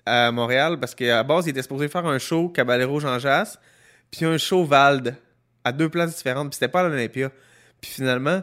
[0.07, 3.59] à Montréal parce qu'à base, il était supposé faire un show Caballero Jean Jass,
[4.11, 5.17] puis un show Vald
[5.65, 7.31] à deux places différentes, puis c'était pas à l'Olympia.
[7.81, 8.43] Puis finalement,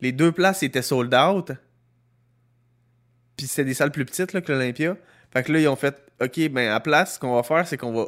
[0.00, 1.52] les deux places étaient sold out.
[3.36, 4.96] Puis c'était des salles plus petites là, que l'Olympia.
[5.32, 7.76] Fait que là, ils ont fait OK, ben à place, ce qu'on va faire, c'est
[7.76, 8.06] qu'on va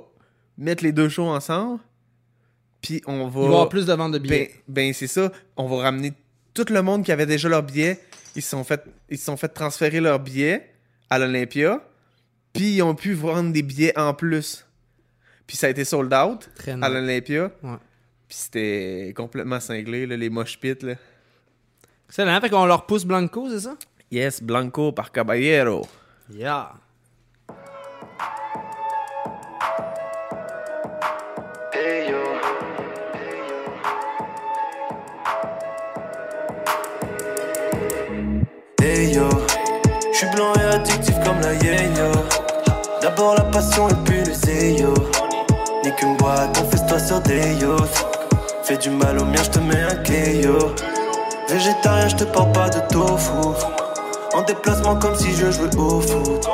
[0.58, 1.80] mettre les deux shows ensemble.
[2.80, 3.40] Puis on va.
[3.40, 4.50] Il va y avoir plus de ventes de billets.
[4.68, 5.32] Ben, ben, c'est ça.
[5.56, 6.12] On va ramener
[6.52, 8.00] tout le monde qui avait déjà leur billet.
[8.34, 10.70] Ils se sont fait, ils se sont fait transférer leurs billets
[11.08, 11.82] à l'Olympia.
[12.52, 14.66] Puis ils ont pu vendre des billets en plus.
[15.46, 17.50] Puis ça a été sold out Très à l'Olympia.
[17.62, 17.76] Ouais.
[18.28, 20.74] Puis c'était complètement cinglé, là, les mosh pits.
[20.82, 20.94] Là.
[22.08, 22.40] Excellent.
[22.40, 23.76] Fait qu'on leur pousse Blanco, c'est ça?
[24.10, 25.86] Yes, Blanco par Caballero.
[26.30, 26.74] Yeah.
[43.52, 44.94] Passion et puis le zéyo.
[45.84, 48.06] Ni qu'une boîte, on fait toi sur des yachts.
[48.64, 50.72] Fais du mal au mien, j'te mets un KO.
[51.48, 53.64] Végétarien, j'te parle pas de tofu.
[54.34, 56.48] En déplacement comme si je jouais au foot.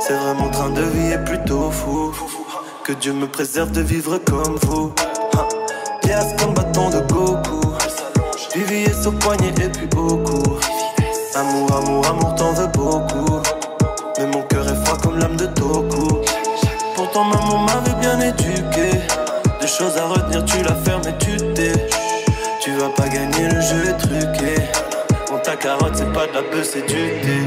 [0.00, 2.12] C'est vrai, mon train de vie est plutôt fou.
[2.84, 4.92] Que Dieu me préserve de vivre comme vous.
[5.36, 5.48] Ha.
[6.04, 7.60] Yes, comme bâton de Goku.
[8.54, 10.20] Vivier sur poignet et puis au.
[11.34, 12.21] Amour, amour, amour,
[17.32, 18.98] maman m'avait bien éduqué.
[19.60, 21.72] Des choses à retenir, tu la fermes et tu t'es.
[22.60, 24.54] Tu vas pas gagner, le jeu est truqué.
[25.30, 27.38] Bon, ta carotte, c'est pas de la bœuf, c'est du thé.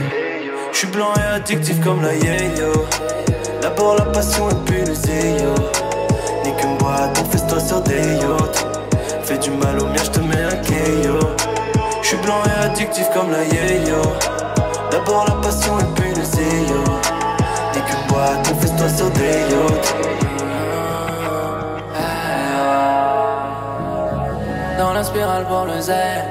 [0.72, 2.72] J'suis blanc et addictif comme la yo.
[3.62, 5.54] D'abord la passion et puis le zéyo.
[6.44, 8.66] Ni qu'une boîte, on fait toi sur des yachts.
[9.24, 11.28] Fais du mal au mien, j'te mets un KO.
[12.02, 14.02] J'suis blanc et addictif comme la yo.
[14.92, 16.84] D'abord la passion et puis le zéyo.
[24.78, 26.26] Dans la spirale pour le zèle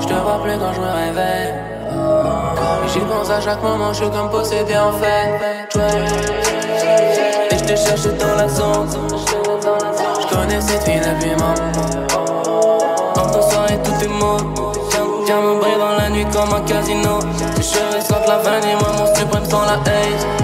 [0.00, 1.54] Je te vois plus quand je me réveille
[2.92, 5.40] J'y pense à chaque moment, je suis comme possédé en fait.
[7.50, 8.88] Et je te cherche dans la zone.
[10.20, 11.54] Je connais cette fille depuis maman
[13.16, 14.08] En ton soirée, tout est.
[14.90, 17.18] Tiens, tiens mon bris dans la nuit comme un casino
[17.56, 20.41] Tes cheveux sentent la vanille, moi mon suprême sans la haze.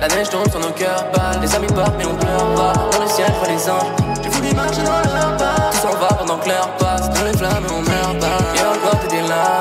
[0.00, 3.02] La neige tombe sur nos cœurs pâles Les amis partent mais on pleure pas Dans
[3.02, 6.38] le ciel, faut les anges J'ai voulu marcher dans leur pas Tout s'en va pendant
[6.38, 8.56] que l'heure passe Dans les flammes on meurt pas
[8.86, 9.60] encore t'étais là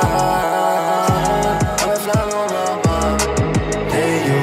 [1.80, 4.40] Dans les flammes on meurt pas Hey yo,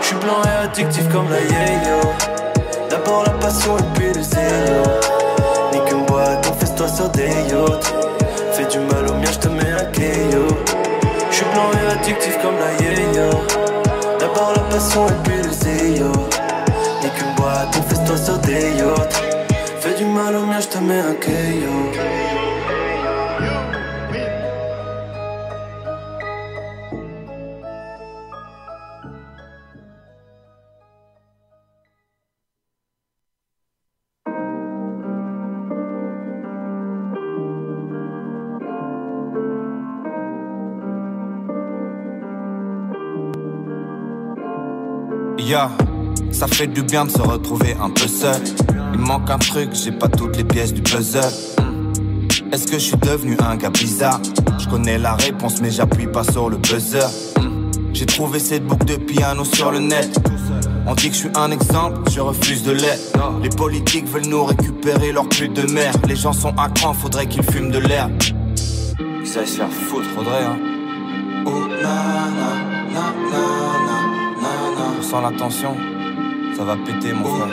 [0.00, 2.00] j'suis blanc et addictif comme la yo.
[2.88, 4.82] D'abord la passion et puis le zéro.
[5.72, 7.92] Ni qu'une boîte, on fait toi sur des yachts.
[8.52, 10.54] Fais du mal au mien, j'te mets un KO.
[11.30, 12.72] J'suis blanc et addictif comme la
[13.16, 13.51] yo.
[14.92, 16.12] Puis le zéro.
[17.02, 19.22] Ni qu'une boîte, on fait toi sur des yachts.
[19.80, 22.31] Fais du mal au mien, j'te mets un KO.
[46.30, 48.40] Ça fait du bien de se retrouver un peu seul.
[48.94, 51.20] Il manque un truc, j'ai pas toutes les pièces du puzzle.
[51.60, 51.92] Hmm.
[52.50, 54.20] Est-ce que je suis devenu un gars bizarre?
[54.58, 57.06] Je connais la réponse, mais j'appuie pas sur le buzzer.
[57.38, 57.70] Hmm.
[57.92, 60.18] J'ai trouvé cette boucle de piano sur le net.
[60.86, 63.12] On dit que je suis un exemple, je refuse de l'être.
[63.42, 65.92] Les politiques veulent nous récupérer leur pluie de mer.
[66.08, 68.08] Les gens sont à cran, faudrait qu'ils fument de l'air.
[68.96, 70.56] Qu'ils aillent se faire foutre, faudrait, hein.
[71.44, 72.30] Oh, na,
[72.94, 73.71] na,
[75.12, 77.48] sent la ça va péter, mon frère.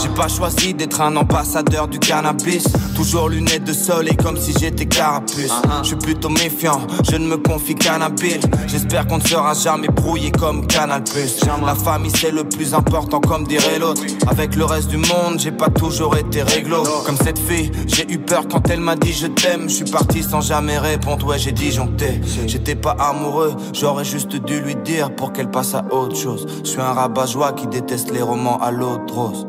[0.00, 2.64] J'ai pas choisi d'être un ambassadeur du cannabis.
[2.94, 5.52] Toujours lunettes de soleil comme si j'étais carapuce.
[5.82, 6.80] Je suis plutôt méfiant,
[7.10, 8.40] je ne me confie qu'à un habile.
[8.68, 11.40] J'espère qu'on ne sera jamais brouillé comme Canal Plus.
[11.64, 14.02] La famille c'est le plus important comme dirait l'autre.
[14.28, 16.84] Avec le reste du monde, j'ai pas toujours été réglo.
[17.04, 19.68] Comme cette fille, j'ai eu peur quand elle m'a dit je t'aime.
[19.68, 22.20] Je suis parti sans jamais répondre, ouais j'ai disjoncté.
[22.46, 26.46] J'étais pas amoureux, j'aurais juste dû lui dire pour qu'elle passe à autre chose.
[26.62, 29.46] Je suis un rabat-joie qui déteste les romans à l'autre rose.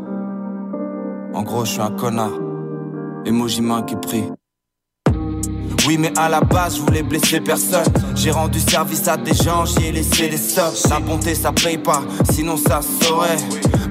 [1.40, 2.34] En gros, je suis un connard.
[3.26, 4.26] Emoji main qui prie.
[5.88, 7.86] Oui, mais à la base, je voulais blesser personne.
[8.14, 10.90] J'ai rendu service à des gens, j'y ai laissé des stocks.
[10.90, 13.38] La bonté, ça paye pas, sinon ça saurait.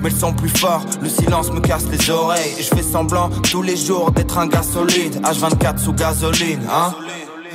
[0.02, 2.52] Mais le son plus fort, le silence me casse les oreilles.
[2.58, 5.18] Et je fais semblant tous les jours d'être un gars solide.
[5.22, 6.92] H24 sous gasoline, hein.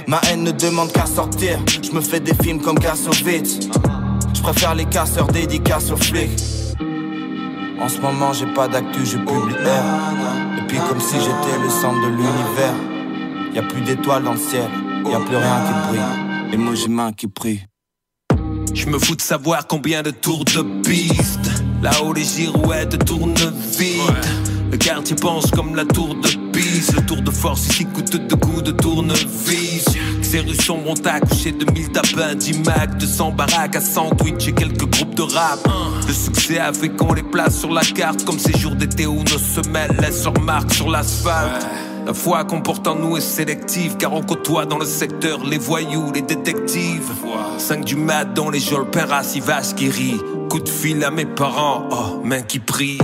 [0.08, 1.60] Ma haine ne demande qu'à sortir.
[1.84, 3.70] Je me fais des films comme Kassovitz.
[4.34, 6.63] Je préfère les casseurs dédicaces aux flics.
[7.80, 10.58] En ce moment, j'ai pas d'actu, je publie R.
[10.58, 12.76] Et puis, comme si j'étais le centre de l'univers.
[13.54, 14.70] Y a plus d'étoiles dans le ciel,
[15.06, 16.54] y a plus rien qui brille.
[16.54, 17.62] Emoji main qui prie.
[18.74, 21.64] Je me fous de savoir combien de tours de piste.
[21.84, 23.34] Là-haut, les girouettes tournent
[23.78, 24.44] vite.
[24.72, 26.96] Le quartier pense comme la tour de Pise.
[26.96, 29.86] Le tour de force ici coûte deux coups de tournevis.
[30.34, 34.54] Ces rues sombres ont accouché de mille tapins, 10 macs, 200 baraques à sandwich et
[34.54, 35.60] quelques groupes de rap.
[36.08, 39.20] Le succès a fait qu'on les place sur la carte comme ces jours d'été où
[39.20, 41.68] nos semelles laissent leur marque sur l'asphalte.
[42.08, 45.60] La foi qu'on porte en nous est sélective car on côtoie dans le secteur les
[45.60, 47.12] voyous, les détectives.
[47.60, 50.20] 5 du mat dans les geôles, père vache qui rit.
[50.50, 52.98] Coup de fil à mes parents, oh, main qui prie.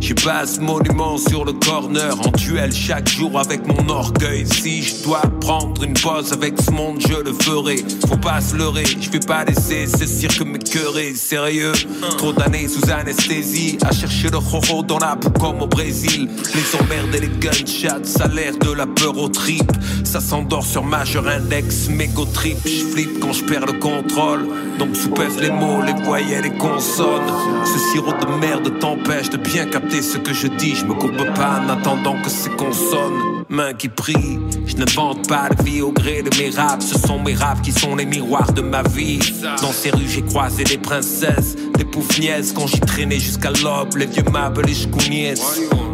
[0.00, 4.46] Je passe monument sur le corner en duel chaque jour avec mon orgueil.
[4.46, 7.84] Si je dois prendre une pause avec ce monde, je le ferai.
[8.08, 11.14] Faut pas se leurrer, je vais pas laisser ce cirque m'écœurer.
[11.14, 11.72] Sérieux,
[12.16, 16.28] trop d'années sous anesthésie à chercher le roro dans la boue comme au Brésil.
[16.54, 19.70] Les emmerdes et les gunshots, ça a l'air de la peur au trip.
[20.04, 22.58] Ça s'endort sur majeur index, mégo trip.
[22.64, 24.46] Je flippe quand je perds le contrôle.
[24.78, 27.26] Donc soupèse les mots, les voyelles, les consonnes.
[27.64, 30.74] Ce sirop de merde t'empêche de bien capter ce que je dis.
[30.74, 33.44] Je me courbe pas en attendant que ces consonnes.
[33.50, 36.86] Main qui prie, je ne vante pas de vie au gré de mes raps.
[36.86, 39.20] Ce sont mes raps qui sont les miroirs de ma vie.
[39.62, 43.96] Dans ces rues, j'ai croisé des princesses, des poufniaises quand j'y traînais jusqu'à l'aube.
[43.96, 45.40] Les vieux meubles, les chkouniès.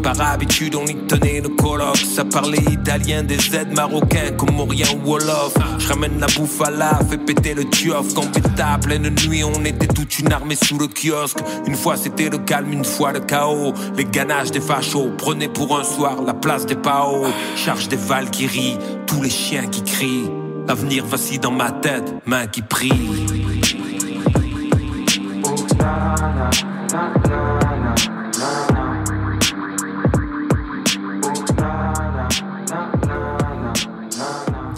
[0.03, 1.97] Par habitude, on y tenait nos colloques.
[1.97, 5.55] Ça parlait italien, des aides marocains comme Orient ou Wolof.
[5.79, 8.15] Je ramène la bouffe à la, fais péter le tuof.
[8.15, 11.39] Quand péta, pleine nuit, on était toute une armée sous le kiosque.
[11.67, 13.73] Une fois c'était le calme, une fois le chaos.
[13.97, 17.27] Les ganaches des fachos prenaient pour un soir la place des paos.
[17.57, 20.31] Charge des valkyries, tous les chiens qui crient.
[20.67, 22.91] L'avenir vacille dans ma tête, main qui prie.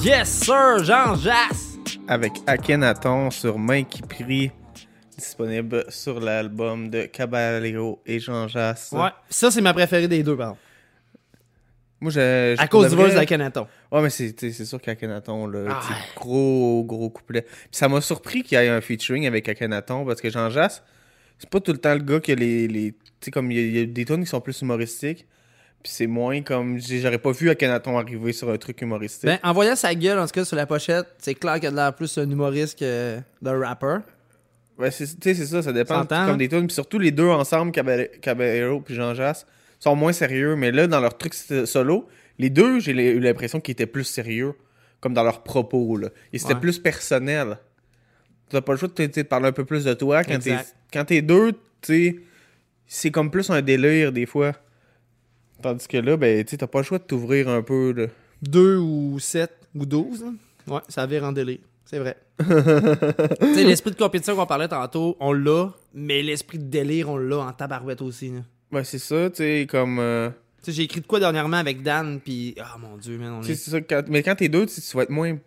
[0.07, 1.79] Yes, sir, Jean Jass!
[2.07, 4.53] Avec Akhenaton sur Main qui prie,
[5.17, 8.91] disponible sur l'album de Caballero et Jean Jass.
[8.93, 10.57] Ouais, ça, c'est ma préférée des deux, pardon.
[12.01, 13.67] Moi, je, je- À cause du verse d'Akhenaton.
[13.91, 15.81] Ouais, mais c'est sûr qu'Akhenaton, là, Ah
[16.15, 17.43] gros, gros couplet.
[17.43, 20.83] Puis ça m'a surpris qu'il y ait un featuring avec Akhenaton parce que Jean Jass,
[21.39, 22.69] c'est pas tout le temps le gars qui a les.
[22.69, 24.61] les tu sais, comme il y, a- il y a des tunes qui sont plus
[24.61, 25.27] humoristiques.
[25.83, 26.79] Puis c'est moins comme.
[26.79, 29.25] J'aurais pas vu Akhenaton arriver sur un truc humoristique.
[29.25, 31.71] Ben, en voyant sa gueule, en tout cas, sur la pochette, c'est clair qu'il a
[31.71, 33.99] de l'air plus un humoriste que d'un rapper.
[34.79, 36.37] Ouais, tu sais, c'est ça, ça dépend comme hein?
[36.37, 36.67] des tunes.
[36.67, 39.47] Puis surtout, les deux ensemble, Caball- Caballero puis Jean Jass,
[39.79, 40.55] sont moins sérieux.
[40.57, 42.09] Mais là, dans leur truc solo,
[42.39, 44.55] les deux, j'ai eu l'impression qu'ils étaient plus sérieux,
[45.01, 45.97] comme dans leurs propos.
[45.97, 46.09] Là.
[46.33, 46.61] Et c'était Ouais.
[46.61, 47.59] plus personnel.
[48.51, 50.23] Tu pas le choix de, parler un peu plus de toi.
[50.23, 50.57] Quand t'es
[50.93, 52.23] quand t'es deux, tu
[52.87, 54.53] c'est comme plus un délire des fois.
[55.63, 57.93] Tandis que là, ben, tu t'as pas le choix de t'ouvrir un peu.
[57.93, 58.07] Là.
[58.43, 60.23] 2 ou 7 ou 12.
[60.23, 60.75] là.
[60.75, 61.59] Ouais, ça vire en délire.
[61.89, 62.17] C'est vrai.
[63.55, 67.53] l'esprit de compétition qu'on parlait tantôt, on l'a, mais l'esprit de délire, on l'a en
[67.53, 68.31] tabarouette aussi.
[68.31, 68.41] là.
[68.73, 69.99] Ouais, c'est ça, tu sais, comme.
[70.01, 73.35] euh, Tu sais, j'ai écrit de quoi dernièrement avec Dan, puis ah mon dieu, man,
[73.35, 73.55] on est...
[73.55, 75.39] c'est ça, quand- mais quand t'es deux, tu vas être moins,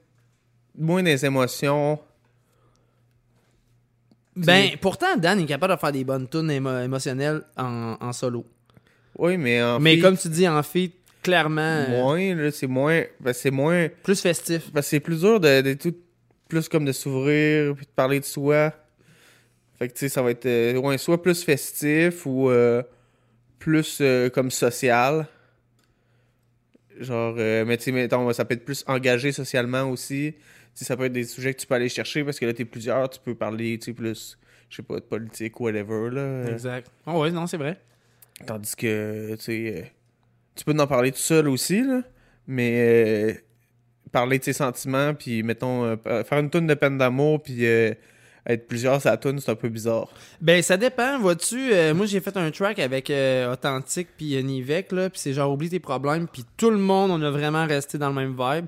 [0.77, 1.99] moins des émotions.
[4.35, 8.45] Ben, pourtant, Dan est capable de faire des bonnes tunes émo- émotionnelles en, en solo.
[9.17, 11.59] Oui, mais en Mais comme tu dis, en feat, clairement...
[11.61, 13.03] euh, Moins, là, c'est moins.
[13.19, 13.89] ben, c'est moins.
[14.03, 14.71] Plus festif.
[14.71, 15.93] Que c'est plus dur de, de tout.
[16.49, 18.73] Plus comme de s'ouvrir, puis de parler de soi.
[19.77, 20.45] Fait que, tu sais, ça va être.
[20.45, 22.83] euh, ouais, soit plus festif ou euh,
[23.59, 25.25] plus euh, comme social.
[26.99, 30.35] Genre, mais tu sais, mettons, ça peut être plus engagé socialement aussi.
[30.73, 33.09] Ça peut être des sujets que tu peux aller chercher parce que là, t'es plusieurs,
[33.09, 34.37] tu peux parler, tu sais, plus,
[34.69, 36.49] je sais pas, de politique ou whatever, là.
[36.51, 36.89] Exact.
[37.05, 37.79] Oh ouais, non, c'est vrai.
[38.45, 39.91] Tandis que, tu sais,
[40.55, 42.01] tu peux en parler tout seul aussi, là,
[42.47, 43.43] mais
[44.11, 47.93] parler de ses sentiments, puis mettons, euh, faire une tonne de peine d'amour, puis euh,
[48.45, 50.09] être plusieurs sur la tune, c'est un peu bizarre.
[50.41, 51.71] Ben, ça dépend, vois-tu.
[51.73, 53.11] euh, moi, j'ai fait un track avec
[53.51, 57.21] Authentique puis Nivek, là, puis c'est genre oublie tes problèmes, puis tout le monde, on
[57.21, 58.65] a vraiment resté dans le même vibe.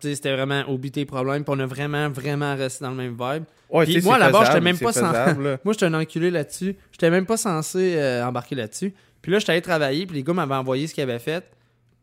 [0.00, 2.96] Tu sais, c'était vraiment oublie tes problèmes, puis on a vraiment, vraiment resté dans le
[2.96, 3.44] même vibe.
[3.70, 5.34] Ouais, Puis moi, base, j'étais même pas censé.
[5.64, 6.76] moi, j'étais un enculé là-dessus.
[6.90, 8.92] J'étais même pas censé embarquer là-dessus.
[9.22, 11.44] Puis là, j'étais allé travailler, puis les gars m'avaient envoyé ce qu'ils avaient fait.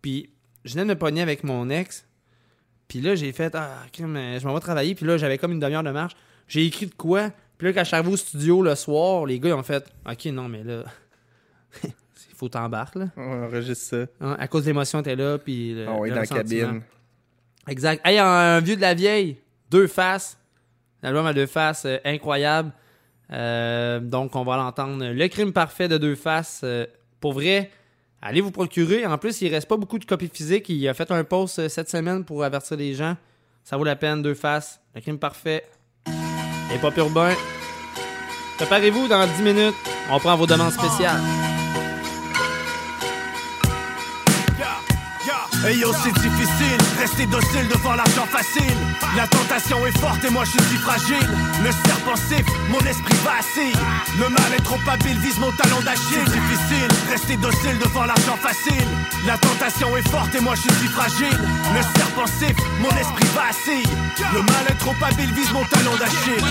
[0.01, 0.29] Puis
[0.63, 2.05] je venais de me pogner avec mon ex.
[2.89, 4.95] Puis là, j'ai fait, ah, je m'en vais travailler.
[4.95, 6.13] Puis là, j'avais comme une demi-heure de marche.
[6.49, 7.29] J'ai écrit de quoi?
[7.57, 9.85] Puis là, quand je suis arrivé au studio le soir, les gars, ils ont fait,
[10.09, 10.83] ok, non, mais là,
[11.83, 13.05] il faut t'embarques, là.
[13.15, 14.05] On enregistre ça.
[14.19, 16.81] Hein, à cause de l'émotion, t'es là, puis le, Ah ouais, le dans la cabine.
[17.67, 18.01] Exact.
[18.05, 19.37] Hey, un, un vieux de la vieille,
[19.69, 20.37] deux faces.
[21.03, 22.71] L'album à deux faces, euh, incroyable.
[23.31, 25.05] Euh, donc, on va l'entendre.
[25.05, 26.61] Le crime parfait de deux faces.
[26.63, 26.85] euh,
[27.19, 27.69] pour vrai,
[28.21, 29.05] allez vous procurer.
[29.05, 30.69] En plus, il reste pas beaucoup de copies physiques.
[30.69, 33.15] Il a fait un post euh, cette semaine pour avertir les gens.
[33.63, 34.79] Ça vaut la peine, deux faces.
[34.95, 35.65] Le crime parfait.
[36.73, 37.33] Et pop urbain.
[38.57, 39.75] Préparez-vous dans 10 minutes.
[40.11, 41.48] On prend vos demandes spéciales.
[45.65, 48.77] Hey yo, c'est difficile, rester docile devant l'argent facile.
[49.17, 51.27] La tentation est forte et moi je suis fragile.
[51.61, 53.75] Le serpent siffle, mon esprit vacille.
[54.17, 56.23] Le mal est trop habile, vise mon talon d'Achille.
[56.25, 58.87] C'est difficile, rester docile devant l'argent facile.
[59.27, 61.37] La tentation est forte et moi je suis fragile.
[61.75, 63.97] Le serpent siffle, mon esprit vacille.
[64.33, 66.45] Le mal est trop habile, vise mon talon d'Achille.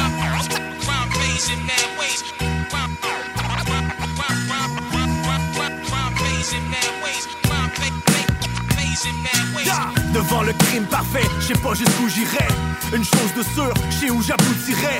[10.12, 12.48] Devant le crime parfait, je sais pas jusqu'où j'irai.
[12.92, 14.98] Une chose de sûre, je sais où j'aboutirai.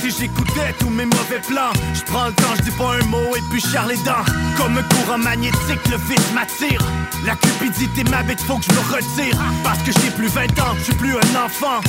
[0.00, 3.34] Si j'écoutais tous mes mauvais plans, je prends le temps, je dis pas un mot
[3.34, 4.24] et puis serre les dents.
[4.56, 6.80] Comme un courant magnétique, le vice m'attire.
[7.24, 9.36] La cupidité m'habite, faut que je me retire.
[9.64, 11.80] Parce que j'ai plus 20 ans, je suis plus un enfant.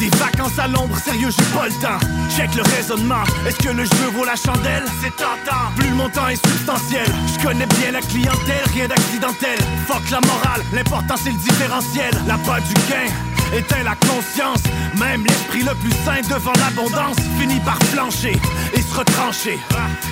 [0.00, 2.00] Des vacances à l'ombre, sérieux, j'ai pas le temps.
[2.34, 4.84] Check le raisonnement, est-ce que le jeu vaut la chandelle?
[5.02, 7.06] C'est tentant, plus le montant est substantiel.
[7.34, 9.58] Je connais bien la clientèle, rien d'accidentel.
[9.86, 12.12] Fuck la morale, l'important c'est le différentiel.
[12.26, 13.12] La pas du gain
[13.56, 14.62] éteint la conscience.
[14.98, 18.38] Même l'esprit le plus sain devant l'abondance finit par flancher
[18.74, 19.58] et se retrancher.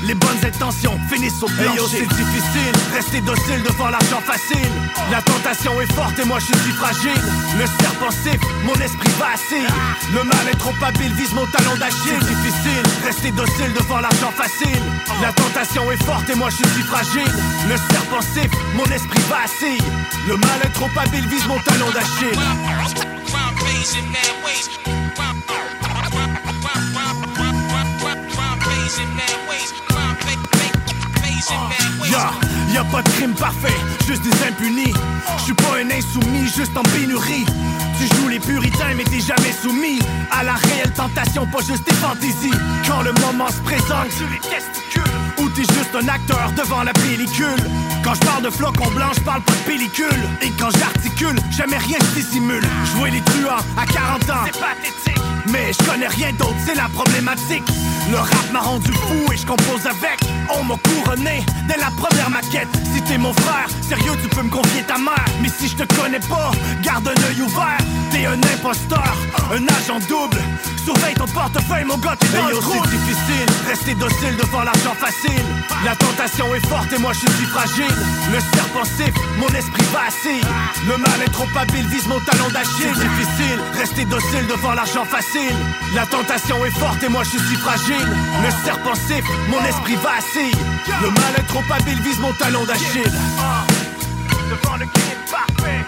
[0.04, 1.80] Les bonnes intentions finissent au plancher.
[1.90, 4.70] c'est difficile, rester docile devant l'argent facile.
[5.10, 7.22] La tentation est forte et moi je suis fragile.
[7.58, 9.66] Le serpent siffle, mon esprit vacille.
[10.12, 12.18] Le mal est trop habile, vise mon talon d'Achille.
[12.20, 14.82] C'est difficile, rester docile devant l'argent facile.
[15.20, 17.32] La tentation est forte et moi je suis fragile.
[17.68, 19.82] Le serpent siffle, mon esprit vacille.
[20.28, 22.38] Le mal est trop habile, vise mon talon d'Achille.
[32.72, 33.76] Ya, pas de crime parfait,
[34.06, 34.94] juste des impunis.
[35.38, 37.44] Je suis pas un insoumis, juste en pénurie.
[37.98, 39.98] Tu joues les puritains, mais t'es jamais soumis
[40.30, 42.54] à la réelle tentation, pas juste des fantaisies.
[42.86, 45.02] Quand le moment se présente, tu les testicules.
[45.38, 47.62] Ou t'es juste un acteur devant la pellicule.
[48.04, 50.22] Quand je parle de flocons blancs, je parle pas de pellicule.
[50.42, 52.64] Et quand j'articule, jamais rien je dissimule.
[52.94, 55.22] Jouer les truands à 40 ans, c'est pathétique.
[55.48, 57.64] Mais je connais rien d'autre, c'est la problématique.
[58.10, 60.18] Le rap m'a rendu fou et je compose avec.
[60.52, 62.68] On m'a couronné dès la première maquette.
[62.92, 65.24] Si t'es mon frère, sérieux, tu peux me confier ta mère.
[65.40, 66.50] Mais si je te connais pas,
[66.82, 67.78] garde un œil ouvert.
[68.10, 69.16] T'es un imposteur,
[69.52, 70.38] un agent double.
[70.84, 72.72] Surveille ton portefeuille, mon gars, t'es dans le trou.
[72.84, 75.44] c'est difficile, rester docile devant l'argent facile.
[75.84, 77.94] La tentation est forte et moi je suis fragile.
[78.32, 80.42] Le serpent siffle, mon esprit vacille.
[80.88, 82.94] Le mal est trop habile, vise mon talon d'Achille.
[82.94, 85.54] C'est difficile, rester docile devant l'argent facile.
[85.94, 87.99] La tentation est forte et moi je suis fragile.
[88.06, 90.56] Le serpent siffle, mon esprit vacille.
[91.02, 93.12] Le mal est trop habile, vise mon talon d'Achille.
[94.50, 95.84] Devant le crime parfait.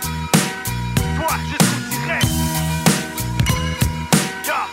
[1.16, 2.20] Toi, jusqu'où t'irais?
[4.44, 4.66] Yeah,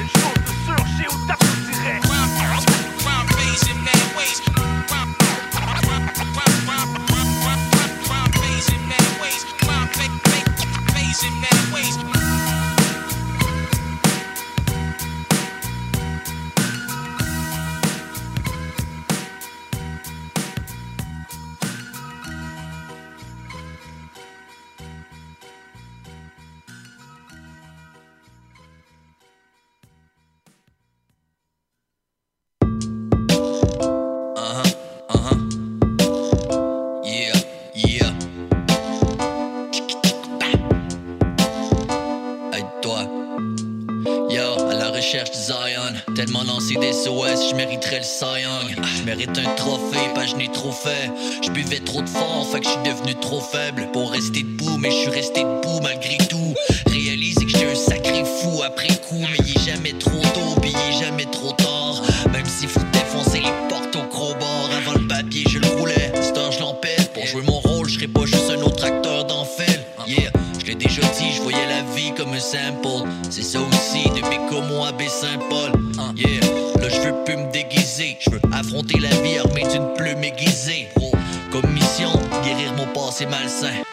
[0.00, 2.00] une chose de sûre, je sais où t'aboutirais.
[11.80, 12.27] Uh-huh,
[50.28, 51.10] je n'ai trop fait.
[51.42, 54.44] Je buvais trop de fort, fait que je suis devenu trop faible pour rester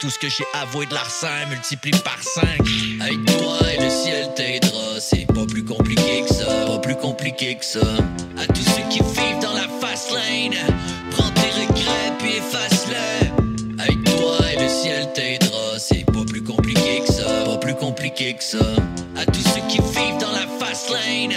[0.05, 2.45] Tout ce que j'ai avoué de larcin multiplie par 5.
[3.01, 7.55] Avec toi et le ciel t'aidera, c'est pas plus compliqué que ça, pas plus compliqué
[7.55, 7.79] que ça.
[8.37, 10.53] À tous ceux qui vivent dans la fast lane,
[11.09, 13.31] prends tes regrets puis efface-les.
[13.81, 18.35] Avec toi et le ciel t'aidera, c'est pas plus compliqué que ça, pas plus compliqué
[18.35, 18.59] que ça.
[19.17, 21.33] À tous ceux qui vivent dans la fast lane,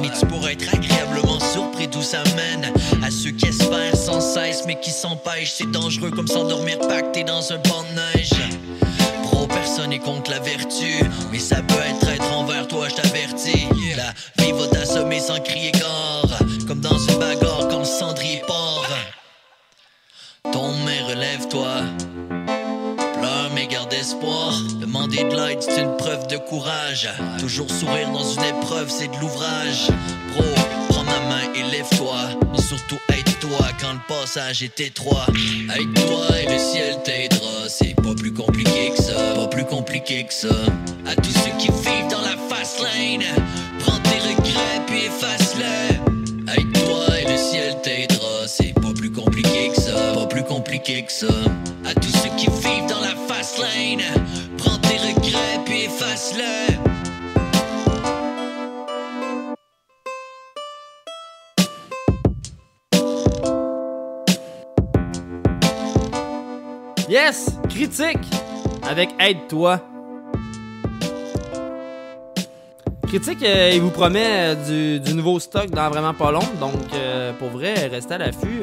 [0.00, 2.72] mais tu pourrais être agréablement surpris d'où ça mène.
[3.02, 7.52] À ceux qui espèrent sans cesse, mais qui s'empêchent, c'est dangereux comme s'endormir pacté dans
[7.52, 8.30] un banc de neige.
[9.24, 13.66] Pro, personne est contre la vertu, mais ça peut être être envers toi, je t'avertis.
[13.96, 14.12] La
[14.42, 18.88] vie va t'assommer sans crier gare, comme dans une bagarre quand le cendrier part.
[20.52, 21.82] Ton mère relève-toi.
[25.74, 27.08] C'est une preuve de courage.
[27.38, 29.88] Toujours sourire dans une épreuve, c'est de l'ouvrage.
[30.34, 30.44] Bro,
[30.88, 32.16] prends ma main et lève-toi.
[32.52, 35.26] Mais surtout aide-toi quand le passage est étroit.
[35.70, 37.68] Avec toi et le ciel t'aidera.
[37.68, 40.54] C'est pas plus compliqué que ça, pas plus compliqué que ça.
[41.06, 43.24] À tous ceux qui vivent dans la fast lane,
[43.80, 45.98] prends tes regrets puis efface-les.
[46.48, 48.46] Avec toi et le ciel t'aidera.
[48.46, 51.34] C'est pas plus compliqué que ça, pas plus compliqué que ça.
[51.84, 54.02] À tous ceux qui vivent dans la fast lane,
[67.08, 67.50] Yes!
[67.68, 68.18] Critique!
[68.88, 69.80] Avec Aide-toi.
[73.08, 76.40] Critique, euh, il vous promet euh, du, du nouveau stock dans vraiment pas long.
[76.60, 78.60] Donc, euh, pour vrai, restez à l'affût.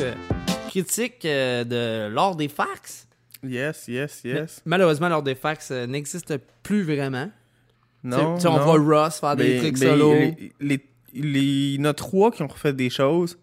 [0.69, 3.05] Critique de l'or des fax.
[3.43, 4.61] Yes, yes, yes.
[4.65, 7.29] Malheureusement, l'or des fax n'existe plus vraiment.
[8.03, 8.35] Non.
[8.35, 10.13] Tu sais, on voit Ross faire des Mais- trucs mais solo.
[10.13, 10.79] les- les-
[11.13, 13.37] les- Il y en a trois qui ont refait des choses.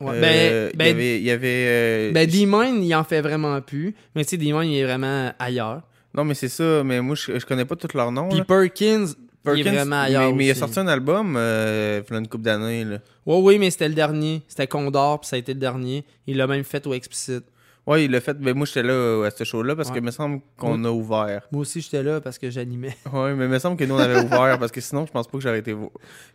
[0.00, 1.16] Ouais, Euh, ben- il ben- y avait.
[1.18, 3.94] il y avait, euh, Ben, D-Mine, il en fait vraiment plus.
[4.14, 5.82] Mais tu sais, D-Mine, il est vraiment ailleurs.
[6.14, 6.82] Non, mais c'est ça.
[6.84, 8.28] Mais moi, je, je connais pas tous leurs noms.
[8.28, 8.42] Puis.
[8.42, 9.06] Perkins,
[9.54, 10.30] il est vraiment ailleurs.
[10.30, 12.84] Mais, mais il a sorti un album euh, il y a une couple d'années.
[13.24, 14.42] Ouais, oui, mais c'était le dernier.
[14.48, 16.04] C'était Condor, puis ça a été le dernier.
[16.26, 17.44] Il l'a même fait au Explicit.
[17.86, 18.34] Ouais, il l'a fait.
[18.34, 19.96] Ben, moi, j'étais là euh, à ce show-là parce Ouais.
[19.96, 21.46] que me semble qu'on a ouvert.
[21.52, 22.96] Moi aussi, j'étais là parce que j'animais.
[23.12, 25.38] Ouais, mais me semble que nous, on avait ouvert parce que sinon, je pense pas
[25.38, 25.74] que j'aurais été.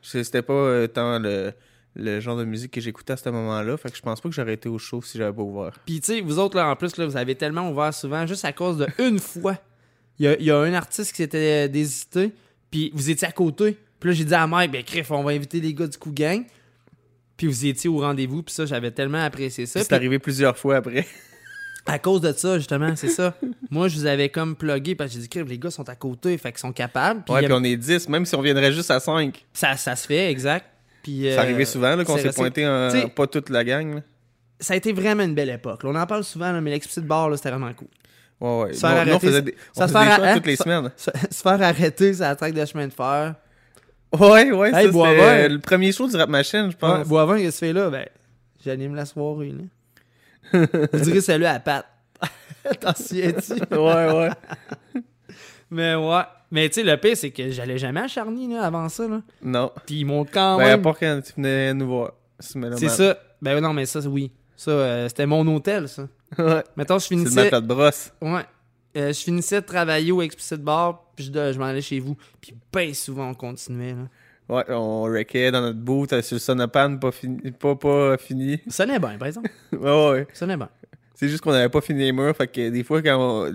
[0.01, 1.51] C'était pas euh, tant le,
[1.95, 3.75] le genre de musique que j'écoutais à ce moment-là.
[3.75, 5.71] Fait que je pense pas que j'aurais été au show si j'avais pas ouvert.
[5.85, 8.45] Puis, tu sais, vous autres, là, en plus, là, vous avez tellement ouvert souvent juste
[8.45, 9.57] à cause de une fois.
[10.19, 12.31] Il y a, y a un artiste qui s'était désisté,
[12.69, 13.77] puis vous étiez à côté.
[13.99, 16.11] Puis là, j'ai dit à Mike, ben, Criff, on va inviter les gars du coup
[16.13, 16.43] gang.
[17.35, 19.83] Puis vous étiez au rendez-vous, puis ça, j'avais tellement apprécié ça.
[19.83, 21.05] C'est arrivé plusieurs fois après.
[21.85, 23.33] à cause de ça, justement, c'est ça.
[23.71, 26.37] Moi, je vous avais comme plugué, parce que j'ai dit, les gars sont à côté,
[26.37, 27.23] fait qu'ils sont capables.
[27.25, 29.45] Puis ouais, a- puis on est 10, même si on viendrait juste à 5.
[29.53, 30.65] ça, ça se fait, exact.
[31.03, 33.95] Puis, C'est euh, arrivé souvent qu'on s'est pointé en, pas toute la gang.
[33.95, 34.01] là.
[34.59, 35.83] ça a été vraiment une belle époque.
[35.83, 35.89] là.
[35.89, 37.87] on en parle souvent, là, mais l'explicit bar, c'était vraiment cool.
[38.39, 38.73] Ouais, ouais.
[38.73, 40.91] Se faire arrêter, des, ça se faire toutes les se- semaines.
[40.97, 43.35] Se, se faire arrêter, c'est la traque de chemin de fer.
[44.19, 47.07] Ouais, ouais, Hey, ça, c'était le premier show du Rap Machine, je Ouais, pense.
[47.07, 47.89] Boivin, qu'est-ce que tu fais là?
[47.89, 48.05] Ben,
[48.65, 49.63] j'anime la soirée, là.
[50.53, 51.85] Je dirais salut à Pat.
[52.79, 53.53] T'en souviens-tu?
[53.53, 54.29] ouais, ouais.
[55.71, 56.21] Mais ouais.
[56.51, 59.21] Mais tu sais, le pire, c'est que j'allais jamais à Charny, là, avant ça, là.
[59.41, 59.71] Non.
[59.85, 60.81] Puis ils m'ont quand Ben, même...
[60.81, 62.11] part quand tu venais nous voir.
[62.39, 63.17] C'est C'est ça.
[63.41, 64.31] Ben non, mais ça, oui.
[64.57, 66.07] Ça, euh, c'était mon hôtel, ça.
[66.37, 66.63] Ouais.
[66.75, 67.43] Mettons, je C'est de finissais...
[67.43, 68.11] ma plate brosse.
[68.21, 68.41] Ouais.
[68.97, 72.17] Euh, je finissais de travailler au Explicit Bar, puis je, je m'en allais chez vous.
[72.41, 74.07] Puis ben souvent, on continuait, là.
[74.51, 77.51] Ouais, on wreckait dans notre boot euh, sur le sonopan, pas fini.
[77.51, 78.59] Pas, pas fini.
[78.67, 79.49] Ça sonnait bien, par exemple.
[79.71, 80.27] ouais, ouais.
[80.33, 80.69] Ça bien.
[81.15, 83.45] C'est juste qu'on avait pas fini les murs, fait que des fois, quand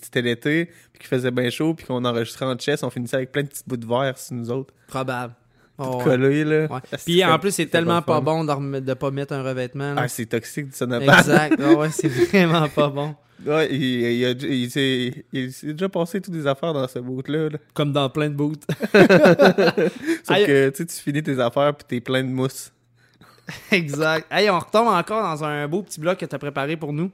[0.00, 3.32] c'était l'été, puis qu'il faisait bien chaud, puis qu'on enregistrait en chess, on finissait avec
[3.32, 4.72] plein de petits bouts de verre sur nous autres.
[4.86, 5.34] Probable.
[5.78, 6.62] Tout Oh, collé, là.
[6.72, 6.80] Ouais.
[6.90, 9.92] Ah, Puis en plus, c'est tellement le pas bon de, de pas mettre un revêtement.
[9.92, 10.02] là.
[10.04, 11.18] Ah, c'est toxique du sonopan.
[11.18, 11.56] Exact.
[11.62, 13.14] Ah ouais, c'est vraiment pas bon.
[13.46, 16.98] Ouais, il, il, a- il s'est il s'est déjà passé toutes des affaires dans ce
[16.98, 17.48] boot-là.
[17.50, 17.58] là.
[17.74, 18.64] Comme dans plein de boots.
[18.92, 20.46] Sauf Aïe.
[20.46, 22.72] que tu sais, tu finis tes affaires puis t'es plein de mousse.
[23.70, 24.26] exact.
[24.32, 27.10] Hey, on retombe encore dans un beau petit bloc que tu as préparé pour nous.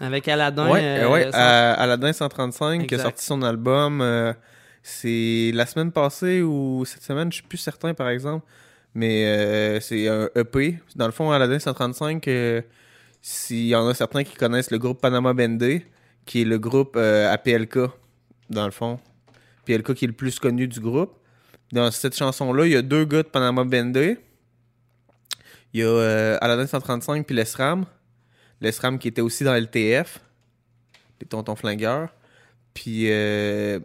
[0.00, 0.70] Avec Aladdin.
[0.70, 3.02] Ouais, euh, euh, ouais, sans- à- Aladdin 135 qui a Exact.
[3.02, 4.00] sorti son album.
[4.00, 4.32] euh,
[4.82, 8.46] c'est la semaine passée ou cette semaine, je suis plus certain par exemple.
[8.94, 10.78] Mais euh, c'est un EP.
[10.96, 12.62] Dans le fond, Aladdin 135, euh,
[13.22, 15.86] s'il y en a certains qui connaissent le groupe Panama Bendé,
[16.24, 17.78] qui est le groupe euh, APLK,
[18.48, 18.98] dans le fond.
[19.66, 21.12] PLK qui est le plus connu du groupe.
[21.72, 24.18] Dans cette chanson-là, il y a deux gars de Panama Bendé.
[25.72, 27.84] Il y a euh, Aladdin 135 puis l'ESRAM.
[28.60, 30.20] L'ESRAM qui était aussi dans LTF.
[31.20, 32.08] Les tontons flingueurs.
[32.74, 33.78] Puis euh,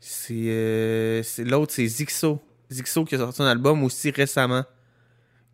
[0.00, 2.40] c'est euh, c'est- l'autre, c'est Zixo.
[2.70, 4.64] Zixo qui a sorti un album aussi récemment.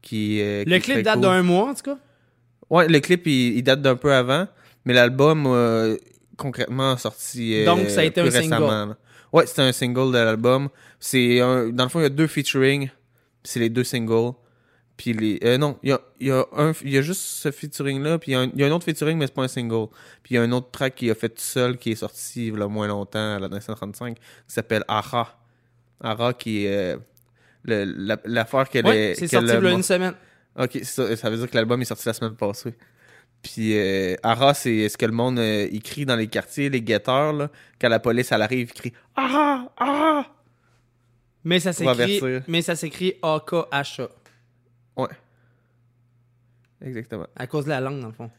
[0.02, 1.22] Qui, qui Le clip date cool.
[1.22, 1.98] d'un mois, en tout cas.
[2.70, 4.46] Ouais, le clip, il, il date d'un peu avant.
[4.84, 5.96] Mais l'album, euh,
[6.36, 8.54] concrètement, a sorti euh, Donc, ça a été plus un single.
[8.54, 8.96] récemment, là.
[9.32, 10.68] Ouais, c'était un single de l'album.
[10.98, 12.90] C'est un- Dans le fond, il y a deux featuring.
[13.44, 14.32] C'est les deux singles.
[14.96, 15.38] Puis les...
[15.44, 18.18] euh, non, il y a, il y, a un, il y a juste ce featuring-là.
[18.18, 19.48] Puis il y, a un, il y a un autre featuring, mais c'est pas un
[19.48, 19.86] single.
[20.22, 22.48] Puis il y a un autre track qu'il a fait tout seul, qui est sorti
[22.48, 25.38] il y a moins longtemps, à la 935, qui s'appelle Ara.
[26.02, 26.94] Ara, qui est...
[26.94, 26.96] euh,
[27.64, 29.14] la- L'affaire qu'elle Ouais, est...
[29.14, 30.14] c'est sorti il y a une semaine.
[30.58, 32.74] Ok, ça, ça veut dire que l'album est sorti la semaine passée.
[33.42, 36.82] Puis euh, Ara, c'est ce que le monde euh, il crie dans les quartiers, les
[36.82, 37.50] guetteurs, là.
[37.80, 39.72] Quand la police elle arrive, ils crient Ara!
[39.78, 40.26] Ara!
[41.44, 44.08] Mais ça s'écrit, mais ça s'écrit A-K-H-A.
[44.96, 45.08] Ouais.
[46.84, 47.26] Exactement.
[47.36, 48.30] À cause de la langue, dans le fond.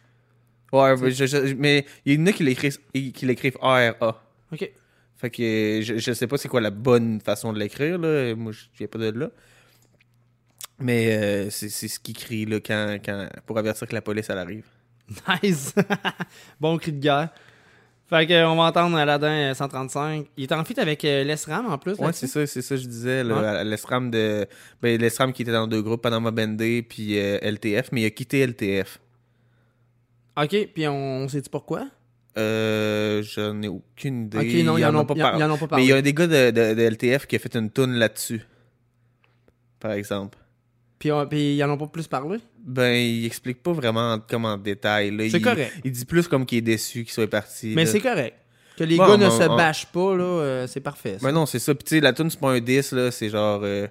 [0.72, 4.22] Ouais, mais je- je- mais il y en a qui l'écrivent qui l'écrivent A-R-A.
[4.52, 4.72] Ok.
[5.18, 8.36] Fait que euh, je, je sais pas c'est quoi la bonne façon de l'écrire, là.
[8.36, 9.30] Moi, je viens pas de là.
[10.82, 14.38] Mais euh, c'est ce qu'il crie, là, quand, quand, pour avertir que la police elle
[14.40, 14.66] arrive.
[15.44, 15.74] Nice.
[16.60, 17.30] bon cri de guerre.
[18.10, 20.28] Fait que, euh, on va entendre Aladdin euh, 135.
[20.36, 21.94] Il est en feat avec euh, Les Ram en plus.
[21.98, 23.24] Ouais, c'est ça, c'est ça je disais.
[23.24, 23.48] Là, Ouais.
[23.48, 24.46] à L'ESRAM de.
[24.82, 28.10] Ben, l'ESRAM qui était dans deux groupes, Panama Bendé puis euh, LTF, mais il a
[28.10, 29.00] quitté LTF.
[30.38, 30.94] Ok, puis on,
[31.24, 31.88] on sait-tu pourquoi?
[32.38, 34.38] Euh, j'en ai aucune idée.
[34.38, 35.84] Ok, non, ils en pas par- ils en ont pas parlé.
[35.84, 37.70] Mais il y a un des gars de, de- de LTF qui a fait une
[37.70, 38.42] toune là-dessus.
[39.80, 40.38] Par exemple.
[41.02, 42.38] Puis, on- puis ils en ont pas plus parlé?
[42.64, 45.12] Ben, il explique pas vraiment comme en détail.
[45.12, 45.24] là.
[45.30, 45.74] C'est Il- correct.
[45.84, 47.74] Il dit plus comme qu'il est déçu qu'il soit parti.
[47.76, 47.92] Mais là.
[47.92, 48.38] c'est correct.
[48.78, 51.18] Que les Bon, gars ne on- se on- bâchent pas, là, euh, c'est parfait.
[51.20, 51.26] ça.
[51.28, 51.74] Mais non, c'est ça.
[51.76, 53.12] Puis tu sais, la tune c'est pas un 10, là.
[53.12, 53.62] C'est genre.
[53.64, 53.88] euh,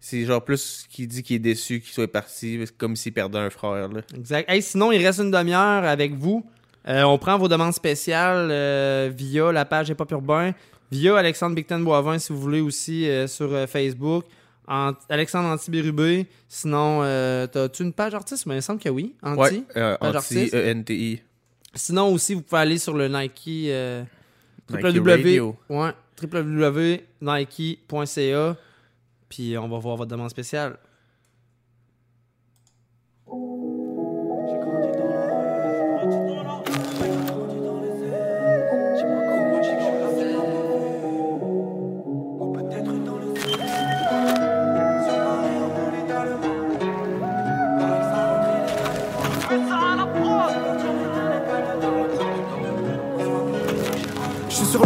[0.00, 3.50] c'est genre plus qu'il dit qu'il est déçu qu'il soit parti, comme s'il perdait un
[3.50, 4.00] frère, là.
[4.16, 4.48] Exact.
[4.50, 6.44] Hey, sinon, il reste une demi-heure avec vous.
[6.88, 10.52] Euh, on prend vos demandes spéciales euh, via la page Hip Hop Urbain,
[10.90, 14.24] via Alexandre Bicton Boivin, si vous voulez aussi euh, sur euh, Facebook.
[14.72, 16.26] En- Alexandre Antibérubé.
[16.48, 18.46] Sinon, euh, t'as-tu une page artiste?
[18.46, 19.14] Mais il me semble que oui.
[19.22, 19.38] Anti?
[19.40, 20.54] Ouais, euh, Anti, artiste.
[20.54, 21.20] E-N-T-I.
[21.74, 23.66] Sinon aussi, vous pouvez aller sur le Nike.
[23.68, 24.02] euh,
[24.70, 25.56] Nike Radio.
[25.68, 25.90] Ouais,
[27.20, 28.56] www.nike.ca.
[29.28, 30.78] Puis on va voir votre demande spéciale.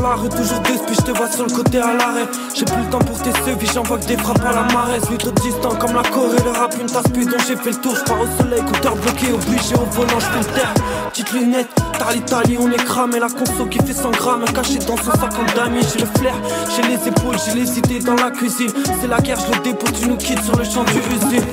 [0.08, 2.26] La rue, toujours deux puis je te vois sur le côté à l'arrêt.
[2.54, 5.00] J'ai plus le temps pour tes sevis, j'envoie que des frappes à la marée.
[5.00, 7.94] Plutôt distant comme la Corée, le rap, une tasse plus dont j'ai fait le tour.
[7.96, 10.74] Je pars au soleil, compteur bloqué, obligé au volant, je fais le terre.
[11.10, 11.68] Petite lunette,
[11.98, 13.18] t'as l'Italie, on est cramé.
[13.18, 15.86] La conso qui fait 100 grammes, caché dans son sac en d'amis.
[15.92, 16.34] J'ai le flair,
[16.74, 18.70] j'ai les épaules, j'ai les idées dans la cuisine.
[19.00, 21.46] C'est la guerre, je le dépôt, tu nous quittes sur le champ du usine.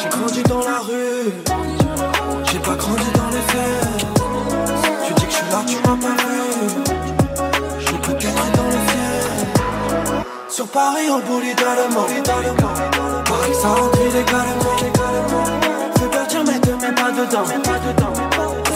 [0.00, 1.32] J'ai grandi dans la rue,
[2.50, 4.06] j'ai pas grandi dans les faits.
[5.06, 6.87] Tu dis que je suis là, tu m'as pas vu.
[10.58, 12.04] Sur Paris, en bolide allemand.
[13.24, 14.76] Paris, ça rentre illégalement.
[15.96, 17.44] Fais partir, mais te mets pas dedans.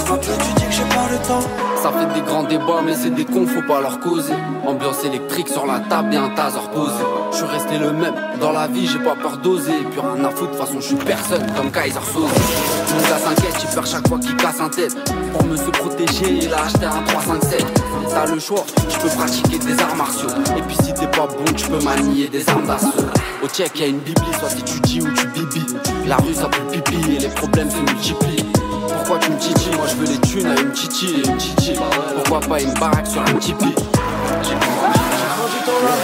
[0.07, 1.41] Faut que tu dis que j'ai pas le temps?
[1.83, 4.35] Ça fait des grands débats, mais c'est des cons, faut pas leur causer.
[4.65, 7.03] Ambiance électrique sur la table et un taser posé.
[7.33, 9.73] Je suis resté le même, dans la vie j'ai pas peur d'oser.
[9.91, 12.31] Plus rien à foutre, de toute façon je suis personne comme Kaiser Soze.
[12.95, 14.95] Mon gars s'inquiète, j'ai peur chaque fois qu'il casse un tête.
[15.33, 17.65] Pour me se protéger, il a acheté un 357.
[18.11, 20.29] T'as le choix, tu peux pratiquer des arts martiaux.
[20.57, 22.93] Et puis si t'es pas bon, tu peux manier des armes d'assaut.
[23.43, 25.65] Au check, y a une bibli, soit si tu dis ou tu bibi.
[26.07, 28.47] La rue ça pue pipi et les problèmes se multiplient.
[28.89, 31.75] Pourquoi tu me titilles Moi je veux les thunes à une titi et une titi
[32.15, 33.75] Pourquoi pas une baraque sur un tipi?
[34.43, 35.95] J'ai grandi dans la.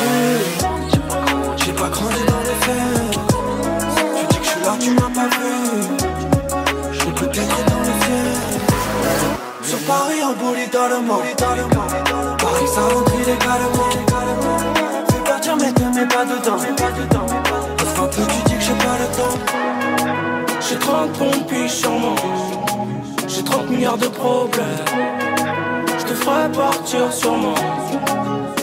[1.57, 3.19] J'ai pas grandi dans les faits.
[4.17, 5.58] Tu dis que je suis là, tu m'as pas vu.
[9.89, 11.23] Paris, en bolide allemand.
[12.37, 13.89] Paris, ça rentre illégalement.
[15.09, 16.59] Fais partir, mais te mets pas dedans.
[17.79, 19.39] Parce qu'un peu, tu dis que j'ai pas le temps.
[20.61, 22.15] J'ai 30 pompiers sur moi.
[23.27, 24.67] J'ai 30 milliards de problèmes.
[25.99, 27.55] Je te ferai partir sûrement.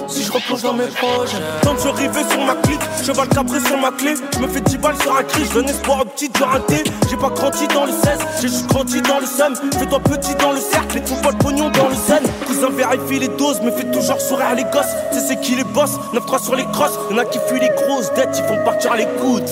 [0.07, 1.38] Si je replonge dans mes projets.
[1.64, 4.14] Quand je rivais sur ma clique, cheval cabré sur ma clé.
[4.34, 6.84] Je me fais 10 balles sur un cri, je donne espoir aux petites de rater.
[7.10, 9.56] J'ai pas grandi dans le 16, j'ai juste grandi dans le seum.
[9.77, 12.23] Fais-toi petit dans le cercle et trouve pas de pognon dans le zen.
[12.45, 14.94] Cousin vérifie les doses, me fait toujours sourire les gosses.
[15.11, 16.98] C'est c'est qui les boss, 9-3 sur les crosses.
[17.10, 19.49] Y'en a qui fuient les grosses dettes, ils font partir les coudes.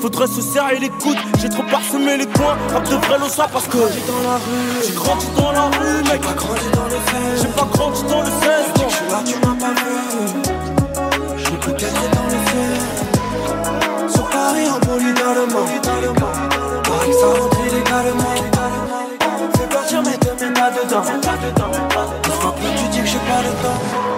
[0.00, 3.48] Faudrait se serrer les coudes, j'ai trop parsemé les coins, rap de vrai le soir
[3.52, 6.84] parce que j'ai dans la rue, j'ai grandi dans la rue, mec, pas grandi dans
[6.84, 6.90] le
[7.36, 8.32] 16, j'ai pas grandi dans le 16,
[8.78, 9.92] non, je suis là, tu m'as pas vu,
[11.36, 12.38] je peux gagner dans le
[14.08, 15.66] 16, sur Paris en bolide allemand,
[16.82, 18.36] Paris ça rentre illégalement,
[19.54, 21.04] fais partir mais te mets pas dedans,
[22.24, 24.09] une fois que tu dis que j'ai pas le temps.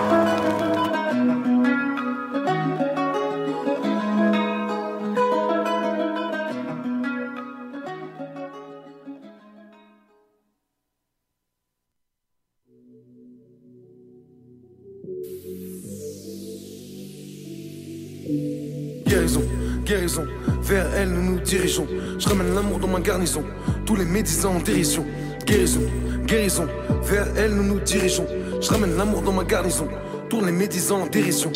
[19.85, 20.27] Guérison, guérison,
[20.63, 21.87] vers elle nous nous dirigeons.
[22.19, 23.45] Je ramène l'amour dans ma garnison,
[23.85, 25.05] tous les médisants en dérision.
[25.45, 25.81] Guérison,
[26.27, 26.69] guérison,
[27.03, 28.27] vers elle nous nous dirigeons.
[28.61, 29.89] Je ramène l'amour dans ma garnison,
[30.29, 31.51] tous les médisants en dérision.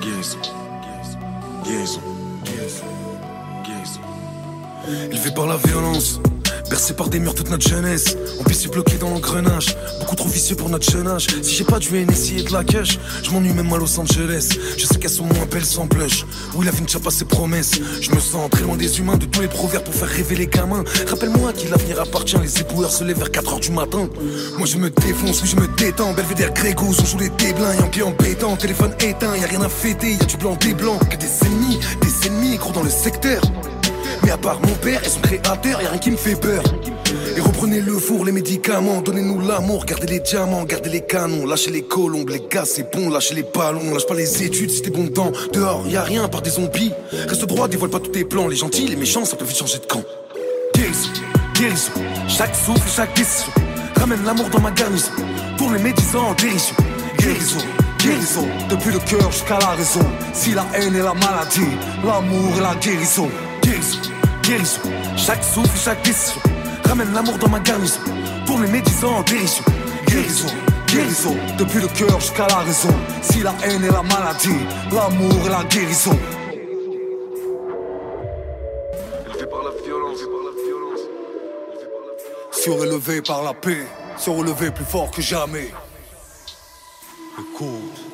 [0.00, 0.38] Guérison,
[1.64, 2.00] guérison,
[2.44, 2.84] guérison,
[3.64, 4.00] guérison.
[5.10, 6.20] Élevé par la violence,
[6.70, 8.16] bercé par des murs toute notre jeunesse.
[8.38, 11.26] On puisse bloqué dans l'engrenage, beaucoup trop vicieux pour notre jeune âge.
[11.42, 14.50] Si j'ai pas du NSI et de la cash, je m'ennuie même à Los Angeles.
[14.78, 16.24] Je sais qu'elles sont moins belles sans blush.
[16.54, 17.72] Oui, la vie ne tient pas ses promesses.
[18.00, 20.46] Je me sens très loin des humains, de tous les proverbes pour faire rêver les
[20.46, 20.84] gamins.
[21.08, 24.08] Rappelle-moi qui l'avenir appartient, les éboueurs se lèvent vers 4h du matin.
[24.56, 26.12] Moi je me défonce, oui je me détends.
[26.12, 28.56] Belvédère Grégos, on joue les déblins, et en pied embêtant.
[28.56, 31.00] Téléphone éteint, y a rien à fêter, y a du blanc, des blancs.
[31.08, 33.42] Que des ennemis, des ennemis, gros dans le secteur.
[34.22, 36.62] Mais à part mon père et son créateur, y'a rien qui me fait peur.
[37.36, 41.70] Et reprenez le four, les médicaments, donnez-nous l'amour, gardez les diamants, gardez les canons, lâchez
[41.70, 45.08] les colombes, les gars c'est bon, lâchez les ballons, lâche pas les études t'es bon
[45.08, 45.32] temps.
[45.52, 46.92] Dehors, y a rien à part des zombies.
[47.28, 49.78] Reste droit, dévoile pas tous tes plans, les gentils, les méchants, ça peut vite changer
[49.78, 50.02] de camp.
[50.74, 51.10] Guérison,
[51.54, 51.92] guérison,
[52.28, 53.52] chaque souffle, chaque décision.
[53.96, 55.12] Ramène l'amour dans ma garnison,
[55.58, 56.74] pour les médisants en dérision.
[57.18, 57.60] Guérison,
[57.98, 60.00] guérison, depuis le cœur jusqu'à la raison.
[60.32, 63.28] Si la haine est la maladie, l'amour est la guérison.
[63.70, 64.00] Guérison,
[64.42, 64.80] guérison,
[65.16, 66.40] chaque souffle, chaque décision.
[66.86, 68.00] Ramène l'amour dans ma garnison,
[68.44, 69.62] pour les médisants en dérision.
[70.08, 70.48] Guérison,
[70.88, 72.92] guérison, depuis le cœur jusqu'à la raison.
[73.22, 76.18] Si la haine est la maladie, l'amour est la guérison.
[82.50, 83.86] Surélevé par la paix,
[84.18, 85.70] surrelevé plus fort que jamais.
[87.38, 88.09] Écoute.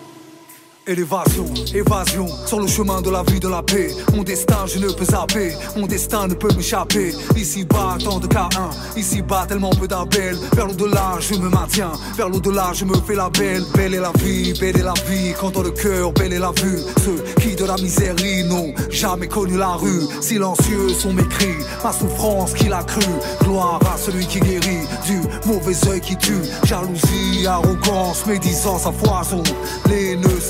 [0.88, 3.88] Élévation, évasion, sur le chemin de la vie de la paix.
[4.14, 7.12] Mon destin, je ne peux zapper, mon destin ne peut m'échapper.
[7.34, 10.38] Ici bas, tant de K1, ici bas, tellement peu d'appels.
[10.54, 13.64] Vers l'au-delà, je me maintiens, vers l'au-delà, je me fais la belle.
[13.74, 16.52] Belle est la vie, belle est la vie, quand dans le cœur, belle est la
[16.52, 16.78] vue.
[17.04, 18.14] Ceux qui de la misère
[18.48, 20.02] n'ont jamais connu la rue.
[20.20, 23.02] Silencieux sont mes cris, ma souffrance qui l'a cru.
[23.42, 26.44] Gloire à celui qui guérit du mauvais œil qui tue.
[26.62, 29.42] Jalousie, arrogance, médisance foison.
[29.88, 30.40] Les nœuds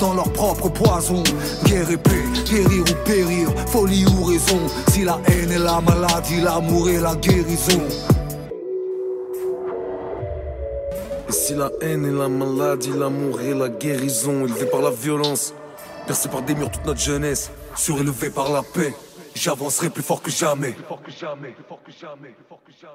[0.00, 1.22] dans leur propre poison.
[1.64, 4.60] Guerre et paix, guérir ou périr, folie ou raison.
[4.88, 7.82] Si la haine est la maladie, l'amour est la guérison.
[11.28, 14.46] Et si la haine est la maladie, l'amour est la guérison.
[14.46, 15.54] Élevé par la violence,
[16.06, 18.94] percé par des murs toute notre jeunesse, surélevé par la paix.
[19.34, 20.76] J'avancerai plus fort que jamais.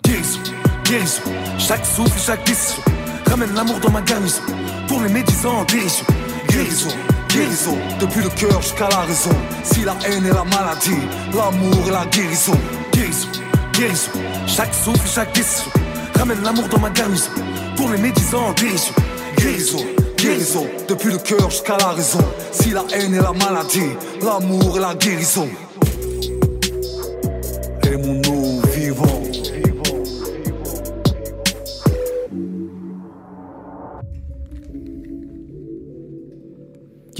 [0.05, 0.39] Guérison,
[0.85, 1.21] guérison,
[1.57, 2.81] chaque souffle, chaque décision.
[3.25, 4.41] Ramène l'amour dans ma garnison,
[4.87, 6.05] pour les médisants en dérision.
[6.69, 6.95] Guérison,
[7.29, 9.31] guérison, depuis le cœur jusqu'à la raison.
[9.63, 11.01] Si la haine est la maladie,
[11.33, 12.53] l'amour est la guérison.
[12.93, 13.27] Guérison,
[13.73, 14.11] guérison,
[14.45, 15.71] chaque souffle, chaque décision.
[16.15, 17.31] Ramène l'amour dans ma garnison,
[17.75, 18.53] pour les médisants en.
[18.53, 19.83] Guérison,
[20.15, 22.23] guérison, depuis le cœur jusqu'à la raison.
[22.51, 25.49] Si la haine est la maladie, l'amour est la guérison.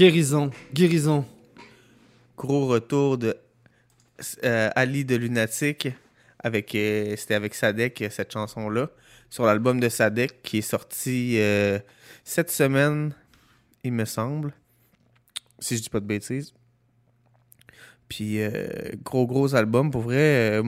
[0.04, 1.26] Guérison, guérison.
[2.38, 3.36] Gros retour de
[4.44, 5.88] euh, Ali de Lunatic.
[6.42, 8.88] Avec, euh, C'était avec Sadek, cette chanson-là.
[9.28, 11.78] Sur l'album de Sadek qui est sorti euh,
[12.24, 13.12] cette semaine,
[13.84, 14.54] il me semble.
[15.58, 16.54] Si je dis pas de bêtises.
[18.08, 18.68] Puis, euh,
[19.04, 19.90] gros, gros album.
[19.90, 20.62] Pour vrai, euh,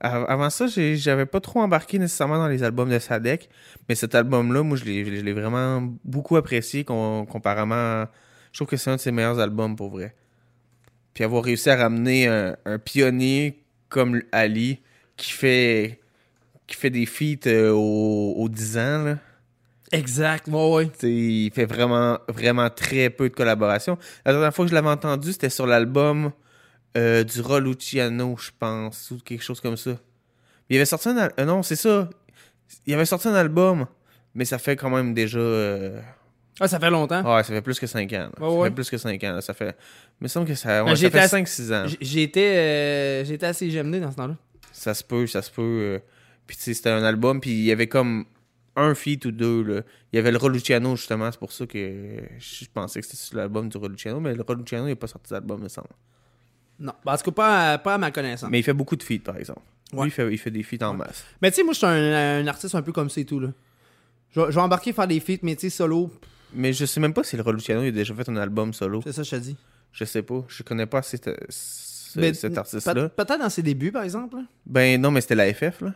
[0.00, 3.48] av- avant ça, j'avais pas trop embarqué nécessairement dans les albums de Sadek.
[3.88, 8.04] Mais cet album-là, moi, je l'ai vraiment beaucoup apprécié com- comparément.
[8.52, 10.14] Je trouve que c'est un de ses meilleurs albums pour vrai.
[11.14, 14.80] Puis avoir réussi à ramener un, un pionnier comme Ali
[15.16, 16.00] qui fait
[16.66, 19.02] qui fait des feats euh, aux, aux 10 ans.
[19.04, 19.18] Là.
[19.90, 20.86] Exact, ouais, ouais.
[20.90, 23.98] T'sais, il fait vraiment, vraiment très peu de collaborations.
[24.24, 26.30] La dernière fois que je l'avais entendu, c'était sur l'album
[26.96, 29.92] euh, du Luciano, je pense, ou quelque chose comme ça.
[30.68, 32.10] Il avait sorti un euh, non, c'est ça.
[32.86, 33.86] Il avait sorti un album,
[34.34, 35.38] mais ça fait quand même déjà.
[36.60, 37.22] Ah, ça fait longtemps?
[37.22, 38.30] Ouais, ça fait plus que 5 ans.
[38.38, 38.68] ça ouais.
[38.68, 39.32] fait plus que 5 ans.
[39.34, 39.40] là.
[39.40, 39.76] Ça fait.
[40.20, 41.86] Il me semble que ça, ouais, Ben, ça fait assez- 5-6 ans.
[42.00, 44.36] J'étais euh, j'étais assez GMD dans ce temps-là.
[44.72, 45.62] Ça se peut, ça se peut.
[45.62, 45.98] euh.
[46.46, 48.24] Puis tu sais, c'était un album, puis il y avait comme
[48.74, 49.62] un feat ou deux.
[49.62, 49.82] Là.
[50.12, 51.30] Il y avait le Ra Luciano, justement.
[51.30, 51.78] C'est pour ça que
[52.38, 54.94] je pensais que c'était sur l'album du Ra Luciano, mais le Ra Luciano, il n'est
[54.96, 55.88] pas sorti d'album, il me semble.
[56.80, 58.48] Non, Ben, en tout cas, pas à, pas à ma connaissance.
[58.50, 59.62] Mais il fait beaucoup de feats, par exemple.
[59.92, 60.02] Ouais.
[60.04, 61.24] Lui, il fait, il fait des feats en masse.
[61.42, 63.48] Mais tu sais, moi, je suis un, un artiste un peu comme c'est tout, là.
[64.30, 66.10] Je, vais- je vais embarquer faire des feats, mais tu sais, solo.
[66.54, 69.00] Mais je sais même pas si le Luciano il a déjà fait un album solo.
[69.02, 69.56] C'est ça, je te dis.
[69.92, 70.44] Je sais pas.
[70.48, 73.08] Je connais pas assez ce- ce- Mais cet artiste-là.
[73.10, 74.36] Peut-être dans ses débuts, par exemple.
[74.66, 75.92] Ben non, mais c'était la FF, là.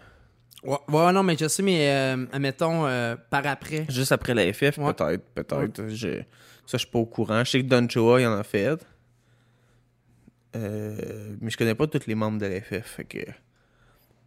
[0.64, 3.84] Ouais, ouais, non, mais je sais, mais euh, admettons, euh, par après.
[3.88, 4.92] Juste après la FF, Ouais.
[4.94, 5.24] peut-être.
[5.34, 5.88] Peut-être.
[5.88, 6.20] Je...
[6.66, 7.42] Ça, je suis pas au courant.
[7.44, 8.78] Je sais que Don Choa, il en a fait.
[10.54, 12.86] Euh, mais je connais pas tous les membres de la FF.
[12.96, 13.18] Fait que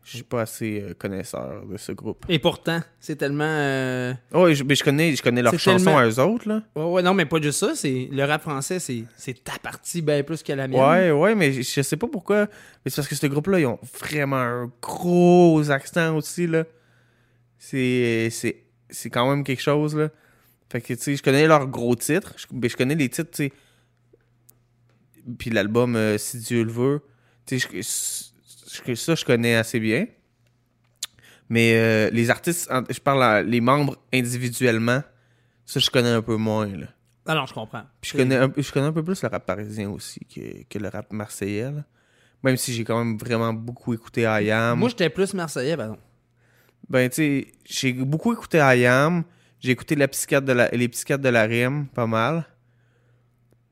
[0.07, 2.25] je suis pas assez euh, connaisseur de ce groupe.
[2.29, 3.43] Et pourtant, c'est tellement.
[3.43, 6.61] euh, Oh, je, mais je connais, je connais leurs chansons tellement- à eux autres, là.
[6.75, 7.73] Ouais, ouais, non, mais pas juste ça.
[7.75, 10.79] C'est le rap français, c'est ta partie bien plus que la mienne.
[10.79, 12.41] Ouais, ouais, mais je je sais pas pourquoi.
[12.85, 16.65] Mais c'est parce que ce groupe-là, ils ont vraiment un gros accent aussi, là.
[17.57, 20.09] C'est, c'est, c'est quand même quelque chose, là.
[20.71, 22.33] Fait que, tu sais, je connais leurs gros titres.
[22.37, 23.53] Je, mais je connais les titres, tu sais.
[25.39, 27.01] Puis l'album euh, Si Dieu le veut.
[27.47, 28.34] Tu sais, je-
[28.85, 30.07] je- ça, je connais assez bien.
[31.49, 35.03] Mais euh, les artistes, je parle à- les membres individuellement,
[35.65, 36.87] ça, je connais un peu moins, là.
[37.27, 37.83] Ah non, je comprends.
[38.01, 40.63] Puis je connais, un, peu- je connais un peu plus le rap parisien aussi que,
[40.69, 41.71] que le rap marseillais.
[41.71, 41.83] là.
[42.43, 44.77] Même si j'ai quand même vraiment beaucoup écouté IAM.
[44.77, 45.97] Moi, j'étais plus marseillais, pardon.
[46.87, 49.23] Ben, tu sais, j'ai beaucoup écouté IAM.
[49.59, 52.45] J'ai écouté la psychiatre de la, les psychiatres de la rime, pas mal.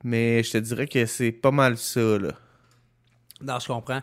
[0.02, 2.32] Mais je te dirais que c'est pas mal ça, là.
[3.40, 4.00] Non, je comprends.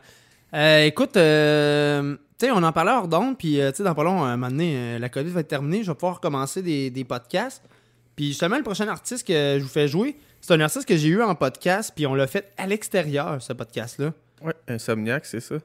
[0.53, 3.95] Euh, écoute, euh, tu sais, on en parlait hors d'onde, puis euh, tu sais, dans
[3.95, 6.61] pas long, un moment donné, euh, la COVID va être terminée, je vais pouvoir recommencer
[6.61, 7.63] des, des podcasts.
[8.15, 11.07] Puis justement, le prochain artiste que je vous fais jouer, c'est un artiste que j'ai
[11.09, 14.11] eu en podcast, puis on l'a fait à l'extérieur, ce podcast-là.
[14.41, 15.55] Ouais, Insomniac, c'est ça.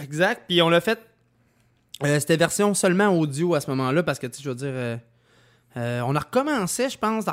[0.00, 0.42] Exact.
[0.46, 1.00] Puis on l'a fait.
[2.04, 4.68] euh, C'était version seulement audio à ce moment-là parce que, tu sais, je veux dire.
[4.72, 4.96] euh,
[5.78, 7.30] euh, on a recommencé, je pense, de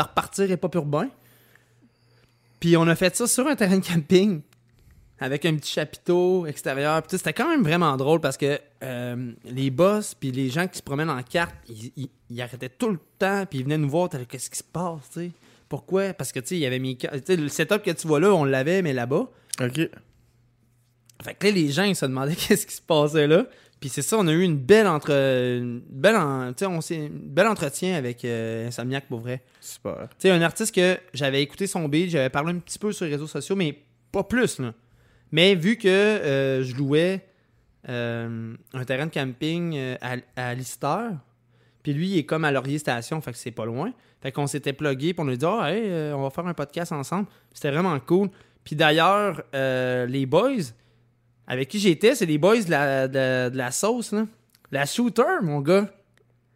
[0.00, 1.08] repartir et pas urbain.
[2.60, 4.40] Puis on a fait ça sur un terrain de camping
[5.22, 7.02] avec un petit chapiteau extérieur.
[7.02, 10.78] Puis c'était quand même vraiment drôle parce que euh, les boss puis les gens qui
[10.78, 13.88] se promènent en carte, ils, ils- ils arrêtaient tout le temps puis ils venaient nous
[13.90, 14.08] voir.
[14.28, 15.30] Qu'est-ce qui se passe, tu sais?
[15.68, 16.12] Pourquoi?
[16.12, 16.98] Parce que, tu sais, il y avait mis...
[17.28, 19.28] Le setup que tu vois là, on l'avait, mais là-bas.
[19.60, 19.80] OK.
[21.22, 23.46] Fait que là, les gens, ils se demandaient qu'est-ce qui se passait là?
[23.80, 25.10] Puis c'est ça, on a eu une belle entre...
[25.10, 27.06] Une belle, en- tu sais, on s'est...
[27.06, 29.42] Une belle entretien avec euh, Insomniac, pour vrai.
[29.60, 30.08] Super.
[30.18, 33.06] Tu sais, un artiste que j'avais écouté son beat, j'avais parlé un petit peu sur
[33.06, 33.76] les réseaux sociaux, mais
[34.12, 34.72] pas plus, là.
[35.32, 37.26] Mais vu que euh, je louais
[37.88, 41.08] euh, un terrain de camping euh, à, à Lister,
[41.82, 43.92] puis lui, il est comme à Laurier Station, fait que c'est pas loin.
[44.20, 46.92] Fait qu'on s'était plugué, puis on a dit, ah, hey, on va faire un podcast
[46.92, 47.26] ensemble.
[47.52, 48.28] C'était vraiment cool.
[48.62, 50.62] Puis d'ailleurs, les boys
[51.44, 54.26] avec qui j'étais, c'est les boys de la, de la sauce, là.
[54.70, 55.90] La shooter, mon gars.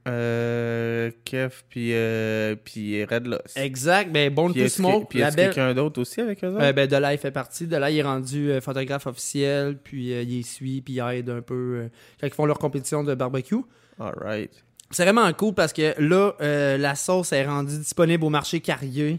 [0.06, 3.56] Euh, Kev, puis, euh, puis Red Loss.
[3.56, 4.12] Exact.
[4.12, 5.06] Ben, Born Puis to Smoke.
[5.08, 6.62] Puis y la a belle- quelqu'un d'autre aussi avec eux autres?
[6.62, 7.66] Euh, ben, Delay fait partie.
[7.66, 11.40] Delay il est rendu euh, photographe officiel, puis euh, il suit, puis il aide un
[11.42, 11.88] peu euh,
[12.20, 13.56] quand ils font leur compétition de barbecue.
[13.98, 14.50] Alright.
[14.90, 16.34] C'est vraiment cool parce que là,
[16.78, 19.18] la sauce est rendue disponible au marché Carrier.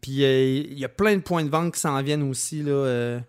[0.00, 3.20] Puis il y a plein de points de vente qui s'en viennent aussi, là,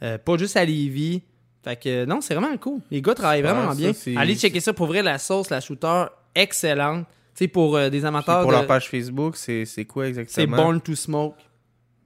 [0.00, 1.22] pas juste à Lévis.
[1.64, 2.80] Fait que non, c'est vraiment cool.
[2.90, 3.92] Les gars travaillent vraiment ça, bien.
[4.20, 6.04] Allez checker ça pour vrai, la sauce, la shooter,
[6.36, 7.06] excellente.
[7.34, 10.06] Tu sais, pour euh, des Puis amateurs pour de- leur page Facebook, c'est c'est quoi
[10.08, 10.34] exactement?
[10.34, 11.36] C'est Born to Smoke.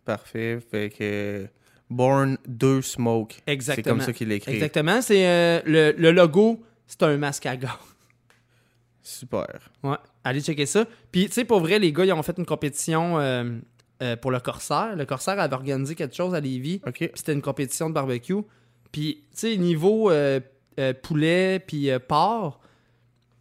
[0.05, 0.59] Parfait.
[0.71, 1.47] Fait que
[1.89, 3.35] Born 2 Smoke.
[3.47, 3.75] Exactement.
[3.85, 4.53] C'est comme ça qu'il l'écrit.
[4.55, 5.03] Exactement.
[5.03, 7.71] C'est euh, le, le logo, c'est un masque à gaz.
[9.03, 9.71] Super.
[9.83, 10.85] Ouais, allez checker ça.
[11.11, 13.59] Puis, tu sais, pour vrai, les gars, ils ont fait une compétition euh,
[14.03, 14.95] euh, pour le Corsaire.
[14.95, 16.81] Le Corsaire avait organisé quelque chose à Lévis.
[16.93, 18.35] Puis c'était une compétition de barbecue.
[18.93, 20.11] Puis, tu sais, niveau
[21.03, 22.60] poulet puis porc,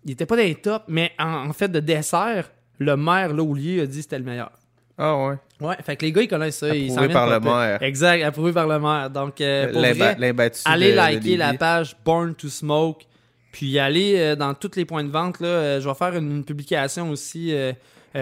[0.05, 2.49] il était pas dans les tops, mais en, en fait, de dessert,
[2.79, 4.51] le maire, là, Oulier, a dit que c'était le meilleur.
[4.97, 5.35] Ah ouais.
[5.61, 6.75] Ouais, fait que les gars, ils connaissent ça.
[6.75, 7.81] ils Approuvé s'en par le maire.
[7.83, 9.09] Exact, approuvé par le maire.
[9.09, 10.17] Donc, euh, pour vrai,
[10.65, 13.03] allez de- de liker la page Born to Smoke.
[13.51, 15.39] Puis allez euh, dans tous les points de vente.
[15.39, 17.53] Là, Euh, je vais faire une, une publication aussi.
[17.53, 17.73] euh,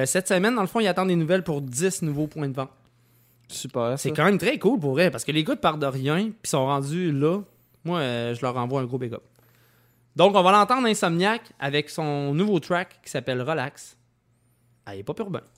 [0.05, 2.69] cette semaine, dans le fond, ils attendent des nouvelles pour 10 nouveaux points de vente.
[3.47, 3.97] Super.
[3.97, 6.49] C'est quand même très cool pour vrai, parce que les gars partent de rien, puis
[6.49, 7.39] sont rendus là.
[7.85, 8.01] Moi,
[8.33, 9.21] je leur envoie un gros big up.
[10.17, 13.95] Donc, on va l'entendre Insomniac avec son nouveau track qui s'appelle Relax.
[14.83, 15.43] Ah, il est pas urbain.
[15.43, 15.56] Et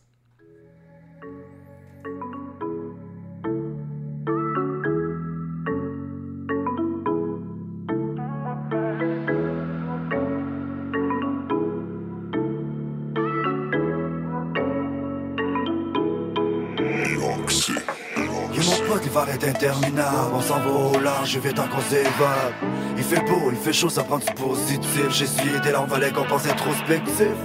[19.27, 20.31] est interminable.
[20.33, 22.53] On s'en va au large, je vais tant qu'on s'évade.
[22.97, 25.09] Il fait beau, il fait chaud, ça prend du positif.
[25.09, 27.35] J'ai essuyé des larmes, fallait qu'on pense introspectif.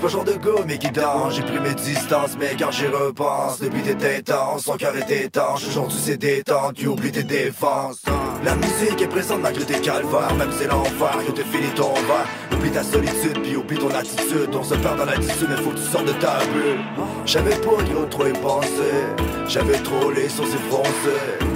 [0.00, 1.36] Pas genre de gars, mais qui danse.
[1.36, 5.64] J'ai pris mes distances, mais quand j'y repense, depuis t'étais intense, son cœur était étanche.
[5.68, 8.02] Aujourd'hui c'est détendu, oublie tes défenses.
[8.44, 11.16] La musique est présente malgré tes calvaires, même c'est l'enfer.
[11.26, 12.51] Yo, t'es fini ton verre.
[12.72, 14.48] Ta solitude, puis oublie ton attitude.
[14.54, 16.80] On se perd dans l'attitude, mais faut que tu sortes de ta bulle.
[17.26, 19.04] J'avais pas trop y penser.
[19.46, 20.56] J'avais trop les sourcils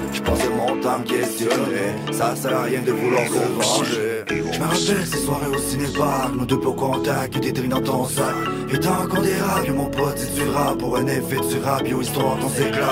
[0.06, 0.18] foncés.
[0.18, 1.94] J'pensais mon temps me questionner.
[2.12, 4.24] Ça sert à rien de vouloir se venger.
[4.52, 8.34] J'me rappelle ces soirées au cinépark, nos deux pour contact, des drinks dans ton sac.
[8.72, 10.42] Et tant qu'on dérape, mon pote, c'est du
[10.78, 12.90] pour un effet de rap, yo, histoire qu'on s'éclate.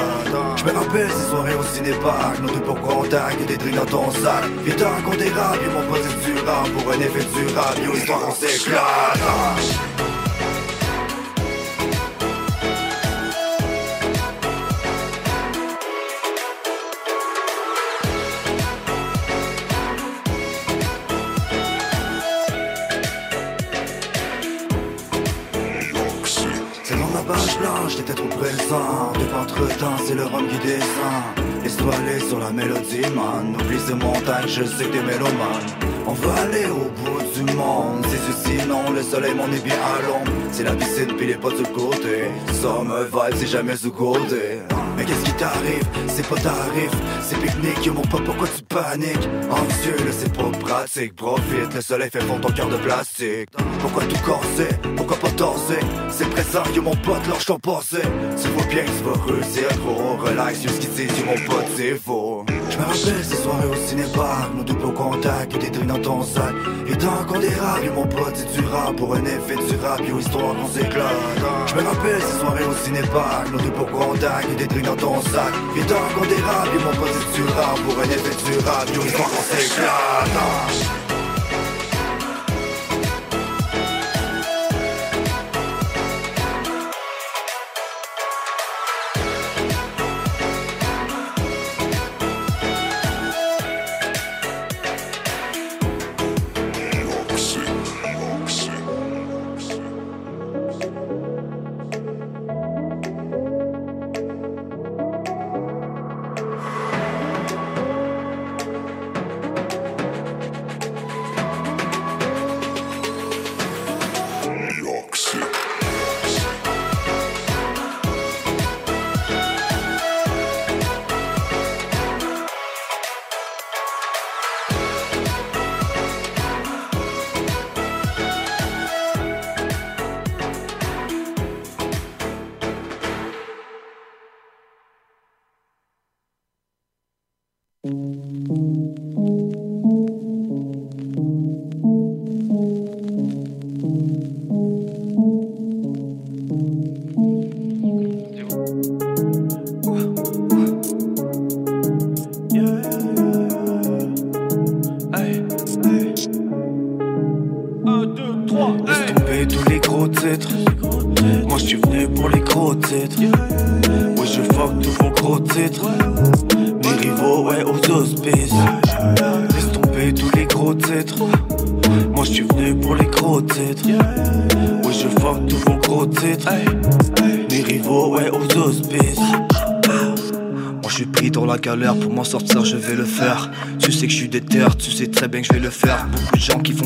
[0.57, 4.45] J'me rappelle ces soirées au cinépark, nos deux pour contact, des drinks dans ton sac.
[4.67, 8.21] Et tant qu'on dérape, mon pote, c'est du pour un effet de rap, yo, histoire
[8.21, 9.94] qu'on s'éclate.
[28.05, 31.93] T'étais trop présent Depuis entre-temps, c'est le rhum qui descend Laisse-toi
[32.29, 33.57] sur la mélodie, man.
[33.59, 38.05] Oublie ces montagnes, je sais que t'es mélomane On veut aller au bout du monde.
[38.09, 41.57] C'est ceci, sinon le soleil m'en est bien à C'est la piscine, puis les potes
[41.57, 44.61] sur le côté Summer vibe, c'est jamais sous côté.
[44.97, 45.83] Mais qu'est-ce qui t'arrive?
[46.07, 46.91] C'est pas tarif,
[47.23, 49.29] c'est pique-nique mon pote, pourquoi tu paniques?
[49.51, 51.17] Anxieux, c'est pas pratique.
[51.17, 53.49] Profite, le soleil fait fondre ton cœur de plastique.
[53.81, 58.03] Pourquoi tout corser Pourquoi pas danser C'est présent, yo mon pote, lâche ton passé.
[58.41, 60.17] Tu vois bien que tu vas réussir gros.
[60.19, 62.45] Relax, yo ce qui dit, yo mon pote, c'est faux
[62.75, 66.53] Je me rappelle ces soirées au cinépark Nos doubles contacts, des drinks dans ton sac.
[66.89, 70.19] Et tant qu'on dérape, mon pote, c'est du rap Pour un effet du rap, yo
[70.19, 71.15] histoire qu'on s'éclate.
[71.69, 75.55] Je me rappelle ces soirées au cinépark Nos doubles contacts, des drinks dans ton sac.
[75.77, 79.03] Et tant qu'on dérape, mon pote, c'est du rap Pour un effet du rap, yo
[79.03, 81.04] histoire qu'on s'éclate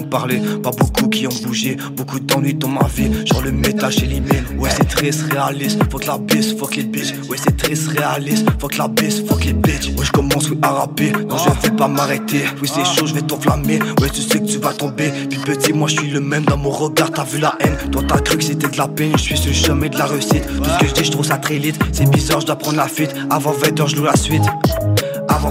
[0.08, 4.06] parler, pas beaucoup qui ont bougé Beaucoup d'ennuis dans ma vie, genre le méta chez
[4.06, 7.74] l'email Ouais c'est très réaliste, faut que la bise, fuck les bitch Ouais c'est très
[7.74, 11.36] réaliste, faut que la bise, fuck les bitch Ouais je commence oui à rapper, non
[11.38, 12.44] je vais pas m'arrêter.
[12.60, 15.10] Oui c'est chaud, je vais t'enflammer, ouais tu sais que tu vas tomber.
[15.28, 17.76] Puis petit moi je suis le même dans mon regard, t'as vu la haine?
[17.90, 20.46] Toi t'as cru que c'était de la peine, je suis sur chemin de la réussite.
[20.46, 22.76] Tout ce que je dis je trouve ça très lit, c'est bizarre je dois prendre
[22.76, 23.14] la fuite.
[23.30, 24.42] Avant 20h je joue la suite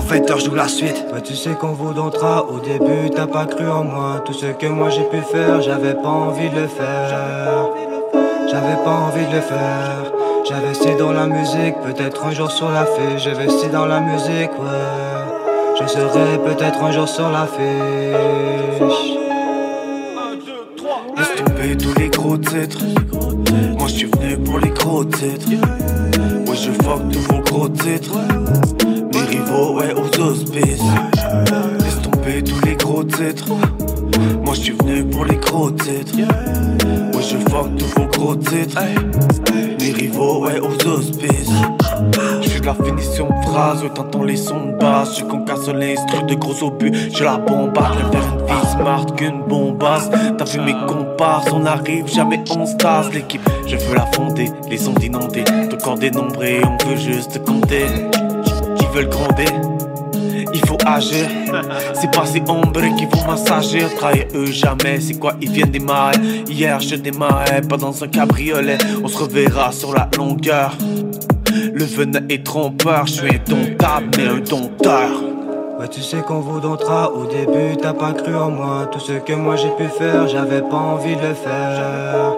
[0.10, 1.06] avant 20h, je joue la suite.
[1.14, 2.46] Ouais, tu sais qu'on vous donnera.
[2.46, 4.22] Au début, t'as pas cru en moi.
[4.26, 7.68] Tout ce que moi j'ai pu faire, j'avais pas envie de le faire.
[8.50, 10.12] J'avais pas envie de le faire.
[10.48, 13.18] J'investis dans la musique, peut-être un jour sur la fée.
[13.18, 15.80] J'investis dans la musique, ouais.
[15.80, 19.18] Je serai peut-être un jour sur la fiche.
[21.18, 22.80] Laisse tomber tous les gros titres.
[23.78, 25.50] Moi je suis venu pour les gros titres.
[26.46, 28.18] Moi je fuck tous vos gros titres.
[29.14, 29.94] Mes rivaux, ouais,
[30.66, 33.48] Laisse tomber tous les gros titres.
[34.44, 36.16] Moi je suis venu pour les gros titres.
[37.14, 38.82] Moi je fuck tous vos gros titres.
[39.80, 41.52] Mes rivaux, ouais, aux auspices.
[42.42, 45.10] Je suis de la finition de phrase, ouais, t'entends les sons de basse.
[45.10, 46.92] Je suis qu'on casse l'instru de gros obus.
[47.14, 50.10] Je la bombarde, je faire une vie smart qu'une bombasse.
[50.38, 53.14] T'as vu mes comparses, on arrive, jamais on se.
[53.14, 55.44] L'équipe, je veux la fonder, les ondes inondées.
[55.70, 57.86] Ton corps dénombré, on veut juste compter.
[58.78, 59.46] Qui veulent gronder
[61.94, 63.94] C'est pas ces ombres qui vont m'assagir.
[63.96, 66.18] Trahir eux jamais, c'est quoi, ils viennent des marais.
[66.48, 68.78] Hier je démarrais, pas dans un cabriolet.
[69.04, 70.74] On se reverra sur la longueur.
[71.74, 75.10] Le venin est trompeur, je suis indomptable, mais un dompteur.
[75.80, 78.88] Ouais, tu sais qu'on vous domptera au début, t'as pas cru en moi.
[78.92, 82.34] Tout ce que moi j'ai pu faire, j'avais pas envie de le faire.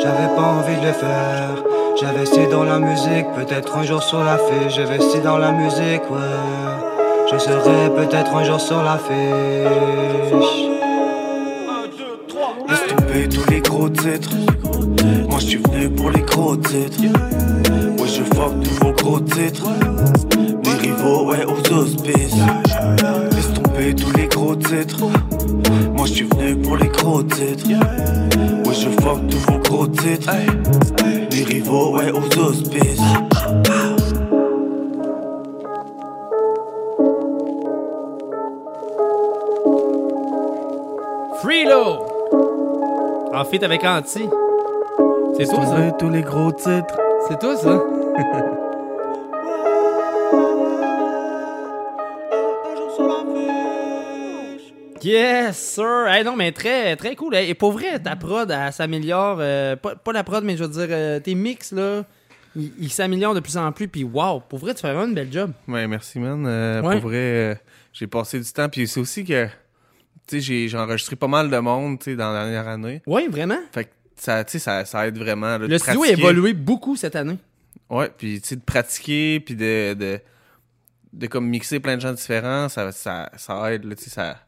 [0.00, 1.64] J'avais pas envie de le faire.
[2.00, 4.68] J'investis dans la musique, peut-être un jour sur la fée.
[4.68, 6.91] J'investis dans la musique, ouais.
[7.32, 10.68] Je serai peut-être un jour sur la fiche.
[12.68, 14.30] Laisse tomber tous les gros titres.
[15.28, 17.00] Moi je suis venu pour les gros titres.
[17.00, 19.66] Ouais, je fuck tous vos gros titres.
[20.64, 22.36] Mes rivaux, ouais, aux auspices.
[23.32, 25.00] Laisse tomber tous les gros titres.
[25.94, 27.66] Moi je suis venu pour les gros titres.
[27.68, 30.30] Ouais, je fuck tous vos gros titres.
[31.30, 33.00] Mes rivaux, ouais, aux auspices.
[43.52, 44.26] Fait, avec Anti.
[45.36, 45.90] C'est toi, ça?
[45.98, 46.98] tous les gros titres?
[47.28, 47.84] C'est toi, ça?
[55.02, 56.06] Yes, sir!
[56.08, 57.34] Hey, non, mais très, très cool.
[57.34, 59.38] Et pour vrai, ta prod, elle s'améliore.
[59.40, 62.04] euh, pas, pas la prod, mais je veux dire, euh, tes mix, là,
[62.54, 63.88] ils s'améliorent de plus en plus.
[63.88, 65.50] Puis, wow, pour vrai, tu fais vraiment une belle job.
[65.66, 66.44] Ouais, merci, man.
[66.46, 67.00] Euh, Ouais.
[67.00, 67.60] Pour vrai,
[67.92, 68.68] j'ai passé du temps.
[68.68, 69.48] Puis c'est aussi que,
[70.30, 73.02] j'ai j'ai enregistré pas mal de monde, tu dans la dernière année.
[73.06, 73.58] Oui, vraiment?
[73.72, 75.58] Fait que, ça, tu sais, ça, ça aide vraiment.
[75.58, 77.38] là, Le studio a évolué beaucoup cette année.
[77.90, 80.20] Ouais, puis tu sais, de pratiquer, puis de, de,
[81.12, 84.38] de comme mixer plein de gens différents, ça, ça, ça aide, là, tu sais, ça...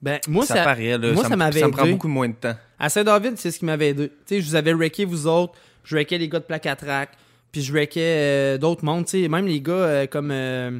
[0.00, 1.12] Ben, moi, ça, ça, paraît, là.
[1.12, 2.54] moi, ça, m'avait Ça me prend beaucoup moins de temps.
[2.78, 4.08] À Saint-David, c'est ce qui m'avait aidé.
[4.08, 6.76] Tu sais, je vous avais wrecké vous autres, je wreckais les gars de Plaque à
[6.76, 7.10] Track,
[7.52, 10.30] puis je wreckais euh, d'autres mondes, tu sais, même les gars euh, comme.
[10.30, 10.78] euh,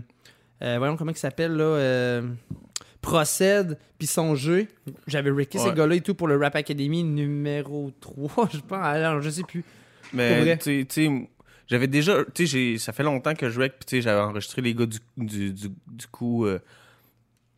[0.62, 2.22] euh, voyons comment ils s'appellent, là.
[3.08, 4.66] Procède, puis son jeu.
[5.06, 8.78] J'avais wrecké ces gars-là et tout pour le Rap Academy numéro 3, je pense.
[8.84, 9.64] Alors, je sais plus.
[10.12, 11.28] Mais tu sais-
[11.66, 14.62] j'avais déjà, tu sais, ça fait longtemps que je rec, puis tu sais, j'avais enregistré
[14.62, 16.58] les gars du, du, du, du coup, euh,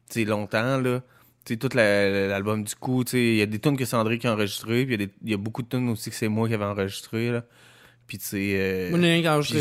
[0.08, 1.00] tu sais, longtemps, là.
[1.44, 3.84] Tu sais, tout la- l'album du coup, tu sais, il y a des tunes que
[3.84, 6.16] c'est André qui a enregistré, puis il y y, a beaucoup de tunes aussi que
[6.16, 7.44] c'est moi qui avais enregistré, là.
[8.06, 8.52] Puis tu sais...
[8.56, 8.90] euh,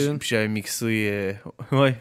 [0.10, 0.20] une.
[0.20, 1.10] Puis j'avais mixé...
[1.12, 1.34] euh,
[1.72, 1.96] ouais.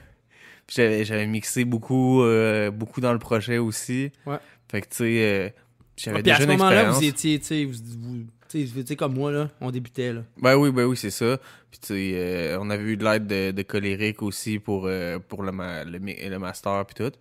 [0.69, 4.11] J'avais mixé beaucoup, euh, beaucoup dans le projet aussi.
[4.27, 4.37] Ouais.
[4.71, 5.49] Fait que tu sais, euh,
[5.97, 9.15] j'avais Ah, Puis à déjà ce moment-là, vous étiez, tu sais, vous, vous- tu comme
[9.15, 9.51] moi, là.
[9.61, 10.23] On débutait, là.
[10.41, 11.39] Ben oui, ben oui, c'est ça.
[11.71, 15.19] Puis tu sais, euh, on avait eu de l'aide de, de Coléric aussi pour, euh,
[15.19, 17.13] pour le, ma- le, mi- le master puis tout.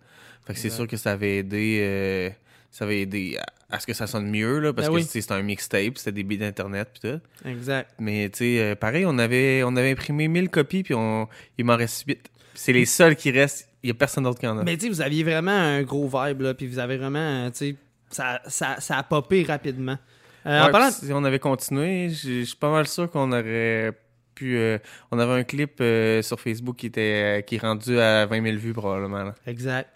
[0.46, 2.30] Fait que c'est sûr que ça avait aidé euh,
[2.70, 3.36] ça avait aidé
[3.70, 5.04] à, à ce que ça sonne mieux là parce Ben que oui.
[5.06, 7.20] c'était un mixtape, c'était des bits d'internet puis tout.
[7.46, 7.90] Exact.
[7.98, 11.76] Mais tu sais pareil, on avait on avait imprimé 1000 copies puis on il m'en
[11.76, 12.30] reste 8.
[12.58, 14.64] C'est les seuls qui restent, il y a personne d'autre qui en a.
[14.64, 17.50] Mais tu sais, vous aviez vraiment un gros vibe, là, puis vous avez vraiment, euh,
[17.50, 17.76] tu sais,
[18.10, 19.96] ça, ça, ça a popé rapidement.
[20.44, 20.90] Euh, en parlant...
[20.90, 23.92] si on avait continué, je suis pas mal sûr qu'on aurait
[24.34, 24.56] pu.
[24.56, 24.78] euh,
[25.12, 28.56] on avait un clip euh, sur Facebook qui était qui est rendu à 20 000
[28.56, 29.24] vues probablement.
[29.24, 29.34] là.
[29.46, 29.88] Exact.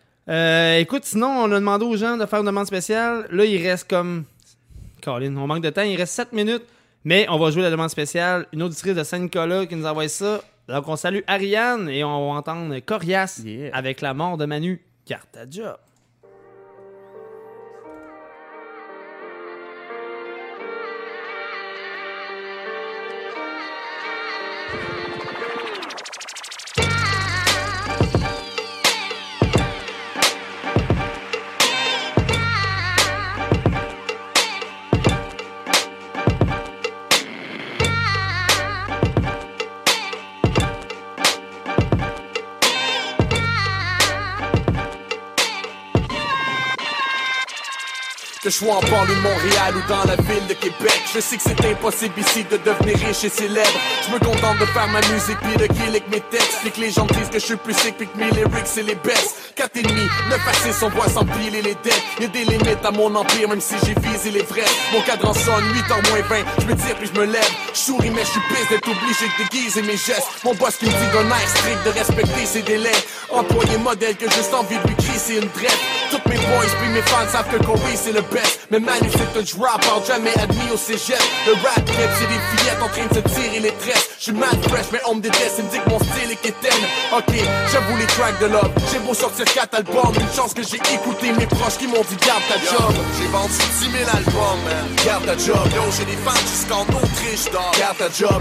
[0.78, 3.26] Écoute, sinon, on a demandé aux gens de faire une demande spéciale.
[3.30, 4.24] Là, il reste comme.
[5.02, 5.82] Colin, on manque de temps.
[5.82, 6.62] Il reste 7 minutes.
[7.05, 8.47] Mais on va jouer la demande spéciale.
[8.52, 10.40] Une auditrice de Saint-Nicolas qui nous envoie ça.
[10.73, 13.43] Donc, on salue Ariane et on va entendre Corias
[13.74, 15.78] avec la mort de Manu Cartaja.
[48.43, 51.36] Que je sois en banlieue de Montréal ou dans la ville de Québec Je sais
[51.36, 53.78] que c'est impossible ici de devenir riche et célèbre.
[54.05, 56.59] Je me contente de faire ma musique puis de kill avec mes textes.
[56.62, 58.82] Puis que les gens disent que je suis plus sick puis que mes lyrics c'est
[58.82, 59.55] les best.
[59.55, 62.02] 4 et demi, 9 à 6 on voit s'empiler les dettes.
[62.19, 64.66] Y'a des limites à mon empire même si j'ai visé les vrais.
[64.93, 67.52] Mon cadran sonne 8h moins 20 Je me tire puis je me lève.
[67.73, 70.27] Je souris mais je suis pisse d'être obligé de déguiser mes gestes.
[70.43, 72.90] Mon boss qui me dit d'un air strict de respecter ses délais.
[73.31, 75.78] Employé modèle que juste envie de lui crier c'est une drette.
[76.10, 78.78] Toutes mes boys puis mes fans savent que Corey c'est le best Mais
[79.10, 81.20] c'est un drop out jamais admis au cégep.
[81.46, 84.09] Le rap cap c'est des fillettes en train de se tirer les tresses.
[84.18, 86.40] Je suis mad fresh mais on me déteste Ils me dit que mon style est
[86.40, 86.84] quétaine.
[87.16, 87.34] Ok
[87.72, 91.32] j'avoue les tracks de love J'ai beau sortir 4 albums Une chance que j'ai écouté
[91.32, 92.94] mes proches qui m'ont dit garde ta job.
[93.18, 94.86] J'ai vendu 10 000 albums man.
[95.04, 95.66] Garde ta job.
[95.74, 98.40] Yo j'ai des fans jusqu'en Autriche dog Garde ta job.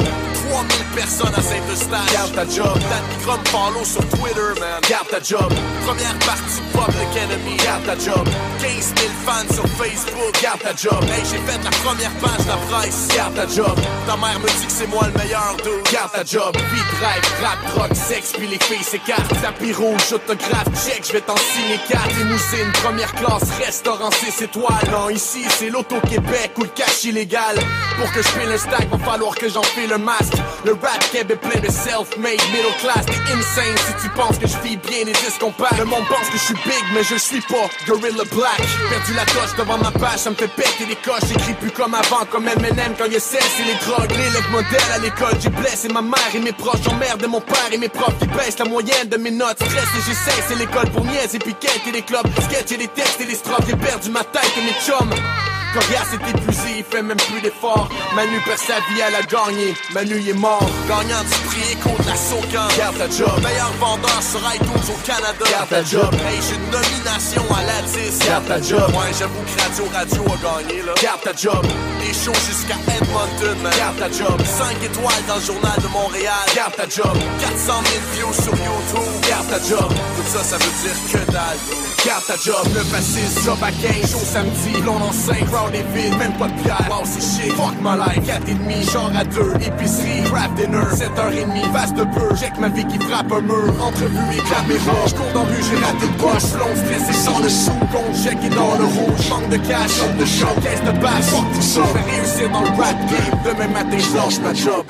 [0.50, 2.14] 3000 personnes à Saint-Eustache.
[2.14, 2.78] Garde ta job.
[2.90, 4.82] Dan Micron follow sur Twitter man.
[4.90, 5.52] Garde ta job.
[5.86, 8.28] Première partie Public Enemy Garde ta job.
[8.62, 10.34] 15 000 fans sur Facebook.
[10.42, 11.04] Garde ta job.
[11.10, 13.08] Hey j'ai fait la première page de la presse.
[13.16, 13.76] Garde ta job.
[14.06, 15.92] Ta mère me dit que c'est moi le meilleur dude.
[15.92, 16.54] Garde ta job.
[16.54, 19.34] Beat drive, rap, drogue, sexe Puis les filles s'écartent.
[19.42, 24.90] Tapis rouge, autographe, check Je vais t'en signer 4 Limousine, première classe, restaurant 6 étoiles.
[24.92, 27.56] Non ici c'est l'auto-Québec ou le cash illégal.
[27.98, 30.38] Pour que je le stack va falloir que j'en fais le masque.
[30.66, 33.78] Le rap est plein de self-made Middle class, t'es insane.
[33.88, 36.44] Si tu penses que je vis bien les disques qu'on Le monde pense que je
[36.46, 37.68] suis big mais je suis pas.
[37.88, 41.54] Gorilla Black Perdu la coche devant ma page, ça me fait péter les coches J'écris
[41.54, 44.12] plus comme avant, comme M&M quand il cesse et les drogues.
[44.12, 46.82] L'élève modèle à l'école, j'ai blessé ma mère et mes proches.
[46.84, 49.58] J'emmerde mon père et mes profs qui baissent la moyenne de mes notes.
[49.58, 51.56] Stress et j'essaie, c'est l'école pour niaiser puis
[51.88, 52.28] et les clubs.
[52.50, 56.12] Sketch et les textes et les strophes, j'ai perdu ma tête et mes chums Corias
[56.14, 57.88] est épuisé, il fait même plus d'efforts.
[58.16, 59.74] Manu perd sa vie, elle a gagné.
[59.94, 60.70] Manu il est mort.
[60.88, 62.68] Gagnant du prix contre la Socan.
[62.78, 63.40] Garde ta job.
[63.42, 65.46] Meilleur vendeur sur iTunes au Canada.
[65.50, 66.14] Garde ta job.
[66.28, 68.20] Hey, j'ai une nomination à la 10.
[68.28, 68.90] Garde ta job.
[68.92, 70.94] Ouais, j'avoue que Radio Radio a gagné, là.
[71.02, 71.66] Garde ta job.
[72.02, 73.72] Des shows jusqu'à Edmonton, man.
[73.78, 74.42] Garde ta job.
[74.44, 76.46] 5 étoiles dans le journal de Montréal.
[76.54, 77.16] Garde ta job.
[77.40, 79.14] 400 000 views sur YouTube.
[79.28, 79.88] Garde ta job.
[79.88, 81.60] Tout ça, ça veut dire que dalle.
[82.06, 82.68] Garde ta job.
[82.76, 84.12] 9 à 6, job à 15.
[84.12, 84.82] Show samedi.
[84.82, 86.18] Blonde en 5, crowd est vide.
[86.18, 86.88] Même pas de bière.
[86.90, 87.54] Wow, c'est shit.
[87.54, 88.26] Fuck my life.
[88.26, 89.54] 4 et demi, genre à 2.
[89.66, 90.86] Épicerie, rap dinner.
[90.94, 92.36] 7h30, vaste de peu.
[92.36, 93.74] Check ma vie qui frappe un mur.
[93.82, 95.08] Entrevue et caméra.
[95.08, 96.60] J'cours dans la rue, j'ai raté le poche.
[96.60, 97.72] Long stressé sans le sou.
[97.92, 99.30] Compte check et dans le rouge.
[99.30, 100.48] Manque de cash, manque de show.
[100.62, 101.82] Caisse de base, fuck tout ça.
[101.88, 103.40] Je vais réussir dans le rap game.
[103.46, 104.86] Demain matin, je lâche ma job.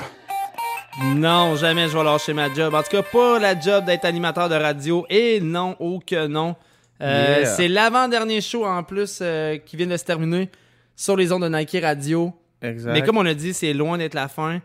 [1.16, 2.74] Non, jamais je vais lâcher ma job.
[2.74, 5.06] En tout cas, pas la job d'être animateur de radio.
[5.08, 6.54] Et non, oh que non.
[7.00, 7.46] Euh, Yeah.
[7.56, 10.50] C'est l'avant-dernier show en plus euh, qui vient de se terminer
[10.96, 12.32] sur les ondes de Nike Radio.
[12.62, 12.92] Exact.
[12.92, 14.60] Mais comme on a dit, c'est loin d'être la fin.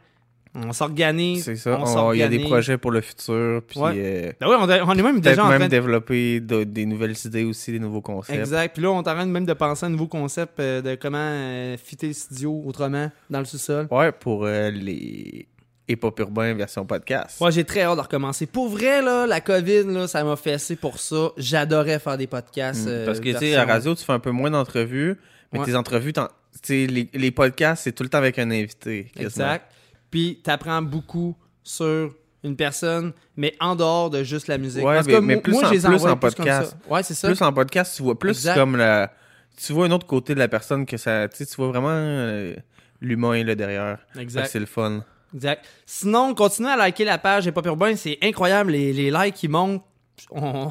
[0.56, 1.44] On s'organise.
[1.44, 1.80] C'est ça.
[1.80, 3.62] on- Il y a des projets pour le futur.
[3.68, 3.92] Puis, Ouais.
[3.96, 5.72] euh, Ben on, a- on est même déjà en même train de...
[5.72, 8.40] développer de- des nouvelles idées aussi, des nouveaux concepts.
[8.40, 8.74] Exact.
[8.74, 11.78] Puis là, on de même de penser à un nouveau concept euh, de comment euh,
[11.78, 13.88] fitter le studio autrement dans le sous-sol.
[13.92, 15.48] Ouais, pour les
[15.90, 17.40] hip-hop urbains version podcast.
[17.40, 18.46] Moi, j'ai très hâte de recommencer.
[18.48, 21.30] Pour vrai, là, la COVID, là, ça m'a fessé pour ça.
[21.38, 22.88] J'adorais faire des podcasts.
[22.88, 23.06] Mm.
[23.06, 25.18] Parce que, tu sais, à la radio, tu fais un peu moins d'entrevues,
[25.52, 25.66] mais Ouais.
[25.66, 26.14] tes entrevues,
[26.62, 29.06] tu les, les podcasts, c'est tout le temps avec un invité.
[29.14, 29.28] quasiment.
[29.28, 29.72] Exact.
[30.10, 32.14] Puis, t'apprends beaucoup sur
[32.44, 34.84] une personne, mais en dehors de juste la musique.
[34.84, 36.76] Ouais, mais, plus, moi, en, plus podcast.
[36.90, 37.28] Ouais, c'est ça.
[37.28, 38.56] Plus en podcast, tu vois plus Exact.
[38.56, 39.12] comme la.
[39.58, 41.28] Tu vois un autre côté de la personne que ça.
[41.28, 42.56] Tu tu vois vraiment euh,
[43.02, 43.98] l'humain là derrière.
[44.18, 44.48] Exact.
[44.52, 45.04] C'est le fun.
[45.34, 45.66] Exact.
[45.86, 47.96] Sinon, continuez à liker la page Hip Hop Urbain.
[47.96, 49.84] C'est incroyable, les, les likes qui montent.
[50.32, 50.70] On,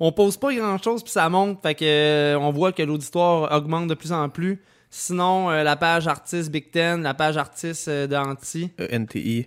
[0.00, 1.60] on pose pas grand chose, puis ça monte.
[1.62, 4.60] Fait que euh, on voit que l'auditoire augmente de plus en plus.
[4.90, 9.46] Sinon, euh, la page artiste Big Ten, la page artiste euh, d'Anti, Euh, NTI.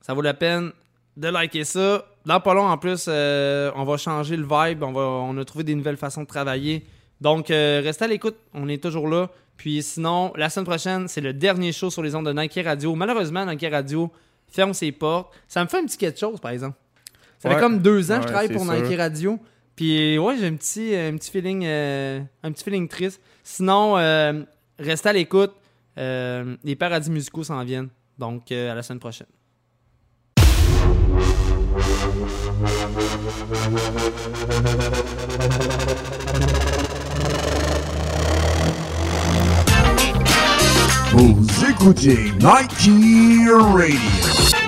[0.00, 0.72] ça vaut la peine
[1.16, 2.04] de liker ça.
[2.26, 4.82] Dans pas long, en plus, on va changer le vibe.
[4.82, 6.84] On, va, on a trouvé des nouvelles façons de travailler.
[7.20, 8.36] Donc, restez à l'écoute.
[8.54, 9.28] On est toujours là.
[9.56, 12.94] Puis sinon, la semaine prochaine, c'est le dernier show sur les ondes de Nike Radio.
[12.94, 14.10] Malheureusement, Nike Radio
[14.48, 15.32] ferme ses portes.
[15.48, 16.76] Ça me fait un petit quelque chose, par exemple.
[17.42, 18.72] Ça fait comme deux ans que Ouais, je travaille pour sûr.
[18.74, 19.38] Nike Radio.
[19.74, 23.20] Puis ouais, j'ai un petit, un petit feeling, euh, un petit feeling triste.
[23.42, 24.42] Sinon, euh,
[24.78, 25.52] restez à l'écoute.
[25.98, 27.88] Euh, les paradis musicaux s'en viennent.
[28.16, 29.26] Donc, euh, à la semaine prochaine.
[41.12, 42.86] Vous écoutez Nike
[43.48, 44.61] Radio.